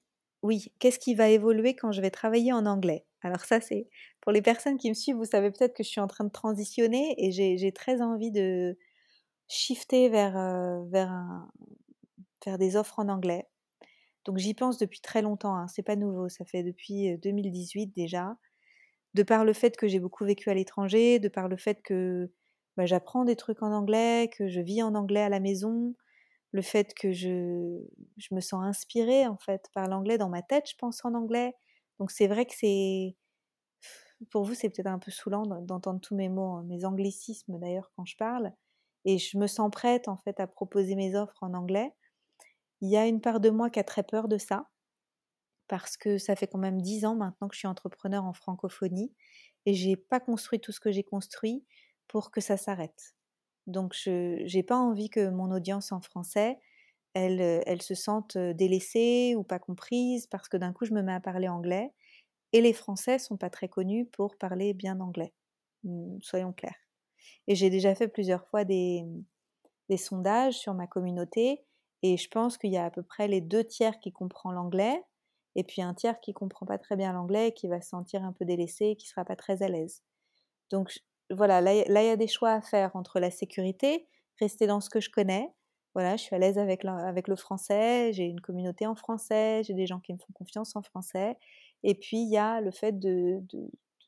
oui, 0.43 0.73
qu'est-ce 0.79 0.99
qui 0.99 1.15
va 1.15 1.29
évoluer 1.29 1.75
quand 1.75 1.93
je 1.93 2.01
vais 2.01 2.11
travailler 2.11 2.53
en 2.53 2.67
anglais? 2.67 3.05
Alors 3.23 3.41
ça, 3.41 3.61
c'est 3.61 3.89
pour 4.21 4.31
les 4.33 4.43
personnes 4.43 4.79
qui 4.79 4.89
me 4.89 4.95
suivent, 4.95 5.17
vous 5.17 5.25
savez 5.25 5.51
peut-être 5.51 5.75
que 5.75 5.83
je 5.83 5.89
suis 5.89 6.01
en 6.01 6.07
train 6.07 6.25
de 6.25 6.31
transitionner 6.31 7.15
et 7.19 7.33
j'ai 7.33 7.73
très 7.73 8.01
envie 8.01 8.31
de 8.31 8.79
shifter 9.49 10.09
vers, 10.09 10.35
vers, 10.87 11.49
vers 12.45 12.59
des 12.59 12.77
offres 12.77 13.01
en 13.01 13.09
anglais. 13.09 13.49
Donc 14.25 14.39
j'y 14.39 14.55
pense 14.55 14.79
depuis 14.79 15.01
très 15.01 15.23
longtemps, 15.23 15.57
hein, 15.57 15.69
c'est 15.69 15.83
pas 15.83 15.97
nouveau, 15.97 16.29
ça 16.29 16.45
fait 16.45 16.63
depuis 16.63 17.17
2018 17.19 17.89
déjà. 17.89 18.37
De 19.17 19.23
par 19.23 19.47
le 19.47 19.55
fait 19.55 19.79
que 19.79 19.89
j'ai 19.89 19.99
beaucoup 19.99 20.27
vécu 20.27 20.51
à 20.51 20.55
l'étranger, 20.55 21.19
de 21.19 21.29
par 21.29 21.49
le 21.49 21.57
fait 21.57 21.81
que 21.81 22.31
bah, 22.77 22.85
j'apprends 22.85 23.25
des 23.25 23.35
trucs 23.35 23.63
en 23.63 23.73
anglais, 23.73 24.29
que 24.37 24.47
je 24.47 24.61
vis 24.61 24.83
en 24.83 24.95
anglais 24.95 25.23
à 25.23 25.31
la 25.31 25.41
maison, 25.41 25.95
le 26.53 26.61
fait 26.61 26.93
que 26.93 27.13
je, 27.13 27.81
me 28.31 28.41
sens 28.41 28.63
inspirée 28.63 29.27
en 29.27 29.39
fait 29.39 29.71
par 29.73 29.89
l'anglais 29.89 30.19
dans 30.19 30.29
ma 30.29 30.43
tête, 30.43 30.69
je 30.69 30.75
pense 30.77 31.03
en 31.07 31.15
anglais. 31.15 31.55
Donc 31.99 32.11
c'est 32.11 32.27
vrai 32.27 32.45
que 32.45 32.53
c'est 32.55 33.17
pour 34.31 34.45
vous 34.45 34.53
c'est 34.53 34.69
peut-être 34.69 34.87
un 34.87 34.99
peu 34.99 35.11
saoulant 35.11 35.47
d'entendre 35.63 36.01
tous 36.01 36.15
mes 36.15 36.29
mots, 36.29 36.57
hein, 36.57 36.65
mes 36.67 36.85
anglicismes 36.85 37.59
d'ailleurs 37.59 37.91
quand 37.97 38.05
je 38.05 38.17
parle, 38.19 38.53
et 39.07 39.17
je 39.17 39.39
me 39.39 39.47
sens 39.47 39.71
prête 39.71 40.09
en 40.09 40.19
fait 40.19 40.41
à 40.41 40.47
proposer 40.47 40.95
mes 40.95 41.17
offres 41.17 41.43
en 41.43 41.55
anglais. 41.55 41.91
Il 42.83 42.91
y 42.91 42.99
a 42.99 43.07
une 43.07 43.23
part 43.23 43.41
de 43.41 43.49
moi 43.49 43.71
qui 43.71 43.81
a 43.81 43.85
très 43.85 44.03
peur 44.03 44.29
de 44.29 44.37
ça, 44.37 44.69
parce 45.69 45.97
que 45.97 46.19
ça 46.19 46.37
fait 46.37 46.47
quand 46.47 46.59
même 46.59 46.81
dix 46.81 47.05
ans 47.05 47.17
maintenant 47.17 47.49
que 47.49 47.55
je 47.55 47.61
suis 47.61 47.69
entrepreneur 47.69 48.25
en 48.25 48.33
francophonie 48.33 49.13
et 49.67 49.75
j'ai 49.75 49.97
pas 49.97 50.21
construit 50.21 50.61
tout 50.61 50.73
ce 50.73 50.81
que 50.81 50.93
j'ai 50.93 51.03
construit 51.03 51.65
pour 52.09 52.31
que 52.31 52.41
ça 52.41 52.57
s'arrête. 52.57 53.15
Donc 53.67 53.95
je 53.95 54.55
n'ai 54.55 54.63
pas 54.63 54.77
envie 54.77 55.11
que 55.11 55.29
mon 55.29 55.51
audience 55.51 55.93
en 55.93 56.01
français, 56.01 56.59
elle, 57.15 57.41
elle 57.41 57.83
se 57.83 57.95
sente 57.95 58.39
délaissée 58.39 59.35
ou 59.37 59.43
pas 59.43 59.59
comprise 59.59 60.27
parce 60.27 60.49
que 60.49 60.57
d'un 60.57 60.73
coup 60.73 60.85
je 60.85 60.93
me 60.93 61.03
mets 61.03 61.15
à 61.15 61.21
parler 61.21 61.49
anglais 61.49 61.93
et 62.53 62.61
les 62.61 62.73
Français 62.73 63.19
sont 63.19 63.37
pas 63.37 63.51
très 63.51 63.69
connus 63.69 64.07
pour 64.07 64.37
parler 64.37 64.73
bien 64.73 65.01
anglais. 65.01 65.33
Mmh, 65.85 66.19
soyons 66.23 66.53
clairs. 66.53 66.77
Et 67.49 67.55
j'ai 67.55 67.71
déjà 67.71 67.95
fait 67.95 68.09
plusieurs 68.09 68.47
fois 68.47 68.65
des, 68.65 69.05
des 69.89 69.97
sondages 69.97 70.55
sur 70.55 70.75
ma 70.75 70.87
communauté 70.87 71.65
et 72.03 72.17
je 72.17 72.29
pense 72.29 72.59
qu'il 72.59 72.71
y 72.71 72.77
a 72.77 72.85
à 72.85 72.91
peu 72.91 73.03
près 73.03 73.29
les 73.29 73.41
deux 73.41 73.65
tiers 73.65 73.99
qui 73.99 74.13
comprend 74.13 74.53
l'anglais 74.53 75.03
et 75.57 75.65
puis 75.65 75.83
un 75.83 75.95
tiers 75.95 76.21
qui 76.21 76.33
comprend 76.33 76.67
pas 76.67 76.79
très 76.79 76.97
bien 76.97 77.13
l'anglais 77.13 77.53
qui 77.53 77.67
va 77.67 77.81
se 77.81 77.89
sentir 77.89 78.23
un 78.23 78.33
peu 78.33 78.45
délaissé 78.45 78.95
qui 78.95 79.09
sera 79.09 79.25
pas 79.25 79.37
très 79.37 79.63
à 79.63 79.69
l'aise. 79.69 80.03
Donc 80.71 80.93
voilà, 81.31 81.61
là, 81.61 81.73
il 81.73 82.07
y 82.07 82.11
a 82.11 82.17
des 82.17 82.29
choix 82.29 82.53
à 82.53 82.61
faire 82.61 82.95
entre 82.95 83.19
la 83.19 83.31
sécurité, 83.31 84.07
rester 84.39 84.67
dans 84.67 84.81
ce 84.81 84.91
que 84.91 85.01
je 85.01 85.11
connais. 85.11 85.53
Voilà, 85.95 86.17
je 86.17 86.23
suis 86.23 86.37
à 86.37 86.39
l'aise 86.39 86.59
avec, 86.59 86.85
avec 86.85 87.27
le 87.27 87.37
français, 87.37 88.13
j'ai 88.13 88.25
une 88.25 88.41
communauté 88.41 88.87
en 88.87 88.95
français, 88.95 89.63
j'ai 89.65 89.73
des 89.73 89.87
gens 89.87 89.99
qui 89.99 90.13
me 90.13 90.19
font 90.19 90.33
confiance 90.35 90.77
en 90.77 90.83
français. 90.83 91.39
Et 91.83 91.95
puis, 91.95 92.19
il 92.19 92.31
y 92.31 92.37
a 92.37 92.61
le 92.61 92.71
fait 92.71 92.93
de, 92.93 93.43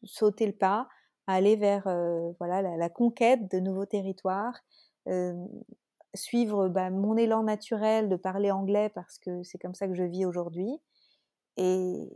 sauter 0.05 0.47
le 0.47 0.53
pas, 0.53 0.87
aller 1.27 1.57
vers 1.57 1.87
euh, 1.87 2.31
voilà, 2.39 2.61
la, 2.61 2.89
conquête 2.91 3.51
de 3.51 3.59
nouveaux 3.59 3.87
territoires, 3.87 4.55
euh, 5.09 5.33
suivre 6.15 6.69
bah, 6.69 6.91
mon 6.91 7.17
élan 7.17 7.43
naturel 7.43 8.11
de 8.11 8.17
parler 8.17 8.51
anglais 8.51 8.91
parce 8.91 9.19
que 9.19 9.43
c'est 9.43 9.59
comme 9.59 9.75
ça 9.75 9.89
que 9.89 9.95
je 9.95 10.03
vis 10.03 10.27
aujourd'hui. 10.27 10.79
Et 11.59 12.09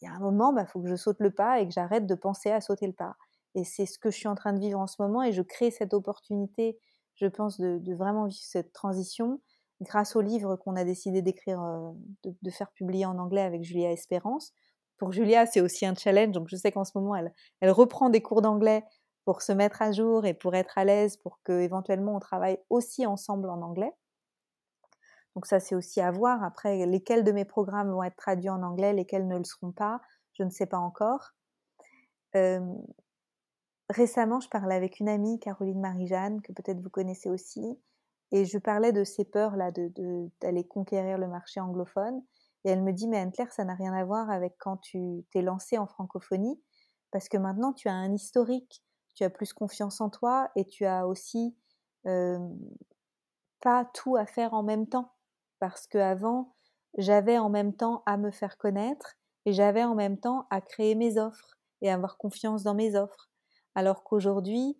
il 0.00 0.04
y 0.04 0.06
a 0.06 0.12
un 0.12 0.18
moment, 0.18 0.50
il 0.50 0.56
bah, 0.56 0.66
faut 0.66 0.80
que 0.80 0.88
je 0.88 0.96
saute 0.96 1.20
le 1.20 1.30
pas 1.30 1.60
et 1.60 1.66
que 1.66 1.72
j'arrête 1.72 2.06
de 2.06 2.14
penser 2.14 2.50
à 2.50 2.60
sauter 2.60 2.86
le 2.86 2.92
pas. 2.92 3.16
Et 3.54 3.64
c'est 3.64 3.86
ce 3.86 3.98
que 3.98 4.10
je 4.10 4.16
suis 4.16 4.28
en 4.28 4.34
train 4.34 4.52
de 4.52 4.58
vivre 4.58 4.78
en 4.78 4.86
ce 4.86 5.00
moment 5.00 5.22
et 5.22 5.32
je 5.32 5.40
crée 5.40 5.70
cette 5.70 5.94
opportunité, 5.94 6.78
je 7.14 7.26
pense, 7.26 7.58
de, 7.58 7.94
vraiment 7.94 8.26
vivre 8.26 8.42
cette 8.42 8.72
transition 8.72 9.40
grâce 9.80 10.16
au 10.16 10.20
livre 10.20 10.56
qu'on 10.56 10.76
a 10.76 10.84
décidé 10.84 11.22
d'écrire, 11.22 11.62
euh, 11.62 11.90
de, 12.24 12.50
faire 12.50 12.70
publier 12.72 13.06
en 13.06 13.18
anglais 13.18 13.40
avec 13.40 13.62
Julia 13.62 13.92
Espérance. 13.92 14.52
Pour 14.98 15.12
Julia, 15.12 15.46
c'est 15.46 15.60
aussi 15.60 15.86
un 15.86 15.94
challenge, 15.94 16.32
donc 16.32 16.48
je 16.48 16.56
sais 16.56 16.72
qu'en 16.72 16.84
ce 16.84 16.92
moment, 16.94 17.14
elle, 17.14 17.32
elle 17.60 17.70
reprend 17.70 18.10
des 18.10 18.22
cours 18.22 18.42
d'anglais 18.42 18.84
pour 19.24 19.42
se 19.42 19.52
mettre 19.52 19.82
à 19.82 19.92
jour 19.92 20.24
et 20.24 20.34
pour 20.34 20.54
être 20.54 20.78
à 20.78 20.84
l'aise, 20.84 21.16
pour 21.16 21.40
que 21.42 21.60
éventuellement 21.60 22.16
on 22.16 22.20
travaille 22.20 22.58
aussi 22.70 23.06
ensemble 23.06 23.50
en 23.50 23.60
anglais. 23.60 23.92
Donc 25.36 25.46
ça, 25.46 25.60
c'est 25.60 25.76
aussi 25.76 26.00
à 26.00 26.10
voir. 26.10 26.42
Après, 26.42 26.84
lesquels 26.86 27.22
de 27.22 27.30
mes 27.30 27.44
programmes 27.44 27.92
vont 27.92 28.02
être 28.02 28.16
traduits 28.16 28.48
en 28.48 28.62
anglais, 28.62 28.94
lesquels 28.94 29.28
ne 29.28 29.36
le 29.36 29.44
seront 29.44 29.70
pas, 29.70 30.00
je 30.32 30.42
ne 30.42 30.50
sais 30.50 30.66
pas 30.66 30.78
encore. 30.78 31.34
Récemment, 33.90 34.40
je 34.40 34.48
parlais 34.48 34.74
avec 34.74 34.98
une 34.98 35.08
amie, 35.08 35.38
Caroline 35.38 35.80
Marie-Jeanne, 35.80 36.40
que 36.40 36.52
peut-être 36.52 36.80
vous 36.80 36.90
connaissez 36.90 37.28
aussi, 37.28 37.78
et 38.32 38.44
je 38.46 38.58
parlais 38.58 38.92
de 38.92 39.04
ces 39.04 39.24
peurs-là 39.24 39.70
d'aller 40.40 40.66
conquérir 40.66 41.18
le 41.18 41.28
marché 41.28 41.60
anglophone. 41.60 42.22
Et 42.64 42.70
elle 42.70 42.82
me 42.82 42.92
dit, 42.92 43.06
mais 43.06 43.18
Anne-Claire, 43.18 43.52
ça 43.52 43.64
n'a 43.64 43.74
rien 43.74 43.92
à 43.92 44.04
voir 44.04 44.28
avec 44.30 44.56
quand 44.58 44.78
tu 44.78 45.24
t'es 45.30 45.42
lancée 45.42 45.78
en 45.78 45.86
francophonie, 45.86 46.60
parce 47.12 47.28
que 47.28 47.36
maintenant 47.36 47.72
tu 47.72 47.88
as 47.88 47.94
un 47.94 48.12
historique, 48.12 48.82
tu 49.14 49.22
as 49.22 49.30
plus 49.30 49.52
confiance 49.52 50.00
en 50.00 50.10
toi 50.10 50.50
et 50.56 50.64
tu 50.64 50.84
as 50.86 51.06
aussi 51.06 51.54
pas 53.60 53.84
tout 53.94 54.16
à 54.16 54.26
faire 54.26 54.54
en 54.54 54.62
même 54.62 54.88
temps. 54.88 55.12
Parce 55.58 55.86
qu'avant, 55.86 56.54
j'avais 56.98 57.38
en 57.38 57.48
même 57.48 57.74
temps 57.74 58.02
à 58.06 58.16
me 58.16 58.30
faire 58.30 58.58
connaître 58.58 59.14
et 59.44 59.52
j'avais 59.52 59.84
en 59.84 59.94
même 59.94 60.18
temps 60.18 60.46
à 60.50 60.60
créer 60.60 60.94
mes 60.94 61.18
offres 61.18 61.56
et 61.82 61.90
avoir 61.90 62.16
confiance 62.18 62.62
dans 62.62 62.74
mes 62.74 62.96
offres. 62.96 63.30
Alors 63.74 64.02
qu'aujourd'hui, 64.02 64.78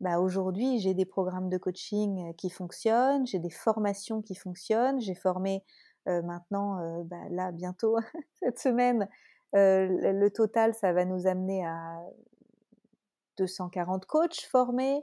bah 0.00 0.18
aujourd'hui, 0.18 0.80
j'ai 0.80 0.94
des 0.94 1.06
programmes 1.06 1.48
de 1.48 1.58
coaching 1.58 2.34
qui 2.34 2.50
fonctionnent, 2.50 3.24
j'ai 3.24 3.38
des 3.38 3.50
formations 3.50 4.20
qui 4.20 4.34
fonctionnent. 4.34 5.00
J'ai 5.00 5.14
formé 5.14 5.62
maintenant, 6.06 7.04
bah 7.04 7.28
là, 7.30 7.52
bientôt, 7.52 7.96
cette 8.42 8.58
semaine, 8.58 9.08
le 9.52 10.28
total, 10.30 10.74
ça 10.74 10.92
va 10.92 11.04
nous 11.04 11.28
amener 11.28 11.64
à 11.64 12.00
240 13.38 14.06
coachs 14.06 14.40
formés. 14.50 15.00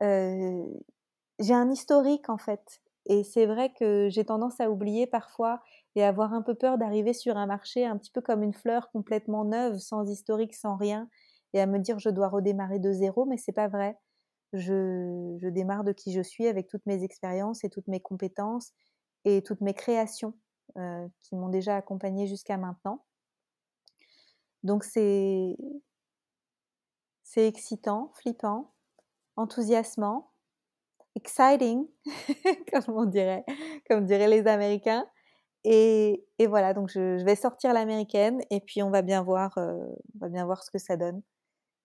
j'ai 0.00 1.54
un 1.54 1.70
historique 1.70 2.30
en 2.30 2.38
fait. 2.38 2.80
Et 3.06 3.24
c'est 3.24 3.46
vrai 3.46 3.72
que 3.72 4.08
j'ai 4.10 4.24
tendance 4.24 4.60
à 4.60 4.70
oublier 4.70 5.06
parfois 5.06 5.60
et 5.96 6.04
avoir 6.04 6.32
un 6.32 6.42
peu 6.42 6.54
peur 6.54 6.78
d'arriver 6.78 7.12
sur 7.12 7.36
un 7.36 7.46
marché 7.46 7.86
un 7.86 7.96
petit 7.96 8.10
peu 8.10 8.20
comme 8.20 8.42
une 8.42 8.52
fleur 8.52 8.90
complètement 8.90 9.44
neuve, 9.44 9.78
sans 9.78 10.08
historique, 10.08 10.54
sans 10.54 10.76
rien, 10.76 11.08
et 11.52 11.60
à 11.60 11.66
me 11.66 11.78
dire 11.78 11.98
je 11.98 12.10
dois 12.10 12.28
redémarrer 12.28 12.78
de 12.78 12.92
zéro, 12.92 13.24
mais 13.24 13.36
c'est 13.36 13.52
pas 13.52 13.68
vrai. 13.68 13.98
Je, 14.52 15.36
je, 15.40 15.48
démarre 15.48 15.84
de 15.84 15.92
qui 15.92 16.12
je 16.12 16.20
suis 16.20 16.46
avec 16.46 16.68
toutes 16.68 16.84
mes 16.86 17.04
expériences 17.04 17.62
et 17.64 17.70
toutes 17.70 17.86
mes 17.86 18.00
compétences 18.00 18.72
et 19.24 19.42
toutes 19.42 19.60
mes 19.60 19.74
créations 19.74 20.34
euh, 20.76 21.06
qui 21.20 21.36
m'ont 21.36 21.48
déjà 21.48 21.76
accompagnée 21.76 22.26
jusqu'à 22.26 22.56
maintenant. 22.56 23.04
Donc 24.62 24.84
c'est 24.84 25.56
c'est 27.22 27.46
excitant, 27.46 28.10
flippant, 28.14 28.74
enthousiasmant, 29.36 30.29
exciting, 31.16 31.86
comme 32.72 32.96
on 32.96 33.04
dirait, 33.04 33.44
comme 33.88 34.04
diraient 34.06 34.28
les 34.28 34.46
Américains. 34.46 35.06
Et, 35.64 36.26
voilà, 36.48 36.72
donc 36.72 36.88
je, 36.88 37.22
vais 37.24 37.36
sortir 37.36 37.74
l'américaine 37.74 38.40
et 38.50 38.60
puis 38.60 38.82
on 38.82 38.90
va 38.90 39.02
bien 39.02 39.22
voir, 39.22 39.58
euh, 39.58 39.76
on 40.14 40.18
va 40.20 40.28
bien 40.28 40.46
voir 40.46 40.62
ce 40.64 40.70
que 40.70 40.78
ça 40.78 40.96
donne 40.96 41.22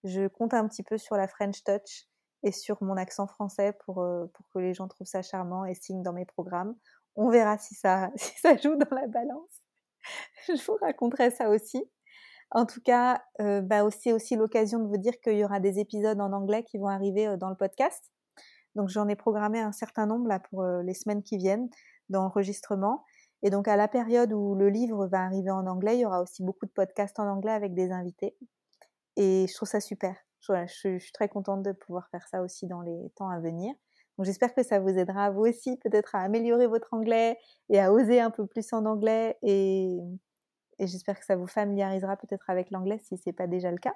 je 0.05 0.28
compte 0.28 0.53
un 0.53 0.67
petit 0.67 0.84
peu 0.84 0.97
sur 0.97 1.17
la 1.17 1.28
French 1.28 1.63
Touch 1.63 2.07
et 2.43 2.51
sur 2.51 2.82
mon 2.84 2.95
accent 2.95 3.28
français 3.28 3.73
pour, 3.86 4.01
euh, 4.01 4.26
pour 4.34 4.47
que 4.53 4.59
les 4.59 4.73
gens 4.73 4.88
trouvent 4.88 5.07
ça 5.07 5.21
charmant 5.21 5.65
et 5.65 5.73
signent 5.73 6.03
dans 6.03 6.13
mes 6.13 6.26
programmes. 6.26 6.76
On 7.15 7.30
verra 7.30 7.57
si 7.57 7.76
ça, 7.76 8.11
si 8.15 8.39
ça 8.39 8.55
joue 8.55 8.76
dans 8.76 8.95
la 8.95 9.07
balance. 9.07 9.63
je 10.47 10.63
vous 10.65 10.78
raconterai 10.80 11.32
ça 11.32 11.49
aussi. 11.49 11.84
En 12.51 12.67
tout 12.67 12.82
cas, 12.82 13.23
euh, 13.41 13.61
bah 13.61 13.89
c'est 13.89 14.13
aussi 14.13 14.36
l'occasion 14.36 14.80
de 14.80 14.88
vous 14.88 14.97
dire 14.97 15.19
qu'il 15.21 15.38
y 15.38 15.43
aura 15.43 15.59
des 15.59 15.80
épisodes 15.80 16.21
en 16.21 16.32
anglais 16.32 16.63
qui 16.63 16.78
vont 16.78 16.88
arriver 16.88 17.28
euh, 17.28 17.38
dans 17.38 17.49
le 17.49 17.55
podcast. 17.55 18.11
Donc 18.76 18.89
j'en 18.89 19.07
ai 19.07 19.15
programmé 19.15 19.59
un 19.59 19.71
certain 19.71 20.05
nombre 20.05 20.28
là 20.28 20.39
pour 20.39 20.63
les 20.63 20.93
semaines 20.93 21.23
qui 21.23 21.38
viennent 21.38 21.69
d'enregistrement. 22.09 23.03
Et 23.43 23.49
donc 23.49 23.67
à 23.67 23.76
la 23.76 23.88
période 23.88 24.34
où 24.34 24.55
le 24.55 24.69
livre 24.69 25.07
va 25.07 25.23
arriver 25.23 25.51
en 25.51 25.67
anglais, 25.67 25.97
il 25.97 26.01
y 26.01 26.05
aura 26.05 26.21
aussi 26.21 26.43
beaucoup 26.43 26.65
de 26.65 26.71
podcasts 26.71 27.19
en 27.19 27.28
anglais 27.28 27.51
avec 27.51 27.73
des 27.73 27.91
invités. 27.91 28.36
Et 29.17 29.45
je 29.47 29.53
trouve 29.53 29.69
ça 29.69 29.80
super. 29.80 30.15
Je, 30.41 30.97
suis 30.99 31.11
très 31.11 31.30
contente 31.30 31.63
de 31.63 31.71
pouvoir 31.71 32.07
faire 32.09 32.28
ça 32.28 32.41
aussi 32.41 32.67
dans 32.67 32.82
les 32.82 33.09
temps 33.15 33.30
à 33.30 33.39
venir. 33.39 33.73
Donc 34.17 34.26
j'espère 34.26 34.53
que 34.53 34.63
ça 34.63 34.80
vous 34.80 34.89
aidera 34.89 35.30
vous 35.32 35.41
aussi 35.41 35.78
peut-être 35.78 36.15
à 36.15 36.19
améliorer 36.19 36.67
votre 36.67 36.93
anglais 36.93 37.38
et 37.69 37.80
à 37.80 37.91
oser 37.91 38.21
un 38.21 38.32
peu 38.32 38.45
plus 38.45 38.71
en 38.71 38.86
anglais 38.86 39.38
et, 39.41 39.97
et 40.80 40.88
j'espère 40.88 41.19
que 41.19 41.26
ça 41.26 41.36
vous 41.36 41.47
familiarisera 41.47 42.15
peut-être 42.15 42.49
avec 42.49 42.71
l'anglais 42.71 42.99
si 42.99 43.17
ce 43.17 43.23
n'est 43.28 43.34
pas 43.34 43.47
déjà 43.47 43.71
le 43.71 43.78
cas. 43.78 43.95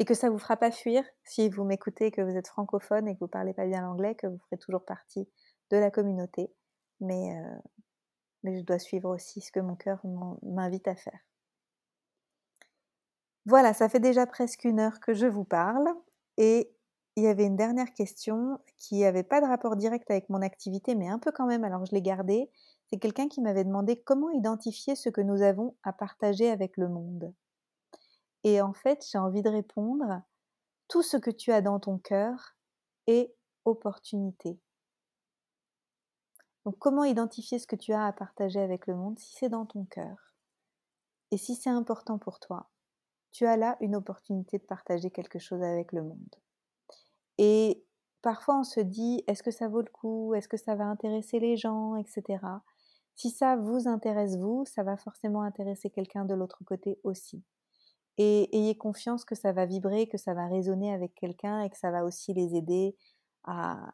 Et 0.00 0.06
que 0.06 0.14
ça 0.14 0.30
vous 0.30 0.38
fera 0.38 0.56
pas 0.56 0.70
fuir 0.70 1.04
si 1.24 1.50
vous 1.50 1.62
m'écoutez, 1.62 2.10
que 2.10 2.22
vous 2.22 2.34
êtes 2.34 2.48
francophone 2.48 3.06
et 3.06 3.14
que 3.14 3.20
vous 3.20 3.28
parlez 3.28 3.52
pas 3.52 3.66
bien 3.66 3.82
l'anglais, 3.82 4.14
que 4.14 4.26
vous 4.26 4.38
ferez 4.38 4.56
toujours 4.56 4.82
partie 4.84 5.28
de 5.70 5.76
la 5.76 5.90
communauté. 5.90 6.50
Mais, 7.00 7.36
euh, 7.36 7.58
mais 8.42 8.58
je 8.58 8.64
dois 8.64 8.78
suivre 8.78 9.10
aussi 9.14 9.42
ce 9.42 9.52
que 9.52 9.60
mon 9.60 9.76
cœur 9.76 10.00
m'invite 10.42 10.88
à 10.88 10.96
faire. 10.96 11.20
Voilà, 13.44 13.74
ça 13.74 13.90
fait 13.90 14.00
déjà 14.00 14.26
presque 14.26 14.64
une 14.64 14.80
heure 14.80 15.00
que 15.00 15.12
je 15.12 15.26
vous 15.26 15.44
parle 15.44 15.88
et 16.38 16.72
il 17.16 17.24
y 17.24 17.28
avait 17.28 17.44
une 17.44 17.56
dernière 17.56 17.92
question 17.92 18.58
qui 18.78 19.00
n'avait 19.00 19.22
pas 19.22 19.42
de 19.42 19.46
rapport 19.46 19.76
direct 19.76 20.10
avec 20.10 20.30
mon 20.30 20.40
activité, 20.40 20.94
mais 20.94 21.08
un 21.08 21.18
peu 21.18 21.30
quand 21.30 21.46
même, 21.46 21.64
alors 21.64 21.84
je 21.84 21.94
l'ai 21.94 22.00
gardée. 22.00 22.50
C'est 22.86 22.98
quelqu'un 22.98 23.28
qui 23.28 23.42
m'avait 23.42 23.64
demandé 23.64 24.00
comment 24.00 24.30
identifier 24.30 24.96
ce 24.96 25.10
que 25.10 25.20
nous 25.20 25.42
avons 25.42 25.76
à 25.82 25.92
partager 25.92 26.48
avec 26.48 26.78
le 26.78 26.88
monde. 26.88 27.34
Et 28.44 28.60
en 28.60 28.72
fait, 28.72 29.06
j'ai 29.10 29.18
envie 29.18 29.42
de 29.42 29.50
répondre, 29.50 30.22
tout 30.88 31.02
ce 31.02 31.16
que 31.16 31.30
tu 31.30 31.52
as 31.52 31.62
dans 31.62 31.78
ton 31.78 31.98
cœur 31.98 32.56
est 33.06 33.34
opportunité. 33.64 34.60
Donc 36.64 36.76
comment 36.78 37.04
identifier 37.04 37.58
ce 37.58 37.66
que 37.66 37.76
tu 37.76 37.92
as 37.92 38.06
à 38.06 38.12
partager 38.12 38.60
avec 38.60 38.86
le 38.86 38.94
monde 38.94 39.18
si 39.18 39.34
c'est 39.34 39.48
dans 39.48 39.66
ton 39.66 39.84
cœur? 39.84 40.34
Et 41.30 41.36
si 41.36 41.54
c'est 41.54 41.70
important 41.70 42.18
pour 42.18 42.40
toi, 42.40 42.68
tu 43.32 43.46
as 43.46 43.56
là 43.56 43.76
une 43.80 43.96
opportunité 43.96 44.58
de 44.58 44.64
partager 44.64 45.10
quelque 45.10 45.38
chose 45.38 45.62
avec 45.62 45.92
le 45.92 46.02
monde. 46.02 46.34
Et 47.38 47.84
parfois 48.20 48.58
on 48.58 48.64
se 48.64 48.80
dit, 48.80 49.22
est-ce 49.26 49.42
que 49.42 49.50
ça 49.50 49.68
vaut 49.68 49.80
le 49.80 49.90
coup? 49.90 50.34
Est-ce 50.34 50.48
que 50.48 50.56
ça 50.56 50.74
va 50.74 50.84
intéresser 50.84 51.38
les 51.38 51.56
gens? 51.56 51.96
Etc. 51.96 52.38
Si 53.14 53.30
ça 53.30 53.56
vous 53.56 53.86
intéresse 53.86 54.36
vous, 54.36 54.64
ça 54.66 54.82
va 54.82 54.96
forcément 54.96 55.42
intéresser 55.42 55.90
quelqu'un 55.90 56.24
de 56.24 56.34
l'autre 56.34 56.64
côté 56.64 56.98
aussi. 57.04 57.44
Et 58.22 58.54
ayez 58.54 58.76
confiance 58.76 59.24
que 59.24 59.34
ça 59.34 59.50
va 59.52 59.64
vibrer, 59.64 60.06
que 60.06 60.18
ça 60.18 60.34
va 60.34 60.46
résonner 60.46 60.92
avec 60.92 61.14
quelqu'un 61.14 61.62
et 61.62 61.70
que 61.70 61.78
ça 61.78 61.90
va 61.90 62.04
aussi 62.04 62.34
les 62.34 62.54
aider 62.54 62.94
à, 63.44 63.90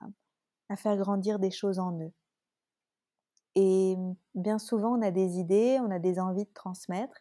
faire 0.74 0.97
grandir 0.97 1.39
des 1.39 1.53
choses 1.53 1.79
en 1.79 1.97
eux. 2.01 2.12
Et 3.55 3.95
bien 4.35 4.59
souvent, 4.59 4.99
on 4.99 5.03
a 5.03 5.12
des 5.12 5.39
idées, 5.39 5.79
on 5.81 5.93
a 5.93 6.01
des 6.01 6.18
envies 6.18 6.45
de 6.45 6.53
transmettre, 6.55 7.14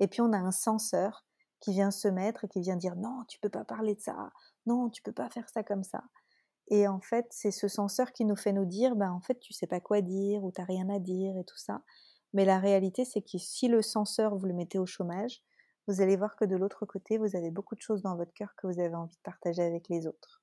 et 0.00 0.08
puis 0.08 0.20
on 0.20 0.32
a 0.32 0.36
un 0.36 0.50
censeur 0.50 1.24
qui 1.60 1.70
vient 1.70 1.92
se 1.92 2.08
mettre 2.08 2.44
et 2.44 2.48
qui 2.48 2.60
vient 2.60 2.74
dire 2.74 2.96
non, 2.96 3.22
tu 3.28 3.38
peux 3.38 3.50
pas 3.50 3.64
parler 3.64 3.94
de 3.94 4.00
ça, 4.00 4.32
non, 4.66 4.90
tu 4.90 5.00
peux 5.00 5.12
pas 5.12 5.30
faire 5.30 5.48
ça 5.48 5.62
comme 5.62 5.84
ça. 5.84 6.02
Et 6.70 6.88
en 6.88 7.00
fait, 7.00 7.28
c'est 7.30 7.52
ce 7.52 7.68
censeur 7.68 8.10
qui 8.10 8.24
nous 8.24 8.34
fait 8.34 8.52
nous 8.52 8.66
dire, 8.66 8.96
ben 8.96 9.12
en 9.12 9.20
fait, 9.20 9.38
tu 9.38 9.52
sais 9.52 9.68
pas 9.68 9.78
quoi 9.78 10.00
dire 10.00 10.42
ou 10.42 10.50
t'as 10.50 10.64
rien 10.64 10.88
à 10.88 10.98
dire 10.98 11.38
et 11.38 11.44
tout 11.44 11.56
ça. 11.56 11.82
Mais 12.32 12.44
la 12.44 12.58
réalité, 12.58 13.04
c'est 13.04 13.22
que 13.22 13.38
si 13.38 13.68
le 13.68 13.80
censeur 13.80 14.34
vous 14.34 14.46
le 14.46 14.54
mettez 14.54 14.80
au 14.80 14.86
chômage, 14.86 15.40
vous 15.88 16.02
allez 16.02 16.16
voir 16.16 16.36
que 16.36 16.44
de 16.44 16.54
l'autre 16.54 16.84
côté, 16.84 17.16
vous 17.16 17.34
avez 17.34 17.50
beaucoup 17.50 17.74
de 17.74 17.80
choses 17.80 18.02
dans 18.02 18.14
votre 18.14 18.32
cœur 18.34 18.54
que 18.56 18.66
vous 18.66 18.78
avez 18.78 18.94
envie 18.94 19.16
de 19.16 19.22
partager 19.22 19.62
avec 19.62 19.88
les 19.88 20.06
autres. 20.06 20.42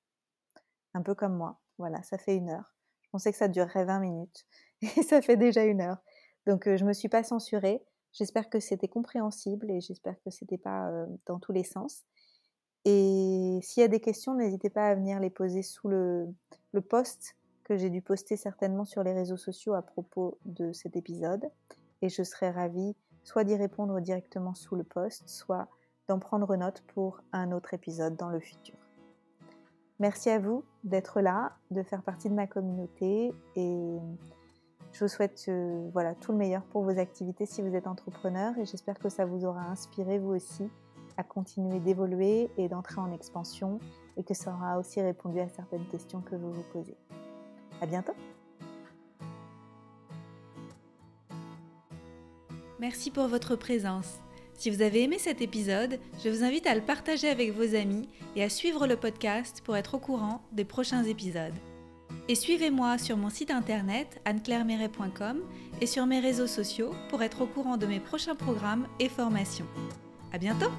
Un 0.96 1.04
peu 1.04 1.14
comme 1.14 1.36
moi. 1.38 1.60
Voilà, 1.78 2.02
ça 2.02 2.18
fait 2.18 2.36
une 2.36 2.50
heure. 2.50 2.74
Je 3.04 3.10
pensais 3.12 3.32
que 3.32 3.38
ça 3.38 3.48
durerait 3.48 3.86
20 3.86 4.00
minutes. 4.00 4.46
et 4.82 5.04
ça 5.04 5.22
fait 5.22 5.38
déjà 5.38 5.64
une 5.64 5.82
heure. 5.82 6.00
Donc 6.48 6.68
je 6.68 6.78
je 6.78 6.86
me 6.86 6.93
suis 6.93 7.10
pas 7.10 7.24
censurée. 7.24 7.84
J'espère 8.12 8.50
que 8.50 8.60
c'était 8.60 8.88
compréhensible 8.88 9.70
et 9.70 9.82
j'espère 9.82 10.16
que 10.24 10.32
c'était 10.32 10.58
pas 10.58 10.89
dans 11.28 11.39
tous 11.39 11.52
les 11.52 11.64
sens. 11.64 12.06
Et 12.86 13.60
s'il 13.62 13.82
y 13.82 13.84
a 13.84 13.88
des 13.88 14.00
questions, 14.00 14.36
n'hésitez 14.36 14.70
pas 14.70 14.88
à 14.88 14.96
venir 14.96 15.20
les 15.20 15.30
poser 15.30 15.62
sous 15.62 15.89
le, 15.89 16.28
le 16.72 16.82
post 16.82 17.36
que 17.66 17.78
j'ai 17.78 17.89
dû 17.89 18.02
poster 18.02 18.38
certainement 18.38 18.86
sur 18.86 19.04
les 19.04 19.14
réseaux 19.14 19.38
sociaux 19.38 19.74
à 19.74 19.82
propos 19.82 20.38
de 20.46 20.72
cet 20.72 20.96
épisode. 20.96 21.43
Et 22.02 22.10
je 22.10 22.24
serai 22.24 22.52
ravie 22.52 22.96
soit 23.26 23.43
d'y 23.43 23.55
répondre 23.55 23.99
directement 23.99 24.53
sous 24.53 24.76
le 24.76 24.84
post, 24.84 25.28
soit 25.28 25.67
d'en 26.07 26.19
prendre 26.19 26.55
note 26.55 26.84
pour 26.93 27.19
un 27.34 27.51
autre 27.51 27.73
épisode 27.73 28.15
dans 28.15 28.30
le 28.30 28.39
futur. 28.39 28.76
Merci 29.99 30.30
à 30.30 30.39
vous 30.39 30.63
d'être 30.84 31.19
là, 31.21 31.53
de 31.71 31.82
faire 31.82 32.03
partie 32.03 32.30
de 32.30 32.36
ma 32.36 32.47
communauté 32.47 33.34
et 33.55 33.97
je 34.91 34.99
vous 35.03 35.07
souhaite 35.07 35.45
euh, 35.47 35.89
voilà, 35.91 36.15
tout 36.15 36.32
le 36.32 36.38
meilleur 36.38 36.63
pour 36.63 36.84
vos 36.84 36.97
activités 36.99 37.45
si 37.45 37.61
vous 37.61 37.76
êtes 37.76 37.88
entrepreneur 37.88 38.57
et 38.57 38.65
j'espère 38.65 38.99
que 38.99 39.09
ça 39.09 39.26
vous 39.26 39.45
aura 39.45 39.61
inspiré 39.61 40.19
vous 40.19 40.34
aussi 40.34 40.69
à 41.17 41.23
continuer 41.23 41.80
d'évoluer 41.80 42.49
et 42.57 42.67
d'entrer 42.67 42.99
en 42.99 43.11
expansion 43.11 43.80
et 44.17 44.23
que 44.23 44.34
ça 44.34 44.53
aura 44.53 44.78
aussi 44.78 45.01
répondu 45.01 45.39
à 45.39 45.49
certaines 45.49 45.86
questions 45.88 46.21
que 46.21 46.36
vous 46.36 46.51
vous 46.51 46.65
posez. 46.71 46.97
À 47.82 47.86
bientôt! 47.86 48.13
Merci 52.86 53.10
pour 53.10 53.28
votre 53.28 53.56
présence. 53.56 54.20
Si 54.60 54.70
vous 54.70 54.84
avez 54.84 55.02
aimé 55.02 55.18
cet 55.18 55.42
épisode, 55.42 56.00
je 56.24 56.30
vous 56.30 56.44
invite 56.44 56.68
à 56.68 56.76
le 56.76 56.82
partager 56.82 57.28
avec 57.30 57.52
vos 57.52 57.74
amis 57.74 58.08
et 58.36 58.44
à 58.44 58.50
suivre 58.50 58.86
le 58.86 58.96
podcast 58.96 59.64
pour 59.66 59.76
être 59.76 59.96
au 59.96 59.98
courant 59.98 60.44
des 60.52 60.66
prochains 60.66 61.04
épisodes. 61.04 61.56
Et 62.30 62.36
suivez-moi 62.36 63.00
sur 63.00 63.18
mon 63.18 63.32
site 63.32 63.50
internet 63.50 64.22
anneclairemeret.com 64.26 65.42
et 65.82 65.88
sur 65.88 66.06
mes 66.06 66.20
réseaux 66.20 66.46
sociaux 66.46 66.94
pour 67.10 67.24
être 67.24 67.42
au 67.42 67.48
courant 67.48 67.78
de 67.78 67.88
mes 67.88 68.00
prochains 68.00 68.36
programmes 68.36 68.86
et 69.00 69.10
formations. 69.10 69.66
À 70.32 70.38
bientôt! 70.38 70.70